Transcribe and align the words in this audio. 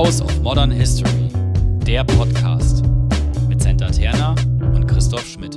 House 0.00 0.22
of 0.22 0.40
Modern 0.40 0.70
History, 0.70 1.28
der 1.84 2.04
Podcast 2.04 2.82
mit 3.50 3.60
Senta 3.60 3.90
Terna 3.90 4.30
und 4.74 4.86
Christoph 4.86 5.26
Schmidt. 5.26 5.56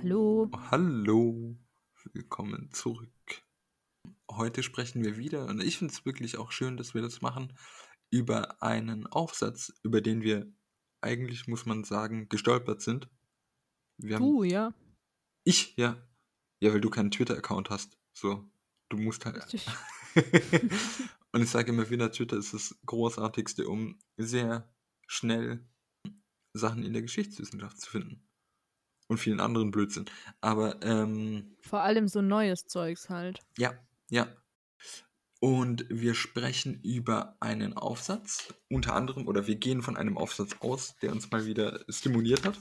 Hallo. 0.00 0.48
Hallo, 0.70 1.56
willkommen 2.12 2.70
zurück. 2.70 3.10
Heute 4.30 4.62
sprechen 4.62 5.02
wir 5.02 5.16
wieder, 5.16 5.46
und 5.46 5.60
ich 5.60 5.78
finde 5.78 5.92
es 5.92 6.06
wirklich 6.06 6.38
auch 6.38 6.52
schön, 6.52 6.76
dass 6.76 6.94
wir 6.94 7.02
das 7.02 7.20
machen, 7.22 7.52
über 8.10 8.62
einen 8.62 9.08
Aufsatz, 9.08 9.72
über 9.82 10.00
den 10.00 10.22
wir 10.22 10.46
eigentlich, 11.00 11.48
muss 11.48 11.66
man 11.66 11.82
sagen, 11.82 12.28
gestolpert 12.28 12.82
sind. 12.82 13.08
Wir 13.98 14.14
haben, 14.14 14.22
Du, 14.22 14.44
ja. 14.44 14.72
ich, 15.42 15.76
ja. 15.76 15.96
Ja, 16.60 16.72
weil 16.72 16.80
du 16.80 16.88
keinen 16.88 17.10
Twitter-Account 17.10 17.70
hast. 17.70 17.98
So, 18.12 18.48
du 18.90 18.96
musst 18.96 19.26
halt. 19.26 19.38
Richtig. 19.38 19.66
und 21.32 21.42
ich 21.42 21.50
sage 21.50 21.72
immer 21.72 21.90
wieder, 21.90 22.10
Twitter 22.10 22.36
ist 22.36 22.54
das 22.54 22.76
Großartigste, 22.86 23.68
um 23.68 23.98
sehr 24.16 24.68
schnell 25.06 25.66
Sachen 26.52 26.84
in 26.84 26.92
der 26.92 27.02
Geschichtswissenschaft 27.02 27.80
zu 27.80 27.90
finden. 27.90 28.22
Und 29.08 29.18
vielen 29.18 29.40
anderen 29.40 29.70
Blödsinn. 29.70 30.06
Aber, 30.40 30.82
ähm, 30.82 31.56
Vor 31.60 31.82
allem 31.82 32.08
so 32.08 32.22
neues 32.22 32.66
Zeugs 32.66 33.08
halt. 33.08 33.40
ja, 33.56 33.74
ja. 34.10 34.26
Und 35.38 35.84
wir 35.90 36.14
sprechen 36.14 36.80
über 36.82 37.36
einen 37.40 37.74
Aufsatz, 37.74 38.54
unter 38.70 38.94
anderem, 38.94 39.28
oder 39.28 39.46
wir 39.46 39.56
gehen 39.56 39.82
von 39.82 39.96
einem 39.96 40.16
Aufsatz 40.16 40.56
aus, 40.60 40.96
der 41.02 41.12
uns 41.12 41.30
mal 41.30 41.44
wieder 41.44 41.84
stimuliert 41.88 42.46
hat, 42.46 42.58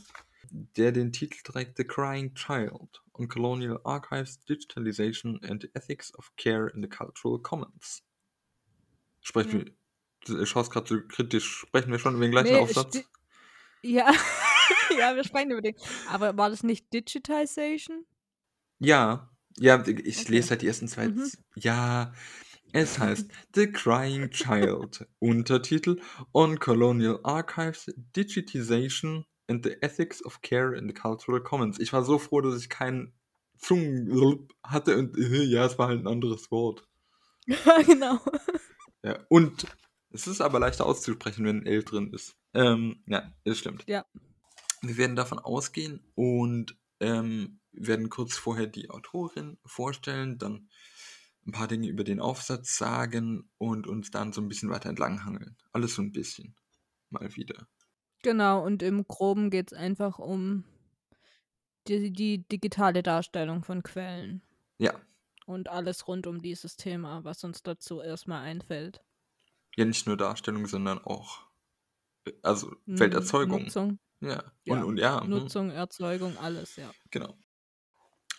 der 0.52 0.92
den 0.92 1.12
Titel 1.12 1.42
trägt 1.44 1.78
The 1.78 1.84
Crying 1.86 2.34
Child 2.36 3.04
on 3.14 3.28
Colonial 3.28 3.80
Archives, 3.84 4.40
Digitalization 4.46 5.40
and 5.44 5.62
the 5.64 5.70
Ethics 5.74 6.14
of 6.16 6.32
Care 6.38 6.68
in 6.74 6.82
the 6.82 6.90
Cultural 6.90 7.40
Commons. 7.40 8.04
Sprechen 9.22 9.66
wir, 9.66 9.74
du 10.26 10.46
schaust 10.46 10.72
gerade 10.72 10.88
so 10.88 11.00
kritisch, 11.08 11.60
sprechen 11.68 11.92
wir 11.92 12.00
schon 12.00 12.16
über 12.16 12.26
den 12.26 12.32
gleichen 12.32 12.54
Nee, 12.54 12.60
Aufsatz? 12.60 13.04
Ja. 13.82 14.12
ja, 15.00 15.16
wir 15.16 15.24
sprechen 15.24 15.52
über 15.52 15.62
den. 15.62 15.76
Aber 16.06 16.38
war 16.38 16.50
das 16.50 16.64
nicht 16.64 16.92
Digitization? 16.94 18.06
Ja, 18.80 19.30
ja, 19.58 19.84
ich 19.88 20.20
Okay. 20.20 20.32
lese 20.32 20.50
halt 20.52 20.62
die 20.62 20.68
ersten 20.68 20.88
zwei. 20.88 21.08
Mhm. 21.10 21.32
Ja, 21.56 22.14
es 22.74 23.00
heißt 23.00 23.32
The 23.54 23.72
Crying 23.72 24.32
Child. 24.32 25.08
Untertitel 25.20 26.02
On 26.34 26.60
Colonial 26.60 27.20
Archives, 27.24 27.94
Digitization 28.16 29.26
and 29.48 29.64
the 29.64 29.82
Ethics 29.82 30.24
of 30.24 30.42
Care 30.42 30.76
in 30.76 30.88
the 30.88 30.94
Cultural 30.94 31.42
Commons. 31.42 31.80
Ich 31.80 31.94
war 31.94 32.04
so 32.04 32.18
froh, 32.18 32.42
dass 32.42 32.60
ich 32.60 32.70
keinen 32.70 33.14
Zungen 33.58 34.48
hatte 34.64 34.98
und 34.98 35.18
äh, 35.18 35.44
ja, 35.44 35.66
es 35.66 35.78
war 35.78 35.88
halt 35.88 36.02
ein 36.02 36.08
anderes 36.08 36.52
Wort. 36.52 36.88
Ja, 37.46 37.82
genau. 37.86 38.20
Ja, 39.04 39.20
und 39.30 39.66
es 40.12 40.28
ist 40.28 40.42
aber 40.42 40.60
leichter 40.60 40.86
auszusprechen, 40.86 41.46
wenn 41.46 41.60
ein 41.60 41.66
L 41.66 41.84
drin 41.84 42.12
ist. 42.12 42.36
Ähm, 42.54 43.04
ja, 43.06 43.32
das 43.44 43.60
stimmt. 43.60 43.84
Ja. 43.88 44.06
Wir 44.82 44.98
werden 44.98 45.16
davon 45.16 45.40
ausgehen 45.40 46.02
und 46.16 46.78
ähm, 47.00 47.60
werden 47.72 48.10
kurz 48.10 48.38
vorher 48.38 48.68
die 48.68 48.90
Autorin 48.90 49.58
vorstellen, 49.66 50.38
dann 50.38 50.70
ein 51.46 51.52
paar 51.52 51.68
Dinge 51.68 51.88
über 51.88 52.04
den 52.04 52.20
Aufsatz 52.20 52.78
sagen 52.78 53.50
und 53.58 53.88
uns 53.88 54.10
dann 54.10 54.34
so 54.34 54.42
ein 54.42 54.48
bisschen 54.48 54.70
weiter 54.70 54.90
entlanghangeln. 54.90 55.58
Alles 55.72 55.96
so 55.96 56.02
ein 56.02 56.12
bisschen. 56.12 56.56
Mal 57.10 57.36
wieder. 57.36 57.68
Genau, 58.26 58.66
und 58.66 58.82
im 58.82 59.08
Groben 59.08 59.52
geht 59.52 59.72
es 59.72 59.78
einfach 59.78 60.18
um 60.18 60.64
die, 61.88 62.12
die 62.12 62.40
digitale 62.40 63.04
Darstellung 63.04 63.64
von 63.64 63.84
Quellen. 63.84 64.42
Ja. 64.80 65.00
Und 65.46 65.70
alles 65.70 66.08
rund 66.08 66.26
um 66.26 66.42
dieses 66.42 66.76
Thema, 66.76 67.24
was 67.24 67.44
uns 67.44 67.62
dazu 67.62 68.02
erstmal 68.02 68.42
einfällt. 68.42 69.04
Ja, 69.76 69.86
nicht 69.86 70.08
nur 70.08 70.18
Darstellung, 70.18 70.66
sondern 70.66 70.98
auch 70.98 71.46
also 72.42 72.76
Felderzeugung. 72.96 73.66
Nutzung, 73.66 74.00
Ja. 74.22 74.44
Ja, 74.64 74.74
Und, 74.74 74.84
und 74.86 74.98
ja. 74.98 75.22
mhm. 75.22 75.30
Nutzung, 75.30 75.70
Erzeugung, 75.70 76.36
alles, 76.40 76.78
ja. 76.78 76.92
Genau. 77.12 77.38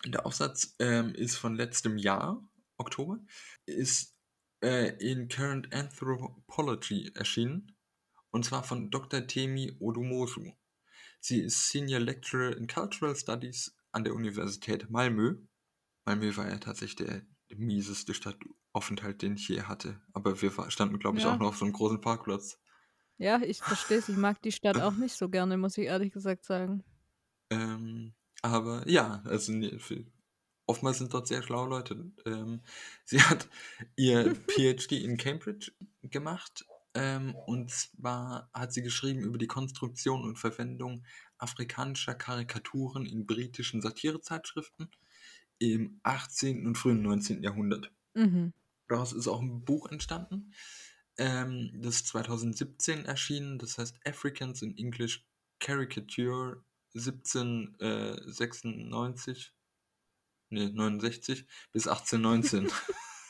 Der 0.05 0.25
Aufsatz 0.25 0.75
ähm, 0.79 1.15
ist 1.15 1.37
von 1.37 1.55
letztem 1.55 1.97
Jahr, 1.97 2.45
Oktober, 2.75 3.19
ist 3.65 4.17
äh, 4.61 4.97
in 4.97 5.29
Current 5.29 5.73
Anthropology 5.73 7.09
erschienen. 7.15 7.76
Und 8.31 8.45
zwar 8.45 8.63
von 8.63 8.89
Dr. 8.91 9.25
Temi 9.25 9.75
Odumosu. 9.79 10.51
Sie 11.19 11.41
ist 11.41 11.69
Senior 11.69 11.99
Lecturer 11.99 12.55
in 12.55 12.67
Cultural 12.67 13.15
Studies 13.15 13.75
an 13.91 14.03
der 14.03 14.13
Universität 14.13 14.89
Malmö. 14.89 15.37
Malmö 16.05 16.35
war 16.37 16.49
ja 16.49 16.57
tatsächlich 16.57 17.07
der 17.07 17.21
mieseste 17.55 18.13
Stadtaufenthalt, 18.13 19.21
den 19.21 19.35
ich 19.35 19.47
je 19.47 19.63
hatte. 19.63 19.99
Aber 20.13 20.41
wir 20.41 20.51
standen, 20.69 20.99
glaube 20.99 21.17
ich, 21.17 21.23
Ja. 21.23 21.33
auch 21.33 21.39
noch 21.39 21.47
auf 21.49 21.57
so 21.57 21.65
einem 21.65 21.73
großen 21.73 22.01
Parkplatz. 22.01 22.59
Ja, 23.17 23.41
ich 23.41 23.59
verstehe 23.61 23.97
es. 23.97 24.09
Ich 24.09 24.17
mag 24.17 24.41
die 24.41 24.51
Stadt 24.51 24.79
auch 24.79 24.93
nicht 24.93 25.15
so 25.15 25.27
gerne, 25.29 25.57
muss 25.57 25.77
ich 25.77 25.85
ehrlich 25.85 26.13
gesagt 26.13 26.45
sagen. 26.45 26.83
Ähm, 27.49 28.13
aber 28.41 28.87
ja, 28.87 29.21
also 29.25 29.51
nee, 29.53 29.75
oftmals 30.67 30.99
sind 30.99 31.13
dort 31.13 31.27
sehr 31.27 31.41
schlaue 31.41 31.69
Leute. 31.69 32.11
Ähm, 32.25 32.61
sie 33.05 33.21
hat 33.21 33.49
ihr 33.95 34.35
PhD 34.47 34.91
in 35.03 35.17
Cambridge 35.17 35.71
gemacht 36.03 36.65
ähm, 36.97 37.35
und 37.35 37.69
zwar 37.69 38.49
hat 38.53 38.73
sie 38.73 38.81
geschrieben 38.81 39.21
über 39.21 39.37
die 39.37 39.47
Konstruktion 39.47 40.23
und 40.23 40.39
Verwendung 40.39 41.05
afrikanischer 41.37 42.15
Karikaturen 42.15 43.05
in 43.05 43.27
britischen 43.27 43.81
Satirezeitschriften 43.81 44.89
im 45.59 45.99
18. 46.03 46.65
und 46.65 46.75
frühen 46.75 47.03
19. 47.03 47.43
Jahrhundert. 47.43 47.91
Mhm. 48.15 48.53
Daraus 48.87 49.13
ist 49.13 49.27
auch 49.27 49.41
ein 49.41 49.63
Buch 49.63 49.91
entstanden. 49.91 50.53
Ähm, 51.17 51.69
das 51.75 51.97
ist 51.97 52.07
2017 52.07 53.05
erschienen. 53.05 53.59
Das 53.59 53.77
heißt 53.77 53.99
Africans 54.03 54.63
in 54.63 54.75
English 54.77 55.23
Caricature 55.59 56.63
1796. 56.95 59.53
Nee, 60.49 60.69
69 60.69 61.45
bis 61.73 61.87
1819. 61.87 62.71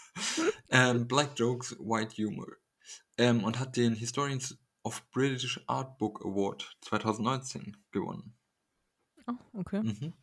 ähm, 0.70 1.08
Black 1.08 1.32
Jokes, 1.38 1.76
White 1.80 2.24
Humor. 2.24 2.56
Ähm, 3.18 3.44
und 3.44 3.60
hat 3.60 3.78
den 3.78 3.96
Historians 3.96 4.58
of 4.84 5.10
British 5.12 5.60
Art 5.68 5.98
Book 5.98 6.24
Award 6.24 6.78
2019 6.82 7.78
gewonnen. 7.92 8.36
Oh, 9.28 9.34
okay. 9.54 9.82
Mhm. 9.82 10.14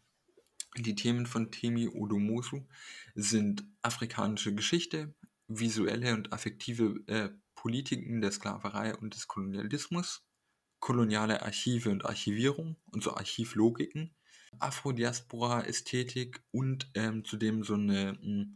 Die 0.78 0.94
Themen 0.94 1.26
von 1.26 1.52
Temi 1.52 1.88
Odomosu 1.88 2.66
sind 3.14 3.64
afrikanische 3.82 4.54
Geschichte, 4.54 5.14
visuelle 5.46 6.14
und 6.14 6.32
affektive 6.32 7.00
äh, 7.06 7.30
Politiken 7.54 8.20
der 8.20 8.32
Sklaverei 8.32 8.96
und 8.96 9.14
des 9.14 9.28
Kolonialismus, 9.28 10.26
koloniale 10.80 11.42
Archive 11.42 11.90
und 11.90 12.04
Archivierung 12.04 12.76
und 12.90 13.02
so 13.02 13.14
Archivlogiken, 13.14 14.14
Afrodiaspora-Ästhetik 14.58 16.42
und 16.50 16.90
ähm, 16.94 17.24
zudem 17.24 17.64
so 17.64 17.74
eine, 17.74 18.18
mh, 18.20 18.46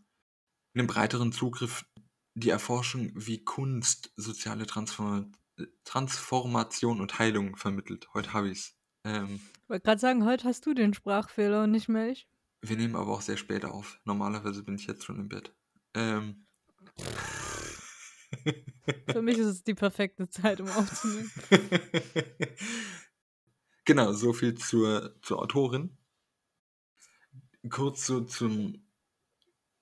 einen 0.75 0.87
breiteren 0.87 1.32
Zugriff, 1.32 1.87
die 2.38 2.50
Erforschung, 2.50 3.10
wie 3.15 3.44
Kunst 3.44 4.12
soziale 4.16 4.66
Transform 4.66 5.32
Transformation 5.84 7.00
und 7.00 7.19
Heilung 7.19 7.56
vermittelt. 7.56 8.09
Heute 8.15 8.32
habe 8.32 8.49
ich 8.49 8.59
es. 8.59 8.76
Ähm, 9.04 9.41
Ich 9.65 9.69
wollte 9.69 9.84
gerade 9.84 10.00
sagen, 10.00 10.25
heute 10.25 10.44
hast 10.44 10.65
du 10.66 10.72
den 10.72 10.94
Sprachfehler 10.94 11.65
und 11.65 11.72
nicht 11.72 11.88
mehr 11.88 12.10
ich. 12.10 12.28
Wir 12.60 12.77
nehmen 12.77 12.94
aber 12.94 13.12
auch 13.12 13.22
sehr 13.22 13.37
spät 13.37 13.65
auf. 13.65 14.00
Normalerweise 14.04 14.62
bin 14.62 14.77
ich 14.77 14.87
jetzt 14.87 15.04
schon 15.04 15.19
im 15.19 15.28
Bett. 15.28 15.53
Ähm. 15.94 16.47
Für 19.10 19.22
mich 19.22 19.38
ist 19.38 19.47
es 19.47 19.65
die 19.65 19.75
perfekte 19.75 20.28
Zeit, 20.28 20.60
um 20.60 20.69
aufzunehmen. 20.69 21.31
genau, 23.84 24.12
so 24.12 24.32
viel 24.32 24.54
zur, 24.54 25.16
zur 25.22 25.41
Autorin. 25.41 25.97
Kurz 27.68 28.07
so 28.07 28.21
zum, 28.21 28.86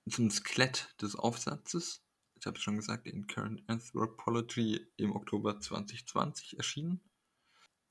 zum 0.09 0.31
Skelett 0.31 0.95
des 1.01 1.15
Aufsatzes. 1.15 2.06
Ich 2.39 2.45
habe 2.45 2.57
es 2.57 2.63
schon 2.63 2.75
gesagt, 2.75 3.07
in 3.07 3.27
Current 3.27 3.63
Anthropology 3.67 4.85
im 4.97 5.15
Oktober 5.15 5.59
2020 5.59 6.57
erschienen. 6.57 7.01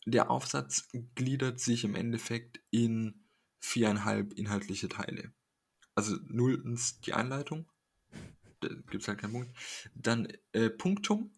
Der 0.07 0.31
Aufsatz 0.31 0.89
gliedert 1.17 1.59
sich 1.59 1.85
im 1.85 1.97
Endeffekt 1.97 2.61
in 2.71 3.25
viereinhalb 3.59 4.35
inhaltliche 4.35 4.89
Teile. 4.89 5.33
Also 5.97 6.17
nulltens 6.29 7.01
die 7.01 7.15
Einleitung, 7.15 7.69
da 8.61 8.69
gibt 8.69 9.03
es 9.03 9.09
halt 9.09 9.21
keinen 9.21 9.33
Punkt. 9.33 9.57
Dann 9.95 10.29
äh, 10.53 10.71
Punktum, 10.71 11.33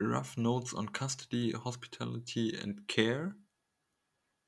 Rough 0.00 0.36
Notes 0.36 0.74
on 0.74 0.92
Custody, 0.92 1.52
Hospitality 1.52 2.58
and 2.58 2.88
Care. 2.88 3.36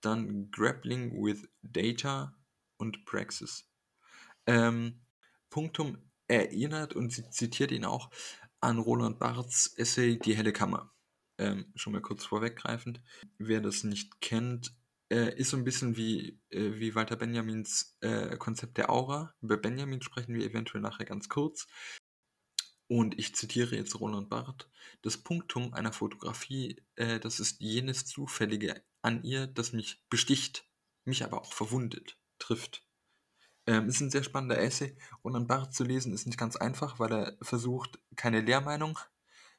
Dann 0.00 0.50
Grappling 0.50 1.12
with 1.22 1.48
Data 1.62 2.36
und 2.78 3.04
Praxis. 3.04 3.70
Ähm, 4.46 5.02
Punktum 5.50 5.98
erinnert 6.28 6.94
und 6.94 7.12
sie 7.12 7.28
zitiert 7.30 7.70
ihn 7.70 7.84
auch 7.84 8.10
an 8.60 8.78
Roland 8.78 9.18
Barths 9.18 9.74
Essay 9.76 10.18
Die 10.18 10.36
helle 10.36 10.52
Kammer. 10.52 10.92
Ähm, 11.38 11.72
schon 11.74 11.92
mal 11.92 12.02
kurz 12.02 12.24
vorweggreifend. 12.24 13.02
Wer 13.38 13.60
das 13.60 13.84
nicht 13.84 14.20
kennt, 14.20 14.74
äh, 15.10 15.36
ist 15.36 15.50
so 15.50 15.56
ein 15.56 15.64
bisschen 15.64 15.96
wie, 15.96 16.40
äh, 16.50 16.78
wie 16.78 16.94
Walter 16.94 17.16
Benjamins 17.16 17.96
äh, 18.00 18.36
Konzept 18.36 18.78
der 18.78 18.90
Aura. 18.90 19.34
Über 19.40 19.56
Benjamin 19.56 20.02
sprechen 20.02 20.34
wir 20.34 20.46
eventuell 20.46 20.80
nachher 20.80 21.04
ganz 21.04 21.28
kurz. 21.28 21.66
Und 22.86 23.18
ich 23.18 23.34
zitiere 23.34 23.76
jetzt 23.76 23.98
Roland 23.98 24.28
Barth, 24.28 24.68
das 25.02 25.18
Punktum 25.18 25.72
einer 25.72 25.92
Fotografie, 25.92 26.82
äh, 26.96 27.18
das 27.18 27.40
ist 27.40 27.60
jenes 27.60 28.04
Zufällige 28.04 28.82
an 29.02 29.22
ihr, 29.24 29.46
das 29.46 29.72
mich 29.72 30.02
besticht, 30.10 30.68
mich 31.04 31.24
aber 31.24 31.40
auch 31.40 31.52
verwundet, 31.52 32.18
trifft. 32.38 32.86
Ähm, 33.66 33.88
ist 33.88 34.00
ein 34.00 34.10
sehr 34.10 34.22
spannender 34.22 34.58
Essay. 34.58 34.96
Roland 35.24 35.48
Barth 35.48 35.74
zu 35.74 35.84
lesen 35.84 36.12
ist 36.12 36.26
nicht 36.26 36.38
ganz 36.38 36.56
einfach, 36.56 36.98
weil 36.98 37.12
er 37.12 37.38
versucht, 37.40 37.98
keine 38.16 38.40
Lehrmeinung 38.40 38.98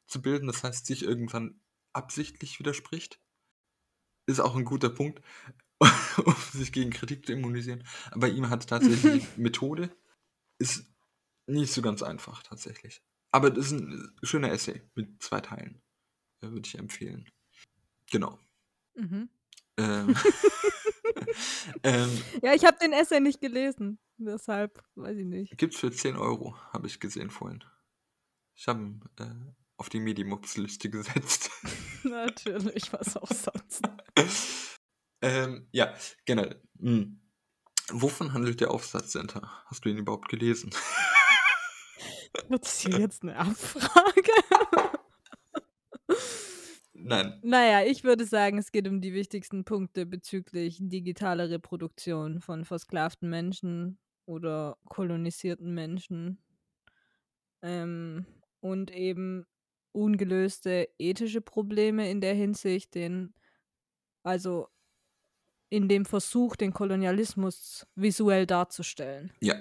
zu 0.07 0.21
bilden, 0.21 0.47
das 0.47 0.63
heißt, 0.63 0.85
sich 0.85 1.03
irgendwann 1.03 1.59
absichtlich 1.93 2.59
widerspricht. 2.59 3.19
Ist 4.27 4.39
auch 4.39 4.55
ein 4.55 4.65
guter 4.65 4.89
Punkt, 4.89 5.21
um 6.25 6.35
sich 6.53 6.71
gegen 6.71 6.91
Kritik 6.91 7.25
zu 7.25 7.33
immunisieren. 7.33 7.83
Aber 8.11 8.27
ihm 8.27 8.49
hat 8.49 8.67
tatsächlich 8.67 9.25
Methode. 9.37 9.95
Ist 10.59 10.85
nicht 11.47 11.73
so 11.73 11.81
ganz 11.81 12.01
einfach, 12.03 12.43
tatsächlich. 12.43 13.01
Aber 13.31 13.49
das 13.49 13.67
ist 13.67 13.71
ein 13.73 14.15
schöner 14.23 14.51
Essay 14.51 14.81
mit 14.95 15.21
zwei 15.21 15.41
Teilen. 15.41 15.81
Äh, 16.41 16.49
Würde 16.49 16.67
ich 16.67 16.77
empfehlen. 16.77 17.29
Genau. 18.09 18.39
Mhm. 18.95 19.29
Ähm, 19.77 20.15
ähm, 21.83 22.21
Ja, 22.41 22.53
ich 22.53 22.65
habe 22.65 22.77
den 22.79 22.93
Essay 22.93 23.19
nicht 23.19 23.41
gelesen. 23.41 23.99
Deshalb 24.17 24.81
weiß 24.95 25.17
ich 25.17 25.25
nicht. 25.25 25.57
Gibt's 25.57 25.77
für 25.79 25.91
10 25.91 26.15
Euro, 26.15 26.55
habe 26.71 26.87
ich 26.87 26.99
gesehen 26.99 27.29
vorhin. 27.29 27.63
Ich 28.55 28.67
habe 28.67 28.79
ihn 28.81 29.01
äh, 29.19 29.53
auf 29.77 29.89
die 29.89 29.99
Medimups-Liste 29.99 30.89
gesetzt. 30.89 31.51
Natürlich, 32.03 32.91
was 32.93 33.17
auch 33.17 33.29
sonst. 33.31 33.81
ähm, 35.21 35.67
ja, 35.71 35.93
generell. 36.25 36.61
Hm. 36.79 37.21
Wovon 37.91 38.33
handelt 38.33 38.61
der 38.61 38.71
Aufsatz, 38.71 39.11
Center? 39.11 39.51
Hast 39.65 39.85
du 39.85 39.89
ihn 39.89 39.97
überhaupt 39.97 40.29
gelesen? 40.29 40.71
Wird 42.49 42.65
hier 42.65 42.99
jetzt 42.99 43.23
eine 43.23 43.35
Abfrage? 43.37 44.31
Nein. 47.07 47.39
Naja, 47.43 47.85
ich 47.85 48.03
würde 48.03 48.25
sagen, 48.25 48.57
es 48.57 48.71
geht 48.71 48.87
um 48.87 48.99
die 48.99 49.13
wichtigsten 49.13 49.63
Punkte 49.63 50.07
bezüglich 50.07 50.79
digitaler 50.81 51.51
Reproduktion 51.51 52.41
von 52.41 52.65
versklavten 52.65 53.29
Menschen 53.29 53.99
oder 54.25 54.77
kolonisierten 54.89 55.71
Menschen. 55.71 56.39
Ähm, 57.61 58.25
und 58.59 58.89
eben 58.89 59.45
ungelöste 59.91 60.89
ethische 60.97 61.41
Probleme 61.41 62.09
in 62.09 62.21
der 62.21 62.33
Hinsicht, 62.33 62.95
den, 62.95 63.35
also 64.23 64.67
in 65.69 65.87
dem 65.87 66.05
Versuch, 66.05 66.55
den 66.55 66.73
Kolonialismus 66.73 67.85
visuell 67.93 68.47
darzustellen. 68.47 69.31
Ja. 69.41 69.55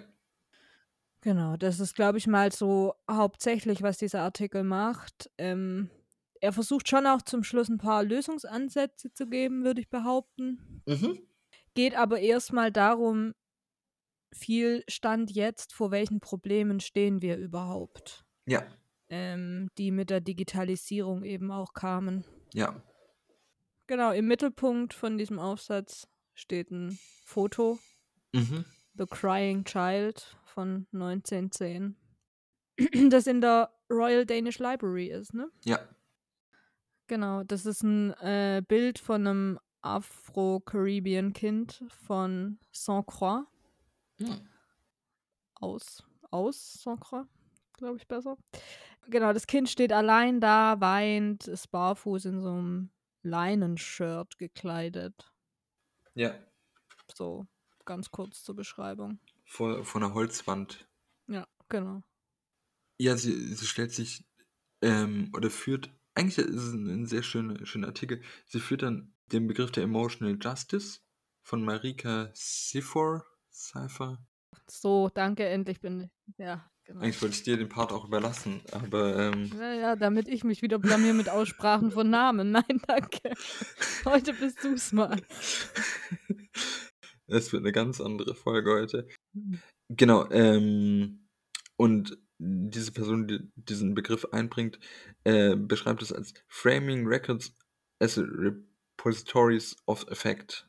Genau, 1.21 1.59
das 1.59 1.79
ist, 1.79 1.95
glaube 1.95 2.17
ich, 2.17 2.27
mal 2.27 2.53
so 2.53 2.95
hauptsächlich, 3.11 3.83
was 3.83 3.99
dieser 3.99 4.23
Artikel 4.23 4.65
macht. 4.65 5.31
Ähm, 5.37 5.91
er 6.45 6.53
versucht 6.53 6.89
schon 6.89 7.07
auch 7.07 7.23
zum 7.23 7.43
Schluss 7.43 7.69
ein 7.69 7.79
paar 7.79 8.05
Lösungsansätze 8.05 9.13
zu 9.13 9.27
geben, 9.27 9.65
würde 9.65 9.81
ich 9.81 9.89
behaupten. 9.89 10.83
Mhm. 10.87 11.19
Geht 11.75 11.97
aber 11.97 12.21
erstmal 12.21 12.71
darum, 12.71 13.33
viel 14.33 14.85
Stand 14.89 15.31
jetzt, 15.31 15.73
vor 15.73 15.91
welchen 15.91 16.21
Problemen 16.21 16.81
stehen 16.81 17.23
wir 17.23 17.37
überhaupt, 17.39 18.25
Ja. 18.47 18.63
ähm, 19.09 19.69
die 19.79 19.91
mit 19.91 20.11
der 20.11 20.21
Digitalisierung 20.21 21.25
eben 21.25 21.51
auch 21.51 21.73
kamen. 21.73 22.25
Ja. 22.53 22.83
Genau, 23.87 24.13
im 24.13 24.27
Mittelpunkt 24.27 24.93
von 24.95 25.19
diesem 25.19 25.39
Aufsatz 25.39 26.07
steht 26.35 26.71
ein 26.71 26.99
Foto, 27.25 27.79
Mhm. 28.33 28.65
The 28.97 29.07
Crying 29.07 29.65
Child 29.65 30.37
von 30.45 30.87
1910, 30.93 31.97
das 33.11 33.27
in 33.29 33.41
der 33.41 33.73
Royal 33.91 34.27
Danish 34.27 34.59
Library 34.59 35.09
ist, 35.09 35.33
ne? 35.35 35.49
Ja. 35.65 35.79
Genau, 37.07 37.45
das 37.45 37.67
ist 37.67 37.83
ein 37.83 38.15
äh, 38.15 38.63
Bild 38.67 38.99
von 38.99 39.27
einem 39.27 39.61
Afro-Caribbean-Kind 39.83 41.85
von 41.89 42.59
Saint-Croix. 42.73 43.45
Hm. 44.19 44.49
Aus, 45.57 46.03
aus 46.31 46.83
Saint-Croix, 46.83 47.27
glaube 47.75 47.99
ich 47.99 48.09
besser. 48.09 48.39
Genau, 49.09 49.35
das 49.35 49.47
Kind 49.47 49.69
steht 49.69 49.93
allein 49.93 50.41
da, 50.41 50.81
weint, 50.81 51.47
ist 51.47 51.71
barfuß 51.71 52.25
in 52.25 52.41
so 52.41 52.49
einem 52.49 52.89
Leinenshirt 53.23 54.39
gekleidet. 54.39 55.31
Ja. 56.15 56.35
So, 57.15 57.47
ganz 57.85 58.11
kurz 58.11 58.43
zur 58.43 58.57
Beschreibung. 58.57 59.19
Vor, 59.45 59.85
vor 59.85 60.01
einer 60.01 60.15
Holzwand. 60.15 60.89
Ja, 61.27 61.47
genau. 61.69 62.03
Ja, 62.99 63.19
sie, 63.19 63.55
sie 63.55 63.67
stellt 63.67 63.93
sich 63.93 64.25
ähm, 64.81 65.31
oder 65.35 65.51
führt, 65.51 65.91
eigentlich 66.15 66.39
ist 66.39 66.55
es 66.55 66.73
ein, 66.73 66.89
ein 66.89 67.07
sehr 67.07 67.23
schöner, 67.23 67.65
schöner 67.67 67.89
Artikel, 67.89 68.23
sie 68.47 68.61
führt 68.61 68.83
dann 68.83 69.13
den 69.33 69.47
Begriff 69.47 69.73
der 69.73 69.85
Emotional 69.85 70.39
Justice 70.41 71.01
von 71.43 71.65
Marika 71.65 72.31
Sifor, 72.35 73.25
Cypher. 73.53 74.25
So, 74.69 75.11
danke, 75.13 75.47
endlich 75.47 75.81
bin 75.81 76.03
ich. 76.03 76.11
Ja, 76.39 76.71
genau. 76.85 77.01
Eigentlich 77.01 77.21
wollte 77.21 77.35
ich 77.35 77.43
dir 77.43 77.57
den 77.57 77.69
Part 77.69 77.93
auch 77.93 78.07
überlassen, 78.07 78.63
aber 78.73 79.17
ähm, 79.19 79.51
Ja, 79.59 79.73
ja, 79.75 79.97
damit 79.97 80.29
ich 80.29 80.45
mich 80.45 80.63
wieder 80.63 80.79
blamier 80.79 81.15
mit 81.15 81.29
Aussprachen 81.29 81.91
von 81.91 82.09
Namen. 82.09 82.51
Nein, 82.53 82.81
danke. 82.87 83.35
Heute 84.05 84.33
bist 84.35 84.63
du's 84.63 84.93
mal. 84.93 85.21
es 87.27 87.53
wird 87.53 87.63
eine 87.63 87.73
ganz 87.73 88.01
andere 88.01 88.35
Folge 88.35 88.73
heute. 88.73 89.09
Mhm. 89.33 89.61
Genau, 89.91 90.31
ähm, 90.31 91.29
und 91.77 92.17
diese 92.39 92.93
Person, 92.93 93.27
die 93.29 93.41
diesen 93.57 93.95
Begriff 93.95 94.27
einbringt, 94.33 94.79
äh, 95.25 95.57
beschreibt 95.57 96.03
es 96.03 96.13
als 96.13 96.35
Framing 96.49 97.07
Records 97.07 97.55
as 98.01 98.19
a 98.19 98.23
Repositories 98.23 99.77
of 99.87 100.07
Effect. 100.09 100.69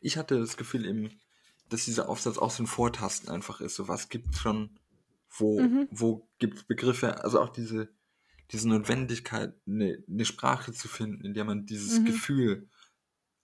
Ich 0.00 0.16
hatte 0.16 0.38
das 0.38 0.56
Gefühl, 0.56 0.86
eben, 0.86 1.20
dass 1.68 1.84
dieser 1.84 2.08
Aufsatz 2.08 2.38
auch 2.38 2.50
so 2.50 2.62
ein 2.62 2.66
Vortasten 2.66 3.30
einfach 3.30 3.60
ist. 3.60 3.76
So 3.76 3.88
was 3.88 4.08
gibt 4.08 4.34
es 4.34 4.40
schon, 4.40 4.78
wo, 5.30 5.60
Mhm. 5.60 5.88
wo 5.90 6.28
gibt 6.38 6.58
es 6.58 6.64
Begriffe, 6.64 7.22
also 7.24 7.40
auch 7.40 7.50
diese, 7.50 7.88
diese 8.52 8.68
Notwendigkeit, 8.68 9.54
eine, 9.66 10.02
eine 10.08 10.24
Sprache 10.24 10.72
zu 10.72 10.88
finden, 10.88 11.24
in 11.24 11.34
der 11.34 11.44
man 11.44 11.66
dieses 11.66 12.00
Mhm. 12.00 12.06
Gefühl 12.06 12.68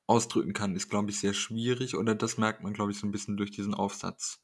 ausdrücken 0.06 0.52
kann, 0.54 0.76
ist, 0.76 0.88
glaube 0.90 1.10
ich, 1.10 1.20
sehr 1.20 1.34
schwierig. 1.34 1.96
Oder 1.96 2.14
das 2.14 2.38
merkt 2.38 2.62
man, 2.62 2.74
glaube 2.74 2.92
ich, 2.92 2.98
so 2.98 3.06
ein 3.06 3.12
bisschen 3.12 3.36
durch 3.36 3.50
diesen 3.52 3.74
Aufsatz 3.74 4.40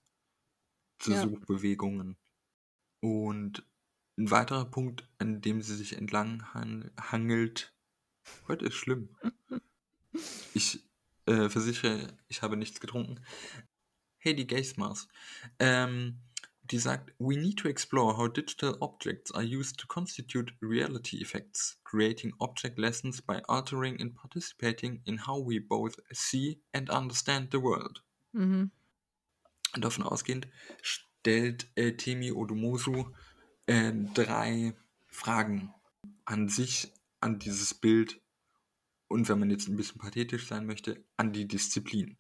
zu 1.01 1.13
Ja. 1.13 1.21
Suchbewegungen. 1.23 2.17
Und 3.01 3.65
ein 4.19 4.31
weiterer 4.31 4.67
Punkt, 4.67 5.09
an 5.19 5.41
dem 5.41 5.63
sie 5.63 5.75
sich 5.75 5.97
entlang 5.97 6.53
han 6.53 6.91
hangelt, 6.99 7.73
heute 8.49 8.67
ist 8.67 8.75
schlimm. 8.75 9.17
Ich 10.55 10.83
äh, 11.27 11.49
versichere, 11.49 12.09
ich 12.27 12.43
habe 12.43 12.57
nichts 12.57 12.81
getrunken. 12.81 13.21
Heidi 14.25 14.45
Gaismars, 14.45 15.07
ähm, 15.61 16.19
die 16.71 16.79
sagt, 16.79 17.13
we 17.19 17.37
need 17.37 17.59
to 17.59 17.69
explore 17.69 18.17
how 18.17 18.29
digital 18.29 18.77
objects 18.81 19.33
are 19.33 19.45
used 19.45 19.79
to 19.79 19.87
constitute 19.87 20.53
reality 20.61 21.21
effects, 21.21 21.81
creating 21.85 22.35
object 22.39 22.79
lessons 22.79 23.23
by 23.23 23.41
altering 23.49 24.01
and 24.01 24.15
participating 24.15 25.01
in 25.05 25.27
how 25.27 25.45
we 25.45 25.61
both 25.61 25.97
see 26.13 26.61
and 26.73 26.91
understand 26.91 27.51
the 27.53 27.63
world. 27.63 28.03
Mhm. 28.33 28.71
Davon 29.79 30.05
ausgehend 30.05 30.49
stellt 31.21 31.71
äh, 31.77 31.93
Temi 31.97 32.33
Odomosu 32.33 33.11
äh, 33.67 33.93
drei 34.15 34.75
Fragen 35.07 35.73
an 36.25 36.49
sich, 36.49 36.93
an 37.21 37.39
dieses 37.39 37.75
Bild 37.75 38.21
und 39.09 39.29
wenn 39.29 39.39
man 39.39 39.51
jetzt 39.51 39.69
ein 39.69 39.77
bisschen 39.77 39.99
pathetisch 39.99 40.47
sein 40.47 40.67
möchte, 40.67 41.05
an 41.17 41.33
die 41.33 41.47
Disziplin. 41.47 42.17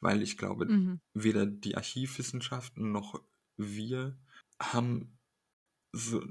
Weil 0.00 0.22
ich 0.22 0.38
glaube, 0.38 0.66
Mhm. 0.66 1.00
weder 1.14 1.46
die 1.46 1.76
Archivwissenschaften 1.76 2.90
noch 2.92 3.22
wir 3.56 4.16
haben 4.60 5.18
so 5.92 6.22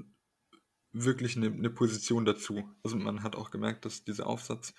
wirklich 0.92 1.36
eine, 1.36 1.46
eine 1.46 1.70
Position 1.70 2.24
dazu. 2.24 2.68
Also 2.82 2.96
man 2.96 3.22
hat 3.22 3.36
auch 3.36 3.50
gemerkt, 3.50 3.84
dass 3.84 4.04
dieser 4.04 4.26
Aufsatz 4.26 4.74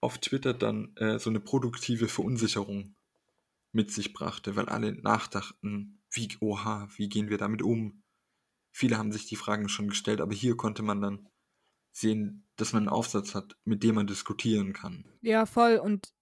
auf 0.00 0.18
Twitter 0.18 0.54
dann 0.54 0.94
äh, 0.96 1.18
so 1.18 1.28
eine 1.30 1.40
produktive 1.40 2.08
Verunsicherung 2.08 2.94
mit 3.72 3.90
sich 3.90 4.12
brachte, 4.12 4.56
weil 4.56 4.68
alle 4.68 4.92
nachdachten, 4.92 5.98
wie, 6.16 6.28
oha, 6.40 6.88
wie 6.96 7.08
gehen 7.08 7.28
wir 7.28 7.38
damit 7.38 7.62
um? 7.62 8.02
Viele 8.72 8.98
haben 8.98 9.12
sich 9.12 9.26
die 9.26 9.36
Fragen 9.36 9.68
schon 9.68 9.88
gestellt, 9.88 10.20
aber 10.20 10.34
hier 10.34 10.56
konnte 10.56 10.82
man 10.82 11.00
dann 11.00 11.28
sehen, 11.92 12.46
dass 12.56 12.72
man 12.72 12.84
einen 12.84 12.88
Aufsatz 12.88 13.34
hat, 13.34 13.56
mit 13.64 13.82
dem 13.82 13.94
man 13.94 14.06
diskutieren 14.06 14.72
kann. 14.72 15.04
Ja, 15.22 15.46
voll. 15.46 15.76
Und 15.76 16.12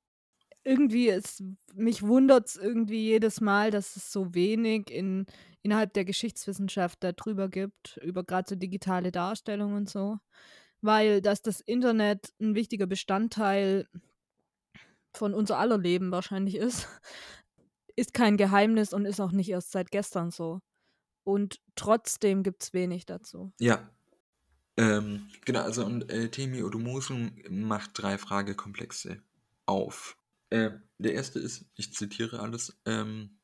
irgendwie 0.62 1.08
ist, 1.08 1.42
mich 1.74 2.02
wundert 2.02 2.48
es 2.48 2.56
irgendwie 2.56 3.02
jedes 3.02 3.40
Mal, 3.40 3.70
dass 3.70 3.96
es 3.96 4.12
so 4.12 4.34
wenig 4.34 4.90
in, 4.90 5.26
innerhalb 5.62 5.92
der 5.94 6.04
Geschichtswissenschaft 6.04 7.02
darüber 7.02 7.48
gibt, 7.48 7.98
über 8.02 8.24
gerade 8.24 8.48
so 8.48 8.54
digitale 8.56 9.12
Darstellung 9.12 9.74
und 9.74 9.90
so. 9.90 10.18
Weil, 10.80 11.22
dass 11.22 11.42
das 11.42 11.60
Internet 11.60 12.32
ein 12.40 12.54
wichtiger 12.54 12.86
Bestandteil 12.86 13.88
von 15.12 15.34
unser 15.34 15.58
aller 15.58 15.78
Leben 15.78 16.10
wahrscheinlich 16.10 16.56
ist, 16.56 16.88
ist 17.96 18.14
kein 18.14 18.36
Geheimnis 18.36 18.92
und 18.92 19.04
ist 19.04 19.20
auch 19.20 19.32
nicht 19.32 19.50
erst 19.50 19.72
seit 19.72 19.90
gestern 19.90 20.30
so. 20.30 20.60
und 21.24 21.60
trotzdem 21.74 22.42
gibt 22.42 22.62
es 22.62 22.72
wenig 22.72 23.06
dazu. 23.06 23.52
Ja. 23.58 23.90
Ähm, 24.76 25.30
genau, 25.44 25.62
also 25.62 25.84
und 25.86 26.10
äh, 26.10 26.30
Temi 26.30 26.62
Odomosu 26.62 27.30
macht 27.48 27.90
drei 27.94 28.18
Fragekomplexe 28.18 29.22
auf. 29.66 30.16
Äh, 30.50 30.70
der 30.98 31.14
erste 31.14 31.38
ist, 31.38 31.66
ich 31.76 31.94
zitiere 31.94 32.40
alles, 32.40 32.76
ähm, 32.84 33.38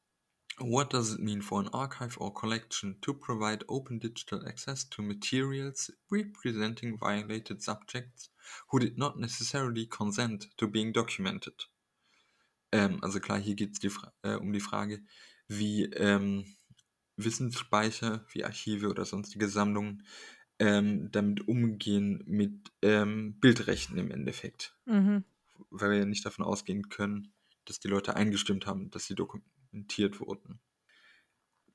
What 0.63 0.93
does 0.93 1.15
it 1.15 1.21
mean 1.21 1.41
for 1.41 1.59
an 1.59 1.69
archive 1.69 2.19
or 2.21 2.35
collection 2.35 3.01
to 3.01 3.15
provide 3.15 3.65
open 3.67 3.99
digital 3.99 4.47
access 4.47 4.85
to 4.91 5.01
materials 5.01 5.91
representing 6.11 6.99
violated 6.99 7.63
subjects 7.63 8.29
who 8.69 8.79
did 8.79 8.99
not 8.99 9.19
necessarily 9.19 9.87
consent 9.87 10.49
to 10.59 10.69
being 10.69 10.93
documented? 10.93 11.65
Ähm, 12.73 13.03
also 13.03 13.21
klar, 13.21 13.39
hier 13.39 13.55
geht 13.55 13.73
es 13.73 13.99
äh, 14.23 14.35
um 14.35 14.53
die 14.53 14.61
Frage, 14.61 15.03
wie 15.49 15.85
ähm, 15.85 16.45
Wissensspeicher, 17.17 18.25
wie 18.33 18.45
Archive 18.45 18.89
oder 18.89 19.05
sonstige 19.05 19.49
Sammlungen 19.49 20.07
ähm, 20.59 21.11
damit 21.11 21.49
umgehen 21.49 22.23
mit 22.27 22.71
ähm, 22.83 23.39
Bildrechten 23.41 23.99
im 23.99 24.11
Endeffekt. 24.11 24.77
Mhm. 24.87 25.25
Weil 25.71 25.91
wir 25.91 25.99
ja 25.99 26.05
nicht 26.05 26.25
davon 26.25 26.45
ausgehen 26.45 26.89
können, 26.89 27.33
dass 27.65 27.81
die 27.81 27.89
Leute 27.89 28.17
eingestimmt 28.17 28.67
haben, 28.67 28.91
dass 28.91 29.07
sie 29.07 29.15
dokumentiert 29.15 30.21
wurden. 30.21 30.61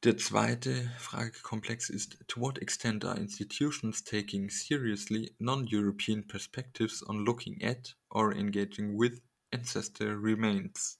Der 0.03 0.17
zweite 0.17 0.91
Fragekomplex 0.99 1.89
ist, 1.89 2.19
to 2.27 2.39
what 2.39 2.59
extent 2.59 3.03
are 3.05 3.19
institutions 3.19 4.03
taking 4.03 4.49
seriously 4.49 5.35
non-European 5.39 6.27
perspectives 6.27 7.01
on 7.07 7.25
looking 7.25 7.63
at 7.63 7.97
or 8.09 8.31
engaging 8.31 8.99
with 8.99 9.21
ancestor 9.55 10.21
remains? 10.21 10.99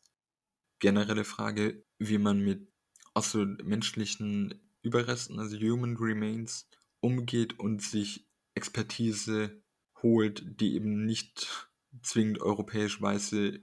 Generelle 0.79 1.23
Frage, 1.23 1.83
wie 1.99 2.17
man 2.17 2.39
mit 2.39 2.67
also 3.13 3.45
menschlichen 3.63 4.61
Überresten, 4.81 5.39
also 5.39 5.57
Human 5.57 5.97
Remains, 5.97 6.67
umgeht 6.99 7.59
und 7.59 7.81
sich 7.81 8.27
Expertise 8.53 9.61
holt, 10.01 10.43
die 10.59 10.75
eben 10.75 11.05
nicht 11.05 11.69
zwingend 12.01 12.41
europäisch-weiße 12.41 13.59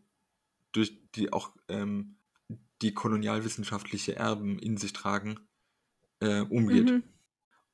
durch 0.73 0.99
die 1.15 1.33
auch 1.33 1.55
ähm, 1.69 2.17
die 2.81 2.95
kolonialwissenschaftliche 2.95 4.17
Erben 4.17 4.59
in 4.59 4.77
sich 4.77 4.93
tragen, 4.93 5.39
äh, 6.21 6.41
umgeht. 6.41 6.91
Mhm. 6.91 7.03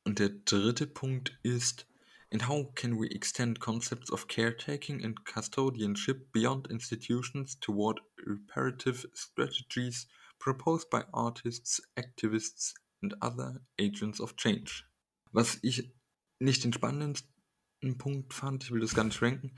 Und 0.04 0.18
der 0.18 0.30
dritte 0.30 0.86
Punkt 0.86 1.38
ist, 1.42 1.87
and 2.30 2.42
how 2.48 2.70
can 2.74 2.98
we 2.98 3.08
extend 3.08 3.60
concepts 3.60 4.10
of 4.10 4.28
caretaking 4.28 5.02
and 5.04 5.24
custodianship 5.24 6.30
beyond 6.32 6.66
institutions 6.70 7.58
toward 7.60 8.00
reparative 8.26 9.06
strategies 9.14 10.06
proposed 10.38 10.90
by 10.90 11.04
artists, 11.12 11.80
activists 11.96 12.74
and 13.02 13.14
other 13.22 13.60
agents 13.78 14.20
of 14.20 14.36
change? 14.36 14.84
Was 15.32 15.58
ich 15.62 15.92
nicht 16.40 16.64
den 16.64 16.72
spannendsten 16.72 17.98
Punkt 17.98 18.34
fand, 18.34 18.64
ich 18.64 18.70
will 18.70 18.80
das 18.80 18.94
gar 18.94 19.04
nicht 19.04 19.20
ranken, 19.22 19.56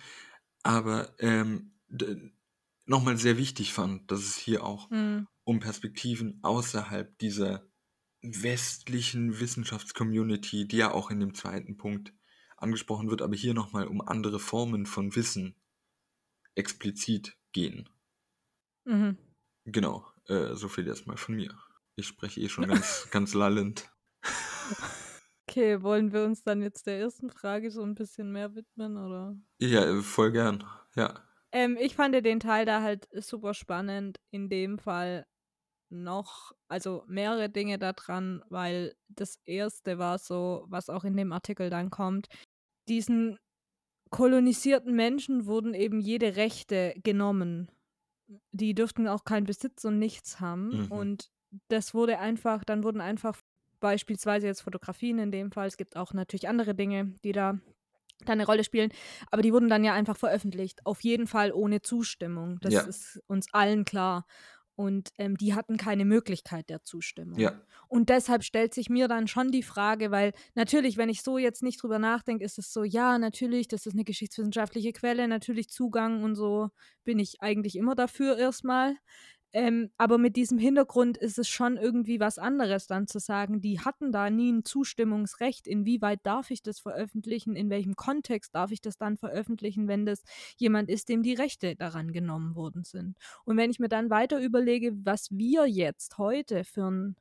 aber 0.62 1.14
ähm, 1.18 1.72
nochmal 2.86 3.16
sehr 3.16 3.36
wichtig 3.38 3.72
fand, 3.72 4.10
dass 4.10 4.20
es 4.20 4.36
hier 4.36 4.64
auch 4.64 4.90
Mhm. 4.90 5.26
um 5.44 5.60
Perspektiven 5.60 6.38
außerhalb 6.42 7.18
dieser 7.18 7.66
westlichen 8.22 9.40
Wissenschaftscommunity, 9.40 10.68
die 10.68 10.76
ja 10.76 10.92
auch 10.92 11.10
in 11.10 11.20
dem 11.20 11.34
zweiten 11.34 11.76
Punkt 11.76 12.12
angesprochen 12.60 13.10
wird, 13.10 13.22
aber 13.22 13.34
hier 13.34 13.54
nochmal 13.54 13.86
um 13.86 14.00
andere 14.00 14.38
Formen 14.38 14.86
von 14.86 15.14
Wissen 15.16 15.54
explizit 16.54 17.36
gehen. 17.52 17.88
Mhm. 18.84 19.16
Genau, 19.64 20.06
äh, 20.26 20.54
so 20.54 20.68
viel 20.68 20.86
erstmal 20.86 21.16
von 21.16 21.36
mir. 21.36 21.56
Ich 21.96 22.06
spreche 22.06 22.40
eh 22.40 22.48
schon 22.48 22.66
ganz, 22.68 23.08
ganz 23.10 23.34
lallend. 23.34 23.90
Okay, 25.48 25.82
wollen 25.82 26.12
wir 26.12 26.24
uns 26.24 26.44
dann 26.44 26.62
jetzt 26.62 26.86
der 26.86 27.00
ersten 27.00 27.30
Frage 27.30 27.70
so 27.70 27.82
ein 27.82 27.94
bisschen 27.94 28.30
mehr 28.30 28.54
widmen, 28.54 28.96
oder? 28.96 29.36
Ja, 29.58 29.84
äh, 29.84 30.00
voll 30.02 30.32
gern. 30.32 30.64
Ja. 30.94 31.24
Ähm, 31.52 31.76
ich 31.80 31.96
fand 31.96 32.14
den 32.14 32.40
Teil 32.40 32.64
da 32.64 32.82
halt 32.82 33.08
super 33.12 33.54
spannend. 33.54 34.20
In 34.30 34.48
dem 34.48 34.78
Fall 34.78 35.26
noch, 35.90 36.52
also 36.68 37.04
mehrere 37.08 37.50
Dinge 37.50 37.78
daran, 37.78 38.44
weil 38.48 38.94
das 39.08 39.40
erste 39.44 39.98
war 39.98 40.18
so, 40.18 40.64
was 40.68 40.88
auch 40.88 41.04
in 41.04 41.16
dem 41.16 41.32
Artikel 41.32 41.68
dann 41.68 41.90
kommt. 41.90 42.28
Diesen 42.90 43.38
kolonisierten 44.10 44.94
Menschen 44.94 45.46
wurden 45.46 45.74
eben 45.74 46.00
jede 46.00 46.36
Rechte 46.36 46.94
genommen. 47.02 47.70
Die 48.52 48.74
dürften 48.74 49.08
auch 49.08 49.24
keinen 49.24 49.46
Besitz 49.46 49.84
und 49.84 49.98
nichts 49.98 50.40
haben. 50.40 50.76
Mhm. 50.76 50.90
Und 50.90 51.30
das 51.68 51.94
wurde 51.94 52.18
einfach, 52.18 52.64
dann 52.64 52.84
wurden 52.84 53.00
einfach 53.00 53.40
beispielsweise 53.80 54.46
jetzt 54.48 54.62
Fotografien 54.62 55.18
in 55.18 55.32
dem 55.32 55.52
Fall, 55.52 55.68
es 55.68 55.76
gibt 55.78 55.96
auch 55.96 56.12
natürlich 56.12 56.48
andere 56.48 56.74
Dinge, 56.74 57.14
die 57.24 57.32
da 57.32 57.58
eine 58.26 58.46
Rolle 58.46 58.64
spielen, 58.64 58.92
aber 59.30 59.42
die 59.42 59.52
wurden 59.52 59.68
dann 59.70 59.84
ja 59.84 59.94
einfach 59.94 60.16
veröffentlicht. 60.16 60.84
Auf 60.86 61.02
jeden 61.02 61.26
Fall 61.26 61.52
ohne 61.52 61.82
Zustimmung. 61.82 62.58
Das 62.60 62.74
Ja. 62.74 62.86
ist 62.86 63.20
uns 63.26 63.46
allen 63.52 63.84
klar. 63.86 64.26
Und 64.80 65.10
ähm, 65.18 65.36
die 65.36 65.54
hatten 65.54 65.76
keine 65.76 66.06
Möglichkeit 66.06 66.70
der 66.70 66.82
Zustimmung. 66.82 67.38
Ja, 67.38 67.52
Und 67.86 68.08
deshalb 68.08 68.44
stellt 68.44 68.72
sich 68.72 68.88
mir 68.88 69.08
dann 69.08 69.28
schon 69.28 69.50
die 69.50 69.62
Frage, 69.62 70.10
weil 70.10 70.32
natürlich, 70.54 70.96
wenn 70.96 71.10
ich 71.10 71.22
so 71.22 71.36
jetzt 71.36 71.62
nicht 71.62 71.82
drüber 71.82 71.98
nachdenke, 71.98 72.46
ist 72.46 72.58
es 72.58 72.72
so, 72.72 72.82
ja, 72.82 73.18
natürlich, 73.18 73.68
das 73.68 73.84
ist 73.84 73.92
eine 73.92 74.04
geschichtswissenschaftliche 74.04 74.94
Quelle, 74.94 75.28
natürlich 75.28 75.68
Zugang 75.68 76.22
und 76.22 76.34
so 76.34 76.70
bin 77.04 77.18
ich 77.18 77.42
eigentlich 77.42 77.76
immer 77.76 77.94
dafür 77.94 78.38
erstmal. 78.38 78.96
Ähm, 79.52 79.90
aber 79.96 80.18
mit 80.18 80.36
diesem 80.36 80.58
Hintergrund 80.58 81.16
ist 81.16 81.38
es 81.38 81.48
schon 81.48 81.76
irgendwie 81.76 82.20
was 82.20 82.38
anderes 82.38 82.86
dann 82.86 83.06
zu 83.06 83.18
sagen, 83.18 83.60
die 83.60 83.80
hatten 83.80 84.12
da 84.12 84.30
nie 84.30 84.52
ein 84.52 84.64
Zustimmungsrecht. 84.64 85.66
Inwieweit 85.66 86.20
darf 86.24 86.50
ich 86.50 86.62
das 86.62 86.78
veröffentlichen? 86.78 87.56
In 87.56 87.68
welchem 87.70 87.96
Kontext 87.96 88.54
darf 88.54 88.70
ich 88.70 88.80
das 88.80 88.96
dann 88.96 89.16
veröffentlichen, 89.16 89.88
wenn 89.88 90.06
das 90.06 90.22
jemand 90.56 90.88
ist, 90.88 91.08
dem 91.08 91.22
die 91.22 91.34
Rechte 91.34 91.74
daran 91.74 92.12
genommen 92.12 92.54
worden 92.54 92.84
sind? 92.84 93.16
Und 93.44 93.56
wenn 93.56 93.70
ich 93.70 93.80
mir 93.80 93.88
dann 93.88 94.10
weiter 94.10 94.40
überlege, 94.40 94.92
was 95.04 95.30
wir 95.30 95.66
jetzt 95.66 96.18
heute 96.18 96.62
für 96.64 96.88
ein 96.88 97.16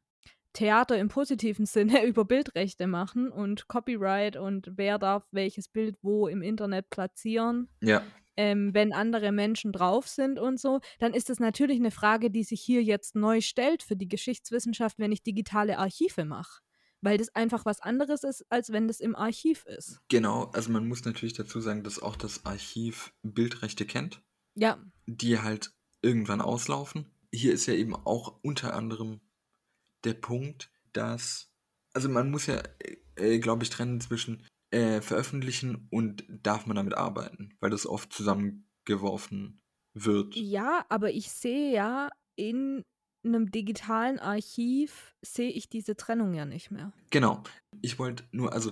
Theater 0.53 0.97
im 0.97 1.07
positiven 1.07 1.65
Sinne 1.65 2.05
über 2.05 2.25
Bildrechte 2.25 2.85
machen 2.85 3.31
und 3.31 3.67
Copyright 3.67 4.35
und 4.37 4.71
wer 4.75 4.99
darf 4.99 5.27
welches 5.31 5.67
Bild 5.67 5.97
wo 6.01 6.27
im 6.27 6.41
Internet 6.41 6.89
platzieren, 6.89 7.69
ja, 7.81 8.03
ähm, 8.39 8.73
wenn 8.73 8.93
andere 8.93 9.33
Menschen 9.33 9.73
drauf 9.73 10.07
sind 10.07 10.39
und 10.39 10.61
so, 10.61 10.79
dann 10.99 11.13
ist 11.13 11.29
das 11.29 11.41
natürlich 11.41 11.77
eine 11.77 11.91
Frage, 11.91 12.31
die 12.31 12.45
sich 12.45 12.61
hier 12.61 12.81
jetzt 12.81 13.13
neu 13.13 13.41
stellt 13.41 13.83
für 13.83 13.97
die 13.97 14.07
Geschichtswissenschaft, 14.07 14.97
wenn 14.97 15.11
ich 15.11 15.23
digitale 15.23 15.77
Archive 15.77 16.23
mache. 16.23 16.61
Weil 17.01 17.17
das 17.17 17.35
einfach 17.35 17.65
was 17.65 17.81
anderes 17.81 18.23
ist, 18.23 18.45
als 18.49 18.71
wenn 18.71 18.87
das 18.87 19.01
im 19.01 19.13
Archiv 19.13 19.65
ist. 19.65 19.99
genau. 20.07 20.45
Also 20.53 20.71
man 20.71 20.87
muss 20.87 21.03
natürlich 21.03 21.33
dazu 21.33 21.59
sagen, 21.59 21.83
dass 21.83 22.01
auch 22.01 22.15
das 22.15 22.45
Archiv 22.45 23.13
Bildrechte 23.23 23.85
kennt. 23.85 24.21
Ja, 24.55 24.81
die 25.05 25.39
halt 25.39 25.73
irgendwann 26.01 26.39
auslaufen. 26.39 27.07
Hier 27.33 27.53
ist 27.53 27.65
ja 27.65 27.73
eben 27.73 27.93
auch 27.93 28.39
unter 28.41 28.73
anderem 28.73 29.19
der 30.05 30.13
Punkt, 30.13 30.71
dass, 30.93 31.51
also 31.93 32.07
man 32.07 32.31
muss 32.31 32.45
ja, 32.45 32.63
äh, 33.15 33.39
glaube 33.39 33.63
ich, 33.63 33.69
trennen 33.69 33.99
zwischen 33.99 34.45
äh, 34.71 35.01
veröffentlichen 35.01 35.87
und 35.89 36.25
darf 36.27 36.65
man 36.65 36.75
damit 36.75 36.95
arbeiten, 36.95 37.55
weil 37.59 37.69
das 37.69 37.87
oft 37.87 38.13
zusammengeworfen 38.13 39.61
wird. 39.93 40.35
ja, 40.35 40.85
aber 40.89 41.11
ich 41.11 41.31
sehe 41.31 41.73
ja 41.73 42.09
in 42.35 42.83
einem 43.25 43.51
digitalen 43.51 44.19
Archiv 44.19 45.15
sehe 45.21 45.49
ich 45.49 45.69
diese 45.69 45.95
Trennung 45.95 46.33
ja 46.33 46.45
nicht 46.45 46.71
mehr. 46.71 46.93
Genau. 47.09 47.43
Ich 47.81 47.99
wollte 47.99 48.23
nur, 48.31 48.53
also, 48.53 48.71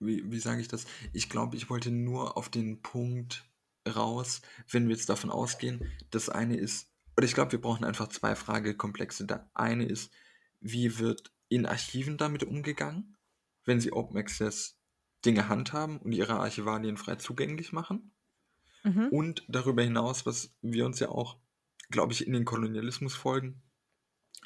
wie, 0.00 0.30
wie 0.30 0.40
sage 0.40 0.60
ich 0.60 0.68
das? 0.68 0.86
Ich 1.12 1.28
glaube, 1.28 1.56
ich 1.56 1.70
wollte 1.70 1.90
nur 1.90 2.36
auf 2.36 2.48
den 2.48 2.82
Punkt 2.82 3.44
raus, 3.88 4.42
wenn 4.70 4.88
wir 4.88 4.96
jetzt 4.96 5.08
davon 5.08 5.30
ausgehen, 5.30 5.92
das 6.10 6.28
eine 6.28 6.56
ist, 6.56 6.90
oder 7.16 7.26
ich 7.26 7.34
glaube, 7.34 7.52
wir 7.52 7.60
brauchen 7.60 7.84
einfach 7.84 8.08
zwei 8.08 8.34
Fragekomplexe. 8.34 9.24
Der 9.24 9.48
eine 9.54 9.86
ist, 9.86 10.12
wie 10.60 10.98
wird 10.98 11.32
in 11.48 11.64
Archiven 11.64 12.18
damit 12.18 12.44
umgegangen, 12.44 13.16
wenn 13.64 13.80
sie 13.80 13.92
Open 13.92 14.18
Access 14.18 14.78
Dinge 15.24 15.48
handhaben 15.48 15.98
und 15.98 16.12
ihre 16.12 16.34
Archivalien 16.34 16.96
frei 16.96 17.16
zugänglich 17.16 17.72
machen? 17.72 18.12
Mhm. 18.84 19.08
Und 19.08 19.44
darüber 19.48 19.82
hinaus, 19.82 20.26
was 20.26 20.54
wir 20.62 20.86
uns 20.86 21.00
ja 21.00 21.08
auch, 21.08 21.38
glaube 21.90 22.12
ich, 22.12 22.26
in 22.26 22.32
den 22.32 22.44
Kolonialismusfolgen 22.44 23.62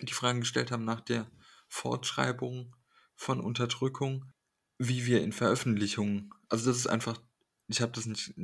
die 0.03 0.13
Fragen 0.13 0.41
gestellt 0.41 0.71
haben 0.71 0.85
nach 0.85 1.01
der 1.01 1.31
Fortschreibung 1.69 2.75
von 3.15 3.41
Unterdrückung, 3.41 4.33
wie 4.79 5.05
wir 5.05 5.23
in 5.23 5.33
Veröffentlichungen, 5.33 6.31
also 6.49 6.71
das 6.71 6.79
ist 6.79 6.87
einfach, 6.87 7.21
ich 7.69 7.83
habe 7.83 7.93
das 7.93 8.07
nicht, 8.07 8.35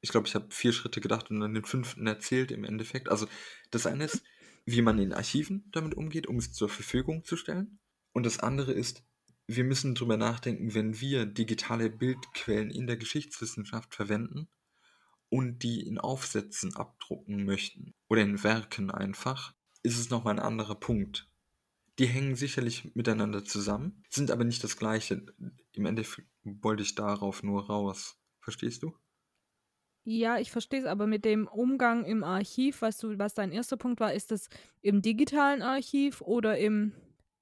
ich 0.00 0.10
glaube, 0.10 0.28
ich 0.28 0.34
habe 0.34 0.46
vier 0.50 0.72
Schritte 0.72 1.00
gedacht 1.00 1.30
und 1.30 1.40
dann 1.40 1.52
den 1.52 1.64
fünften 1.64 2.06
erzählt 2.06 2.52
im 2.52 2.64
Endeffekt. 2.64 3.08
Also 3.08 3.26
das 3.70 3.86
eine 3.86 4.04
ist, 4.04 4.22
wie 4.64 4.82
man 4.82 4.98
in 4.98 5.12
Archiven 5.12 5.68
damit 5.72 5.94
umgeht, 5.94 6.26
um 6.26 6.36
es 6.36 6.52
zur 6.52 6.68
Verfügung 6.68 7.24
zu 7.24 7.36
stellen. 7.36 7.80
Und 8.12 8.24
das 8.24 8.38
andere 8.38 8.72
ist, 8.72 9.04
wir 9.56 9.64
müssen 9.64 9.94
drüber 9.94 10.16
nachdenken, 10.16 10.74
wenn 10.74 11.00
wir 11.00 11.26
digitale 11.26 11.90
Bildquellen 11.90 12.70
in 12.70 12.86
der 12.86 12.96
Geschichtswissenschaft 12.96 13.94
verwenden 13.94 14.48
und 15.28 15.62
die 15.62 15.86
in 15.86 15.98
Aufsätzen 15.98 16.76
abdrucken 16.76 17.44
möchten 17.44 17.94
oder 18.08 18.22
in 18.22 18.42
Werken 18.44 18.90
einfach, 18.90 19.54
ist 19.82 19.98
es 19.98 20.10
nochmal 20.10 20.34
ein 20.34 20.44
anderer 20.44 20.76
Punkt, 20.76 21.28
die 21.98 22.06
hängen 22.06 22.36
sicherlich 22.36 22.94
miteinander 22.94 23.44
zusammen, 23.44 24.04
sind 24.08 24.30
aber 24.30 24.44
nicht 24.44 24.62
das 24.62 24.76
gleiche. 24.76 25.26
Im 25.72 25.86
Endeffekt 25.86 26.28
wollte 26.44 26.82
ich 26.82 26.94
darauf 26.94 27.42
nur 27.42 27.66
raus. 27.66 28.16
Verstehst 28.40 28.82
du? 28.82 28.94
Ja, 30.04 30.38
ich 30.38 30.50
verstehe 30.50 30.80
es, 30.80 30.86
aber 30.86 31.06
mit 31.06 31.24
dem 31.24 31.46
Umgang 31.46 32.04
im 32.04 32.24
Archiv, 32.24 32.82
weißt 32.82 33.02
du, 33.02 33.18
was 33.18 33.34
dein 33.34 33.52
erster 33.52 33.76
Punkt 33.76 34.00
war, 34.00 34.14
ist 34.14 34.30
das 34.30 34.48
im 34.80 35.02
digitalen 35.02 35.60
Archiv 35.60 36.22
oder 36.22 36.56
im 36.56 36.92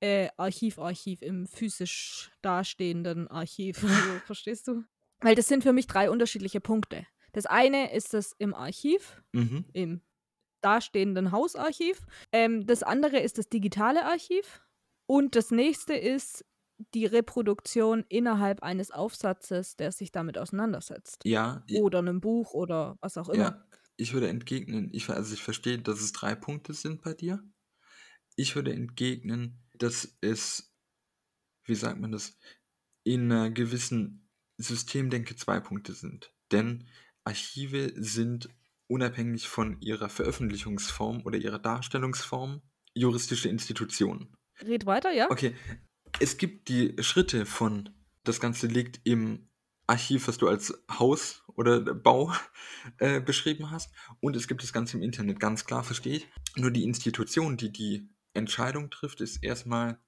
äh, 0.01 0.29
Archiv, 0.37 0.79
Archiv, 0.79 1.23
im 1.23 1.47
physisch 1.47 2.31
dastehenden 2.43 3.29
Archiv? 3.29 3.83
Also, 3.83 4.21
verstehst 4.27 4.69
du? 4.69 4.85
Weil 5.21 5.35
das 5.35 5.49
sind 5.49 5.63
für 5.63 5.73
mich 5.73 5.87
drei 5.87 6.11
unterschiedliche 6.11 6.61
Punkte. 6.61 7.07
Das 7.33 7.47
eine 7.47 7.93
ist 7.93 8.15
das 8.15 8.33
im 8.39 8.55
Archiv, 8.55 9.23
Mhm. 9.33 9.65
im 9.73 10.01
dastehenden 10.61 11.33
Hausarchiv. 11.33 12.01
Ähm, 12.33 12.67
das 12.67 12.83
andere 12.83 13.19
ist 13.21 13.39
das 13.39 13.49
digitale 13.49 14.05
Archiv. 14.05 14.63
Und 15.07 15.37
das 15.37 15.51
nächste 15.51 15.95
ist 15.95 16.45
die 16.95 17.07
Reproduktion 17.07 18.05
innerhalb 18.09 18.63
eines 18.63 18.91
Aufsatzes, 18.91 19.77
der 19.77 19.91
sich 19.93 20.13
damit 20.13 20.39
auseinandersetzt. 20.39 21.23
Ja, 21.25 21.65
Oder 21.73 21.99
einem 22.01 22.21
Buch 22.21 22.55
oder 22.55 22.97
was 23.01 23.17
auch 23.19 23.29
immer. 23.29 23.45
ja, 23.45 23.65
ich 23.97 24.13
würde 24.13 24.29
entgegnen, 24.29 24.91
ich, 24.93 25.09
also 25.09 25.35
ich 25.35 25.43
verstehe, 25.43 25.79
dass 25.79 26.01
es 26.01 26.13
drei 26.13 26.35
Punkte 26.37 26.73
sind 26.75 27.03
bei 27.03 27.15
dir. 27.15 27.43
Ich 28.37 28.55
würde 28.55 28.73
entgegnen, 28.73 29.59
dass 29.79 30.17
es, 30.21 30.75
wie 31.65 31.75
sagt 31.75 32.01
man 32.01 32.13
das, 32.13 32.39
in 33.05 33.33
einer 33.33 33.51
gewissen 33.51 34.29
Systemdenke 34.59 35.37
zwei 35.37 35.61
Punkte 35.61 35.93
sind. 35.93 36.33
Denn 36.51 36.89
Archive 37.25 37.93
sind 37.97 38.49
unabhängig 38.89 39.49
von 39.49 39.81
ihrer 39.81 40.09
Veröffentlichungsform 40.09 41.23
oder 41.25 41.39
ihrer 41.39 41.59
Darstellungsform 41.59 42.63
juristische 42.95 43.49
Institutionen. 43.49 44.35
Red 44.61 44.87
weiter, 44.87 45.13
ja? 45.13 45.31
Okay, 45.31 45.55
es 46.21 46.37
gibt 46.37 46.69
die 46.69 46.95
Schritte 47.01 47.47
von, 47.47 47.91
das 48.25 48.41
Ganze 48.41 48.67
liegt 48.67 49.01
im 49.05 49.49
Archiv, 49.87 50.29
was 50.29 50.39
du 50.39 50.49
als 50.49 50.75
Haus 50.91 51.45
oder 51.55 51.81
Bau 51.81 52.33
äh, 52.99 53.21
beschrieben 53.21 53.71
hast, 53.71 53.91
und 54.21 54.37
es 54.37 54.49
gibt 54.49 54.63
das 54.63 54.73
Ganze 54.73 54.97
im 54.97 55.03
Internet, 55.03 55.41
ganz 55.41 55.65
klar, 55.65 55.85
verstehe 55.85 56.17
ich. 56.17 56.29
Nur 56.57 56.71
die 56.71 56.85
Institution, 56.85 57.57
die 57.57 57.73
die 57.73 58.09
Entscheidung 58.39 58.91
trifft, 58.91 59.21
ist 59.21 59.43
erstmal 59.43 60.01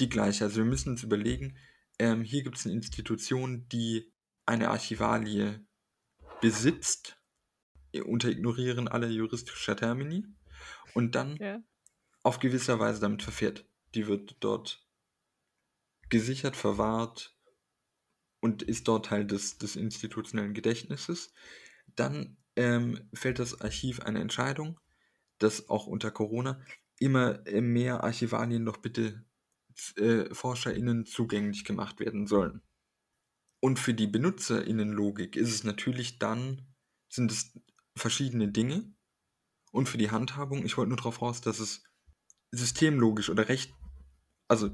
die 0.00 0.08
gleiche. 0.08 0.44
Also 0.44 0.58
wir 0.58 0.64
müssen 0.64 0.90
uns 0.90 1.02
überlegen, 1.02 1.56
ähm, 1.98 2.22
hier 2.22 2.42
gibt 2.42 2.56
es 2.56 2.66
eine 2.66 2.74
Institution, 2.74 3.68
die 3.68 4.12
eine 4.46 4.70
Archivalie 4.70 5.64
besitzt, 6.40 7.18
äh, 7.92 8.02
unter 8.02 8.28
Ignorieren 8.28 8.88
aller 8.88 9.08
juristischer 9.08 9.76
Termini, 9.76 10.26
und 10.94 11.14
dann 11.14 11.36
Ja. 11.36 11.62
auf 12.22 12.38
gewisser 12.38 12.78
Weise 12.78 13.00
damit 13.00 13.22
verfährt. 13.22 13.66
Die 13.94 14.06
wird 14.06 14.36
dort 14.40 14.86
gesichert, 16.08 16.56
verwahrt 16.56 17.36
und 18.40 18.62
ist 18.62 18.88
dort 18.88 19.06
Teil 19.06 19.26
des, 19.26 19.58
des 19.58 19.76
institutionellen 19.76 20.54
Gedächtnisses. 20.54 21.32
Dann 21.96 22.36
ähm, 22.56 23.08
fällt 23.14 23.38
das 23.38 23.60
Archiv 23.60 24.00
eine 24.00 24.20
Entscheidung, 24.20 24.80
dass 25.38 25.68
auch 25.68 25.86
unter 25.86 26.10
Corona 26.10 26.64
immer 26.98 27.46
äh, 27.46 27.60
mehr 27.60 28.04
Archivalien 28.04 28.64
doch 28.64 28.78
bitte 28.78 29.24
äh, 29.96 30.32
ForscherInnen 30.32 31.06
zugänglich 31.06 31.64
gemacht 31.64 32.00
werden 32.00 32.26
sollen. 32.26 32.62
Und 33.60 33.78
für 33.78 33.94
die 33.94 34.06
BenutzerInnen-Logik 34.06 35.36
ist 35.36 35.50
es 35.50 35.64
natürlich 35.64 36.18
dann, 36.18 36.74
sind 37.08 37.32
es 37.32 37.58
verschiedene 37.96 38.48
Dinge. 38.48 38.94
Und 39.72 39.88
für 39.88 39.98
die 39.98 40.10
Handhabung, 40.10 40.64
ich 40.64 40.76
wollte 40.76 40.90
nur 40.90 40.98
darauf 40.98 41.22
raus, 41.22 41.40
dass 41.40 41.58
es 41.58 41.82
systemlogisch 42.52 43.30
oder 43.30 43.48
recht, 43.48 43.72
also 44.48 44.70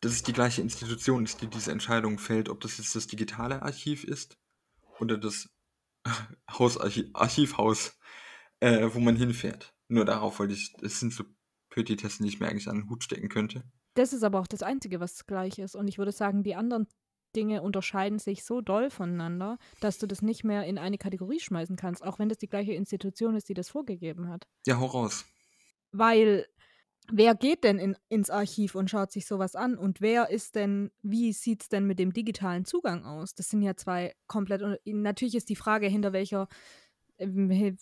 dass 0.00 0.12
es 0.12 0.22
die 0.22 0.32
gleiche 0.34 0.60
Institution 0.60 1.24
ist, 1.24 1.40
die 1.40 1.46
diese 1.46 1.72
Entscheidung 1.72 2.18
fällt, 2.18 2.48
ob 2.50 2.60
das 2.60 2.76
jetzt 2.76 2.94
das 2.94 3.06
digitale 3.06 3.62
Archiv 3.62 4.04
ist 4.04 4.36
oder 5.00 5.16
das 5.16 5.48
Hausarchiv, 6.50 7.08
Archivhaus, 7.14 7.98
äh, 8.60 8.90
wo 8.92 9.00
man 9.00 9.16
hinfährt. 9.16 9.74
Nur 9.88 10.04
darauf 10.04 10.38
wollte 10.38 10.54
ich, 10.54 10.74
es 10.82 11.00
sind 11.00 11.14
so 11.14 11.24
Die 11.82 11.94
ich 12.26 12.40
mir 12.40 12.48
eigentlich 12.48 12.68
an 12.68 12.76
den 12.82 12.90
Hut 12.90 13.04
stecken 13.04 13.28
könnte. 13.28 13.64
Das 13.94 14.12
ist 14.12 14.22
aber 14.22 14.40
auch 14.40 14.46
das 14.46 14.62
Einzige, 14.62 15.00
was 15.00 15.26
gleich 15.26 15.58
ist. 15.58 15.74
Und 15.74 15.88
ich 15.88 15.98
würde 15.98 16.12
sagen, 16.12 16.42
die 16.42 16.54
anderen 16.54 16.86
Dinge 17.34 17.62
unterscheiden 17.62 18.18
sich 18.18 18.44
so 18.44 18.60
doll 18.60 18.90
voneinander, 18.90 19.58
dass 19.80 19.98
du 19.98 20.06
das 20.06 20.22
nicht 20.22 20.44
mehr 20.44 20.64
in 20.64 20.78
eine 20.78 20.98
Kategorie 20.98 21.40
schmeißen 21.40 21.76
kannst, 21.76 22.04
auch 22.04 22.18
wenn 22.18 22.28
das 22.28 22.38
die 22.38 22.48
gleiche 22.48 22.72
Institution 22.72 23.34
ist, 23.34 23.48
die 23.48 23.54
das 23.54 23.68
vorgegeben 23.70 24.28
hat. 24.28 24.46
Ja, 24.66 24.78
hau 24.78 24.86
raus. 24.86 25.24
Weil 25.90 26.46
wer 27.12 27.34
geht 27.34 27.64
denn 27.64 27.78
in, 27.78 27.96
ins 28.08 28.30
Archiv 28.30 28.74
und 28.74 28.88
schaut 28.90 29.12
sich 29.12 29.26
sowas 29.26 29.56
an? 29.56 29.76
Und 29.76 30.00
wer 30.00 30.30
ist 30.30 30.54
denn, 30.54 30.90
wie 31.02 31.32
sieht 31.32 31.62
es 31.62 31.68
denn 31.68 31.86
mit 31.86 31.98
dem 31.98 32.12
digitalen 32.12 32.64
Zugang 32.64 33.04
aus? 33.04 33.34
Das 33.34 33.48
sind 33.48 33.62
ja 33.62 33.76
zwei 33.76 34.14
komplett. 34.26 34.62
Und 34.62 34.78
natürlich 34.86 35.34
ist 35.34 35.48
die 35.48 35.56
Frage, 35.56 35.86
hinter 35.86 36.12
welcher, 36.12 36.48
he- 36.48 36.52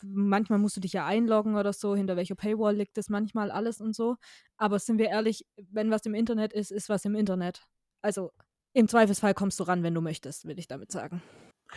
manchmal 0.02 0.58
musst 0.58 0.76
du 0.76 0.80
dich 0.80 0.92
ja 0.92 1.06
einloggen 1.06 1.56
oder 1.56 1.72
so, 1.72 1.94
hinter 1.94 2.16
welcher 2.16 2.34
Paywall 2.34 2.76
liegt 2.76 2.96
das 2.96 3.08
manchmal 3.08 3.50
alles 3.50 3.80
und 3.80 3.94
so. 3.94 4.16
Aber 4.56 4.78
sind 4.78 4.98
wir 4.98 5.08
ehrlich, 5.08 5.46
wenn 5.70 5.90
was 5.90 6.04
im 6.06 6.14
Internet 6.14 6.52
ist, 6.52 6.70
ist 6.70 6.88
was 6.88 7.04
im 7.04 7.14
Internet. 7.14 7.62
Also 8.02 8.32
im 8.74 8.88
Zweifelsfall 8.88 9.34
kommst 9.34 9.60
du 9.60 9.64
ran, 9.64 9.82
wenn 9.82 9.94
du 9.94 10.00
möchtest, 10.00 10.46
will 10.46 10.58
ich 10.58 10.68
damit 10.68 10.90
sagen. 10.92 11.22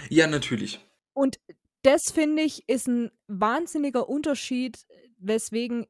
Ja, 0.09 0.27
natürlich. 0.27 0.79
Und 1.13 1.39
das 1.83 2.11
finde 2.11 2.41
ich 2.41 2.67
ist 2.67 2.87
ein 2.87 3.11
wahnsinniger 3.27 4.09
Unterschied, 4.09 4.85
weswegen 5.17 5.85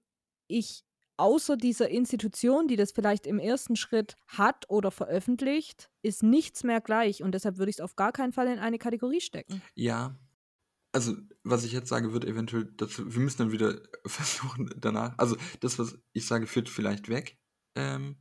ich 0.47 0.83
außer 1.17 1.57
dieser 1.57 1.89
Institution, 1.89 2.67
die 2.67 2.75
das 2.75 2.91
vielleicht 2.91 3.25
im 3.25 3.39
ersten 3.39 3.75
Schritt 3.75 4.15
hat 4.27 4.69
oder 4.69 4.91
veröffentlicht, 4.91 5.89
ist 6.01 6.23
nichts 6.23 6.63
mehr 6.63 6.81
gleich. 6.81 7.23
Und 7.23 7.33
deshalb 7.33 7.57
würde 7.57 7.69
ich 7.69 7.77
es 7.77 7.81
auf 7.81 7.95
gar 7.95 8.11
keinen 8.11 8.33
Fall 8.33 8.47
in 8.47 8.59
eine 8.59 8.77
Kategorie 8.77 9.21
stecken. 9.21 9.61
Ja. 9.73 10.15
Also, 10.95 11.17
was 11.43 11.65
ich 11.65 11.73
jetzt 11.73 11.89
sage, 11.89 12.13
wird 12.13 12.23
eventuell 12.23 12.71
dazu, 12.77 13.13
wir 13.13 13.21
müssen 13.21 13.39
dann 13.39 13.51
wieder 13.51 13.81
versuchen 14.05 14.73
danach, 14.77 15.13
also 15.17 15.35
das, 15.59 15.77
was 15.77 15.99
ich 16.13 16.25
sage, 16.25 16.47
führt 16.47 16.69
vielleicht 16.69 17.09
weg. 17.09 17.37
Ähm, 17.75 18.15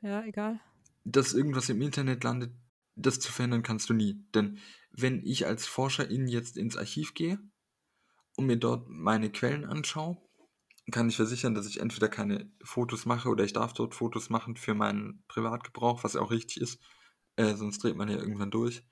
Ja, 0.00 0.24
egal. 0.24 0.58
dass 1.04 1.32
irgendwas 1.32 1.68
im 1.68 1.80
Internet 1.80 2.24
landet, 2.24 2.52
das 2.96 3.20
zu 3.20 3.30
verändern 3.30 3.62
kannst 3.62 3.88
du 3.88 3.94
nie. 3.94 4.24
Denn 4.34 4.58
wenn 4.90 5.24
ich 5.24 5.46
als 5.46 5.68
Forscherin 5.68 6.26
jetzt 6.26 6.56
ins 6.56 6.76
Archiv 6.76 7.14
gehe 7.14 7.38
und 8.36 8.46
mir 8.46 8.56
dort 8.56 8.88
meine 8.88 9.30
Quellen 9.30 9.64
anschaue, 9.64 10.18
kann 10.90 11.08
ich 11.08 11.14
versichern, 11.14 11.54
dass 11.54 11.68
ich 11.68 11.78
entweder 11.78 12.08
keine 12.08 12.50
Fotos 12.64 13.06
mache 13.06 13.28
oder 13.28 13.44
ich 13.44 13.52
darf 13.52 13.74
dort 13.74 13.94
Fotos 13.94 14.28
machen 14.28 14.56
für 14.56 14.74
meinen 14.74 15.22
Privatgebrauch, 15.28 16.02
was 16.02 16.14
ja 16.14 16.20
auch 16.20 16.32
richtig 16.32 16.60
ist, 16.60 16.80
äh, 17.36 17.54
sonst 17.54 17.78
dreht 17.84 17.94
man 17.94 18.08
ja 18.08 18.16
irgendwann 18.16 18.50
durch. 18.50 18.82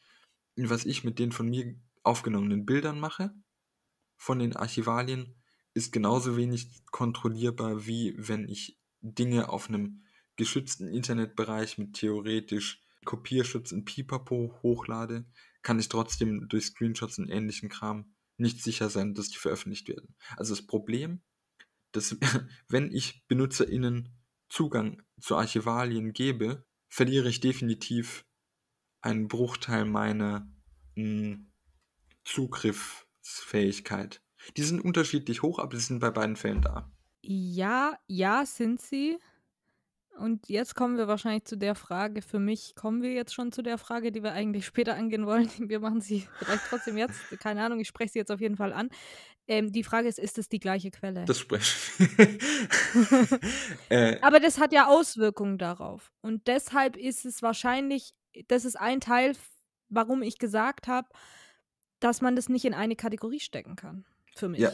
Und 0.57 0.71
was 0.71 0.85
ich 0.85 1.03
mit 1.03 1.19
den 1.19 1.33
von 1.33 1.49
mir 1.49 1.75
aufgenommenen 2.07 2.65
Bildern 2.65 3.01
mache, 3.01 3.35
von 4.17 4.39
den 4.39 4.57
Archivalien, 4.57 5.35
ist 5.75 5.93
genauso 5.93 6.37
wenig 6.37 6.85
kontrollierbar, 6.87 7.87
wie 7.87 8.15
wenn 8.17 8.49
ich 8.49 8.79
Dinge 9.01 9.51
auf 9.51 9.69
einem 9.69 10.05
geschützten 10.37 10.89
Internetbereich 10.89 11.79
mit 11.79 11.95
theoretisch 11.95 12.83
Kopierschutz 13.05 13.73
und 13.73 13.85
Pipapo 13.85 14.59
hochlade, 14.63 15.27
kann 15.63 15.79
ich 15.79 15.89
trotzdem 15.89 16.49
durch 16.49 16.67
Screenshots 16.67 17.19
und 17.19 17.29
ähnlichen 17.29 17.69
Kram 17.69 18.15
nicht 18.37 18.63
sicher 18.63 18.91
sein, 18.91 19.15
dass 19.15 19.29
die 19.29 19.39
veröffentlicht 19.39 19.89
werden. 19.89 20.17
Also 20.37 20.55
das 20.55 20.67
Problem, 20.67 21.23
dass 21.93 22.17
wenn 22.69 22.91
ich 22.91 23.25
BenutzerInnen 23.29 24.17
Zugang 24.49 25.03
zu 25.21 25.37
Archivalien 25.37 26.13
gebe, 26.13 26.65
verliere 26.89 27.29
ich 27.29 27.41
definitiv 27.41 28.25
einen 29.01 29.29
Bruchteil 29.29 29.85
meiner 29.85 30.49
mh, 30.95 31.39
Zugriffsfähigkeit. 32.27 34.21
Die 34.57 34.63
sind 34.63 34.81
unterschiedlich 34.81 35.43
hoch, 35.43 35.59
aber 35.59 35.77
sie 35.77 35.83
sind 35.83 36.01
bei 36.01 36.11
beiden 36.11 36.37
Fällen 36.37 36.61
da. 36.61 36.91
Ja, 37.23 37.99
ja, 38.07 38.45
sind 38.45 38.81
sie. 38.81 39.19
Und 40.19 40.49
jetzt 40.49 40.75
kommen 40.75 40.97
wir 40.97 41.09
wahrscheinlich 41.09 41.45
zu 41.45 41.57
der 41.57 41.75
Frage, 41.75 42.23
für 42.23 42.39
mich 42.39 42.75
kommen 42.75 43.03
wir 43.03 43.13
jetzt 43.13 43.35
schon 43.35 43.53
zu 43.53 43.63
der 43.63 43.77
Frage, 43.77 44.13
die 44.13 44.23
wir 44.23 44.33
eigentlich 44.33 44.65
später 44.65 44.95
angehen 44.95 45.27
wollen. 45.27 45.51
Wir 45.69 45.79
machen 45.81 46.01
sie 46.01 46.27
vielleicht 46.39 46.65
trotzdem 46.69 46.97
jetzt, 46.97 47.21
keine 47.39 47.63
Ahnung, 47.63 47.81
ich 47.81 47.89
spreche 47.89 48.13
sie 48.13 48.19
jetzt 48.21 48.31
auf 48.31 48.41
jeden 48.41 48.57
Fall 48.57 48.73
an. 48.73 48.89
Ähm, 49.47 49.73
die 49.73 49.85
Frage 49.85 50.09
ist, 50.09 50.19
ist 50.19 50.39
es 50.39 50.49
die 50.49 50.59
gleiche 50.59 50.91
Quelle? 50.91 51.25
Das 51.27 51.39
spreche 51.39 51.77
äh, 53.91 54.19
Aber 54.21 54.41
das 54.41 54.59
hat 54.59 54.73
ja 54.73 54.87
Auswirkungen 54.89 55.59
darauf. 55.59 56.13
Und 56.23 56.47
deshalb 56.47 56.97
ist 56.97 57.27
es 57.27 57.43
wahrscheinlich, 57.43 58.15
das 58.49 58.65
ist 58.65 58.77
ein 58.77 59.01
Teil, 59.01 59.37
warum 59.89 60.23
ich 60.23 60.39
gesagt 60.39 60.89
habe, 60.89 61.09
dass 62.01 62.21
man 62.21 62.37
das 62.37 62.49
nicht 62.49 62.65
in 62.65 62.75
eine 62.75 62.97
Kategorie 62.97 63.41
stecken 63.41 63.77
kann. 63.77 64.05
Für 64.35 64.49
mich. 64.49 64.61
Ja. 64.61 64.71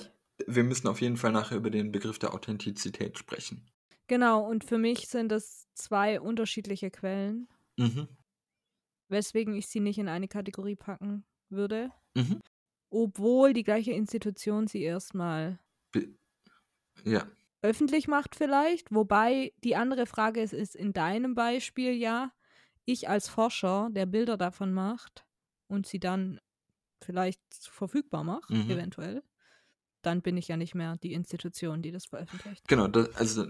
wir 0.46 0.64
müssen 0.64 0.88
auf 0.88 1.00
jeden 1.00 1.16
Fall 1.16 1.30
nachher 1.32 1.56
über 1.56 1.70
den 1.70 1.92
Begriff 1.92 2.18
der 2.18 2.35
Authentizität 2.35 3.16
sprechen. 3.18 3.64
Genau, 4.08 4.44
und 4.44 4.64
für 4.64 4.78
mich 4.78 5.08
sind 5.08 5.30
das 5.30 5.68
zwei 5.74 6.20
unterschiedliche 6.20 6.90
Quellen, 6.90 7.48
Mhm. 7.78 8.08
weswegen 9.08 9.54
ich 9.54 9.68
sie 9.68 9.80
nicht 9.80 9.98
in 9.98 10.08
eine 10.08 10.28
Kategorie 10.28 10.76
packen 10.76 11.24
würde. 11.48 11.90
Mhm. 12.14 12.40
Obwohl 12.90 13.52
die 13.52 13.62
gleiche 13.62 13.92
Institution 13.92 14.66
sie 14.66 14.82
erstmal 14.82 15.58
ja. 17.04 17.26
öffentlich 17.62 18.08
macht 18.08 18.35
vielleicht. 18.35 18.92
Wobei 18.94 19.52
die 19.64 19.76
andere 19.76 20.06
Frage 20.06 20.42
ist, 20.42 20.52
ist 20.52 20.74
in 20.76 20.92
deinem 20.92 21.35
Beispiel 21.35 21.92
ja, 21.92 22.32
ich 22.85 23.08
als 23.08 23.28
Forscher, 23.28 23.88
der 23.92 24.06
Bilder 24.06 24.37
davon 24.37 24.72
macht 24.72 25.24
und 25.68 25.87
sie 25.87 26.00
dann 26.00 26.40
vielleicht 27.04 27.42
verfügbar 27.60 28.24
macht, 28.24 28.50
Mhm. 28.50 28.62
eventuell, 28.68 29.22
dann 30.02 30.22
bin 30.22 30.36
ich 30.38 30.48
ja 30.48 30.56
nicht 30.58 30.74
mehr 30.76 30.96
die 30.98 31.12
Institution, 31.14 31.82
die 31.82 31.92
das 31.92 32.06
veröffentlicht. 32.06 32.66
Genau, 32.68 32.88
das, 32.88 33.14
also 33.16 33.46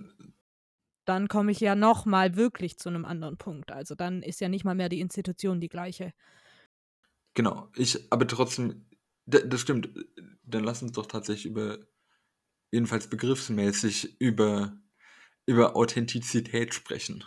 Dann 1.05 1.29
komme 1.29 1.53
ich 1.53 1.61
ja 1.61 1.75
noch 1.77 2.07
mal 2.07 2.35
wirklich 2.37 2.77
zu 2.79 2.89
einem 2.89 3.05
anderen 3.05 3.37
Punkt. 3.37 3.71
Also 3.73 3.95
dann 3.95 4.21
ist 4.23 4.41
ja 4.41 4.49
nicht 4.49 4.65
mal 4.65 4.75
mehr 4.75 4.89
die 4.89 5.01
Institution 5.01 5.61
die 5.61 5.69
gleiche. 5.69 6.13
Genau, 7.35 7.71
ich, 7.77 8.13
aber 8.13 8.27
trotzdem, 8.27 8.87
das 9.27 9.61
stimmt. 9.61 9.89
Dann 10.45 10.65
lass 10.65 10.83
uns 10.83 10.93
doch 10.93 11.07
tatsächlich 11.07 11.47
über, 11.47 11.79
jedenfalls 12.73 13.09
begriffsmäßig, 13.09 14.21
über, 14.21 14.79
über 15.47 15.77
Authentizität 15.77 16.75
sprechen. 16.75 17.25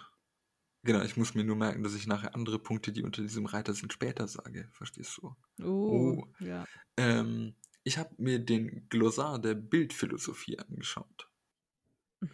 Genau, 0.86 1.02
ich 1.02 1.18
muss 1.18 1.34
mir 1.34 1.44
nur 1.44 1.56
merken, 1.56 1.84
dass 1.84 1.96
ich 1.96 2.06
nachher 2.06 2.36
andere 2.36 2.60
Punkte, 2.60 2.92
die 2.92 3.04
unter 3.04 3.22
diesem 3.24 3.48
Reiter 3.48 3.74
sind, 3.74 3.92
später 3.92 4.28
sage. 4.28 4.70
Verstehst 4.72 5.18
du? 5.18 5.36
Oh, 5.64 5.66
Oh. 5.90 6.28
ja. 6.40 6.66
Ähm, 6.98 7.56
ich 7.84 7.98
habe 7.98 8.14
mir 8.18 8.40
den 8.40 8.88
Glossar 8.90 9.40
der 9.40 9.56
Bildphilosophie 9.56 10.60
angeschaut. 10.60 11.30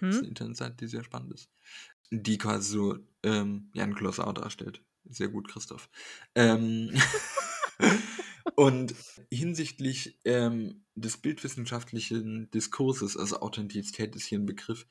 Das 0.04 0.16
ist 0.16 0.18
Mhm. 0.18 0.20
eine 0.20 0.28
Internetseite, 0.30 0.76
die 0.78 0.88
sehr 0.88 1.04
spannend 1.04 1.34
ist. 1.34 1.50
Die 2.12 2.38
quasi 2.38 2.72
so 2.72 2.98
ähm, 3.24 3.72
ja, 3.74 3.84
ein 3.84 3.94
Glossar 3.96 4.34
darstellt. 4.34 4.84
Sehr 5.06 5.30
gut, 5.30 5.48
Christoph. 5.48 5.90
Ähm, 6.36 6.92
und 8.56 8.94
hinsichtlich 9.32 10.20
ähm, 10.26 10.84
des 10.96 11.18
bildwissenschaftlichen 11.18 12.50
Diskurses, 12.52 13.18
also 13.18 13.40
Authentizität 13.42 14.16
ist 14.16 14.26
hier 14.26 14.40
ein 14.40 14.46
Begriff, 14.46 14.86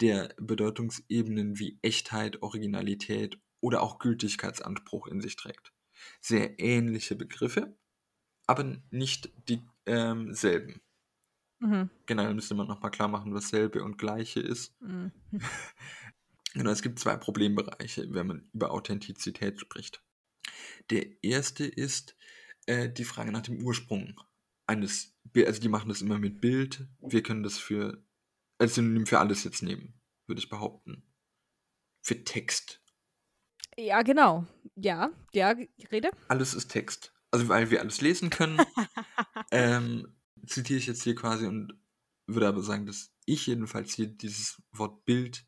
der 0.00 0.34
Bedeutungsebenen 0.38 1.58
wie 1.58 1.78
Echtheit, 1.82 2.42
Originalität 2.42 3.38
oder 3.60 3.82
auch 3.82 3.98
Gültigkeitsanspruch 3.98 5.06
in 5.08 5.20
sich 5.20 5.36
trägt. 5.36 5.72
Sehr 6.20 6.60
ähnliche 6.60 7.16
Begriffe, 7.16 7.76
aber 8.46 8.80
nicht 8.90 9.30
dieselben. 9.48 10.80
Mhm. 11.60 11.90
Generell 12.06 12.34
müsste 12.34 12.54
man 12.54 12.68
nochmal 12.68 12.92
klar 12.92 13.08
machen, 13.08 13.34
was 13.34 13.48
selbe 13.48 13.82
und 13.82 13.98
gleiche 13.98 14.40
ist. 14.40 14.80
Mhm. 14.80 15.12
Genau, 16.54 16.70
es 16.70 16.82
gibt 16.82 16.98
zwei 16.98 17.14
Problembereiche, 17.16 18.06
wenn 18.14 18.26
man 18.26 18.50
über 18.54 18.70
Authentizität 18.70 19.60
spricht. 19.60 20.02
Der 20.90 21.22
erste 21.22 21.66
ist 21.66 22.16
äh, 22.66 22.88
die 22.90 23.04
Frage 23.04 23.32
nach 23.32 23.42
dem 23.42 23.62
Ursprung 23.62 24.18
eines. 24.66 25.14
Also 25.36 25.60
die 25.60 25.68
machen 25.68 25.90
das 25.90 26.00
immer 26.00 26.18
mit 26.18 26.40
Bild. 26.40 26.88
Wir 27.00 27.22
können 27.22 27.42
das 27.42 27.58
für 27.58 28.02
als 28.58 28.74
Synonym 28.74 29.06
für 29.06 29.18
alles 29.18 29.44
jetzt 29.44 29.62
nehmen, 29.62 30.00
würde 30.26 30.40
ich 30.40 30.48
behaupten. 30.48 31.02
Für 32.02 32.22
Text. 32.24 32.82
Ja, 33.76 34.02
genau. 34.02 34.46
Ja, 34.74 35.10
ja, 35.32 35.54
rede. 35.92 36.10
Alles 36.28 36.54
ist 36.54 36.68
Text. 36.68 37.14
Also 37.30 37.48
weil 37.48 37.70
wir 37.70 37.80
alles 37.80 38.00
lesen 38.00 38.30
können, 38.30 38.58
ähm, 39.50 40.16
zitiere 40.46 40.78
ich 40.78 40.86
jetzt 40.86 41.02
hier 41.02 41.14
quasi 41.14 41.46
und 41.46 41.78
würde 42.26 42.48
aber 42.48 42.62
sagen, 42.62 42.86
dass 42.86 43.12
ich 43.26 43.46
jedenfalls 43.46 43.94
hier 43.94 44.06
dieses 44.06 44.62
Wort 44.72 45.04
Bild 45.04 45.46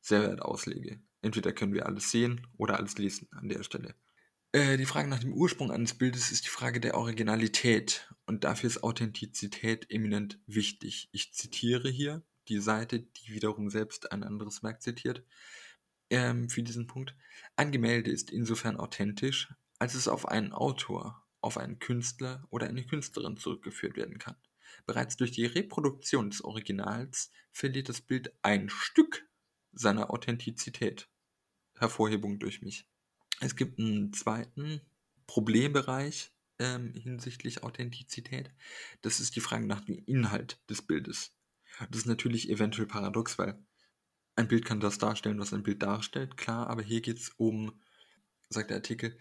sehr 0.00 0.22
wert 0.22 0.42
auslege. 0.42 1.02
Entweder 1.20 1.52
können 1.52 1.74
wir 1.74 1.86
alles 1.86 2.10
sehen 2.10 2.46
oder 2.56 2.76
alles 2.76 2.98
lesen 2.98 3.28
an 3.32 3.48
der 3.48 3.62
Stelle. 3.62 3.94
Äh, 4.52 4.78
die 4.78 4.86
Frage 4.86 5.08
nach 5.08 5.18
dem 5.18 5.34
Ursprung 5.34 5.70
eines 5.70 5.94
Bildes 5.94 6.32
ist 6.32 6.46
die 6.46 6.50
Frage 6.50 6.80
der 6.80 6.96
Originalität 6.96 8.10
und 8.24 8.44
dafür 8.44 8.68
ist 8.68 8.82
Authentizität 8.82 9.90
eminent 9.90 10.40
wichtig. 10.46 11.10
Ich 11.12 11.34
zitiere 11.34 11.90
hier 11.90 12.22
die 12.48 12.60
Seite, 12.60 13.00
die 13.00 13.34
wiederum 13.34 13.68
selbst 13.68 14.10
ein 14.10 14.24
anderes 14.24 14.62
Werk 14.62 14.80
zitiert, 14.80 15.22
ähm, 16.08 16.48
für 16.48 16.62
diesen 16.62 16.86
Punkt. 16.86 17.14
Ein 17.56 17.72
Gemälde 17.72 18.10
ist 18.10 18.30
insofern 18.30 18.78
authentisch, 18.78 19.52
als 19.78 19.94
es 19.94 20.08
auf 20.08 20.26
einen 20.26 20.52
Autor, 20.52 21.26
auf 21.42 21.58
einen 21.58 21.78
Künstler 21.78 22.46
oder 22.48 22.68
eine 22.68 22.86
Künstlerin 22.86 23.36
zurückgeführt 23.36 23.96
werden 23.96 24.18
kann. 24.18 24.36
Bereits 24.86 25.16
durch 25.18 25.32
die 25.32 25.44
Reproduktion 25.44 26.30
des 26.30 26.42
Originals 26.42 27.30
verliert 27.52 27.90
das 27.90 28.00
Bild 28.00 28.32
ein 28.40 28.70
Stück 28.70 29.28
seiner 29.72 30.10
Authentizität. 30.10 31.10
Hervorhebung 31.74 32.38
durch 32.38 32.62
mich. 32.62 32.86
Es 33.40 33.56
gibt 33.56 33.78
einen 33.78 34.12
zweiten 34.12 34.80
Problembereich 35.26 36.32
ähm, 36.58 36.92
hinsichtlich 36.94 37.62
Authentizität. 37.62 38.50
Das 39.02 39.20
ist 39.20 39.36
die 39.36 39.40
Frage 39.40 39.66
nach 39.66 39.80
dem 39.82 40.02
Inhalt 40.06 40.60
des 40.68 40.82
Bildes. 40.82 41.36
Das 41.90 42.00
ist 42.00 42.06
natürlich 42.06 42.50
eventuell 42.50 42.88
paradox, 42.88 43.38
weil 43.38 43.62
ein 44.34 44.48
Bild 44.48 44.64
kann 44.64 44.80
das 44.80 44.98
darstellen, 44.98 45.38
was 45.38 45.52
ein 45.52 45.62
Bild 45.62 45.82
darstellt, 45.82 46.36
klar, 46.36 46.68
aber 46.68 46.82
hier 46.82 47.00
geht 47.00 47.18
es 47.18 47.30
um, 47.36 47.80
sagt 48.48 48.70
der 48.70 48.76
Artikel, 48.78 49.18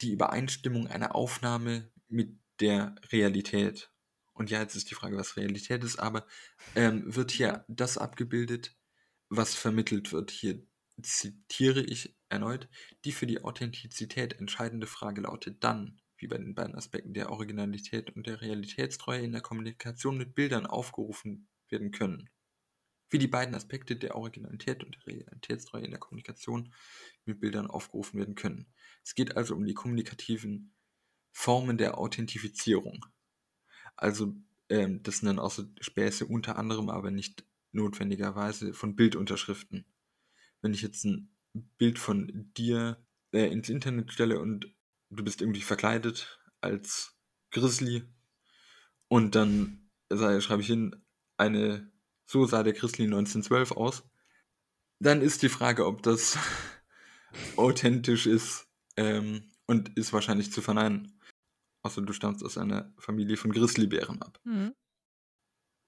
die 0.00 0.12
Übereinstimmung 0.12 0.86
einer 0.86 1.14
Aufnahme 1.14 1.90
mit 2.08 2.38
der 2.60 2.94
Realität. 3.12 3.90
Und 4.32 4.50
ja, 4.50 4.60
jetzt 4.60 4.74
ist 4.74 4.90
die 4.90 4.94
Frage, 4.94 5.16
was 5.16 5.36
Realität 5.36 5.84
ist, 5.84 5.98
aber 5.98 6.26
ähm, 6.74 7.14
wird 7.14 7.30
hier 7.30 7.64
das 7.68 7.98
abgebildet, 7.98 8.76
was 9.28 9.54
vermittelt 9.54 10.12
wird. 10.12 10.30
Hier 10.30 10.66
zitiere 11.02 11.82
ich 11.82 12.16
erneut, 12.28 12.68
die 13.04 13.12
für 13.12 13.26
die 13.26 13.42
Authentizität 13.42 14.38
entscheidende 14.38 14.86
Frage 14.86 15.22
lautet 15.22 15.62
dann, 15.64 16.00
wie 16.16 16.26
bei 16.26 16.38
den 16.38 16.54
beiden 16.54 16.74
Aspekten 16.74 17.14
der 17.14 17.30
Originalität 17.30 18.14
und 18.14 18.26
der 18.26 18.40
Realitätstreue 18.40 19.20
in 19.20 19.32
der 19.32 19.40
Kommunikation 19.40 20.16
mit 20.16 20.34
Bildern 20.34 20.66
aufgerufen 20.66 21.48
werden 21.68 21.90
können. 21.90 22.30
Wie 23.10 23.18
die 23.18 23.28
beiden 23.28 23.54
Aspekte 23.54 23.96
der 23.96 24.16
Originalität 24.16 24.82
und 24.82 24.96
der 24.96 25.06
Realitätstreue 25.06 25.84
in 25.84 25.90
der 25.90 26.00
Kommunikation 26.00 26.72
mit 27.24 27.40
Bildern 27.40 27.66
aufgerufen 27.66 28.18
werden 28.18 28.34
können. 28.34 28.72
Es 29.04 29.14
geht 29.14 29.36
also 29.36 29.54
um 29.54 29.64
die 29.64 29.74
kommunikativen 29.74 30.74
Formen 31.32 31.78
der 31.78 31.98
Authentifizierung. 31.98 33.04
Also 33.96 34.34
ähm, 34.68 35.02
das 35.02 35.18
sind 35.18 35.26
dann 35.26 35.38
auch 35.38 35.50
so 35.50 35.64
Späße 35.80 36.26
unter 36.26 36.56
anderem, 36.56 36.88
aber 36.88 37.10
nicht 37.10 37.44
notwendigerweise 37.72 38.72
von 38.72 38.96
Bildunterschriften. 38.96 39.84
Wenn 40.64 40.72
ich 40.72 40.80
jetzt 40.80 41.04
ein 41.04 41.28
Bild 41.76 41.98
von 41.98 42.50
dir 42.56 42.96
äh, 43.32 43.52
ins 43.52 43.68
Internet 43.68 44.10
stelle 44.10 44.40
und 44.40 44.74
du 45.10 45.22
bist 45.22 45.42
irgendwie 45.42 45.60
verkleidet 45.60 46.40
als 46.62 47.18
Grizzly 47.50 48.04
und 49.08 49.34
dann 49.34 49.90
sei, 50.08 50.40
schreibe 50.40 50.62
ich 50.62 50.68
hin, 50.68 51.04
eine, 51.36 51.92
so 52.24 52.46
sah 52.46 52.62
der 52.62 52.72
Grizzly 52.72 53.04
1912 53.04 53.72
aus, 53.72 54.04
dann 55.00 55.20
ist 55.20 55.42
die 55.42 55.50
Frage, 55.50 55.84
ob 55.84 56.02
das 56.02 56.38
authentisch 57.56 58.24
ist 58.24 58.66
ähm, 58.96 59.52
und 59.66 59.90
ist 59.98 60.14
wahrscheinlich 60.14 60.50
zu 60.50 60.62
verneinen. 60.62 61.20
Außer 61.82 62.00
du 62.00 62.14
stammst 62.14 62.42
aus 62.42 62.56
einer 62.56 62.90
Familie 62.96 63.36
von 63.36 63.52
Grizzlybären 63.52 64.22
ab. 64.22 64.40
Mhm. 64.44 64.72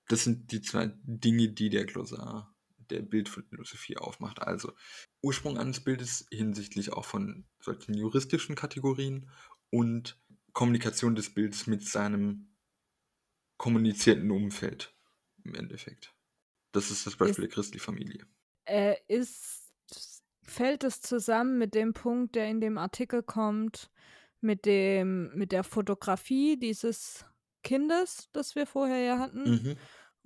Das 0.08 0.24
sind 0.24 0.52
die 0.52 0.60
zwei 0.60 0.92
Dinge, 1.02 1.48
die 1.48 1.70
der 1.70 1.86
Glossar 1.86 2.54
der 2.90 3.02
Bildphilosophie 3.02 3.96
aufmacht. 3.96 4.40
Also 4.42 4.72
Ursprung 5.22 5.58
eines 5.58 5.80
Bildes 5.80 6.26
hinsichtlich 6.30 6.92
auch 6.92 7.04
von 7.04 7.44
solchen 7.60 7.94
juristischen 7.94 8.54
Kategorien 8.54 9.30
und 9.70 10.18
Kommunikation 10.52 11.14
des 11.14 11.34
Bildes 11.34 11.66
mit 11.66 11.86
seinem 11.86 12.48
kommunizierten 13.58 14.30
Umfeld 14.30 14.94
im 15.44 15.54
Endeffekt. 15.54 16.14
Das 16.72 16.90
ist 16.90 17.06
das 17.06 17.16
Beispiel 17.16 17.46
der 17.46 17.54
Grizzly-Familie. 17.54 18.26
Äh, 18.66 18.96
ist, 19.08 19.72
fällt 20.42 20.84
es 20.84 21.00
zusammen 21.00 21.58
mit 21.58 21.74
dem 21.74 21.92
Punkt, 21.92 22.34
der 22.34 22.48
in 22.48 22.60
dem 22.60 22.78
Artikel 22.78 23.22
kommt, 23.22 23.90
mit 24.40 24.66
dem, 24.66 25.34
mit 25.34 25.52
der 25.52 25.64
Fotografie 25.64 26.58
dieses 26.58 27.24
Kindes, 27.62 28.28
das 28.32 28.54
wir 28.54 28.66
vorher 28.66 29.00
ja 29.00 29.18
hatten, 29.18 29.50
Mhm. 29.50 29.76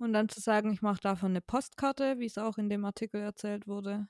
Und 0.01 0.13
dann 0.13 0.29
zu 0.29 0.39
sagen, 0.41 0.71
ich 0.73 0.81
mache 0.81 1.01
davon 1.01 1.31
eine 1.31 1.41
Postkarte, 1.41 2.19
wie 2.19 2.25
es 2.25 2.37
auch 2.37 2.57
in 2.57 2.69
dem 2.69 2.85
Artikel 2.85 3.21
erzählt 3.21 3.67
wurde, 3.67 4.07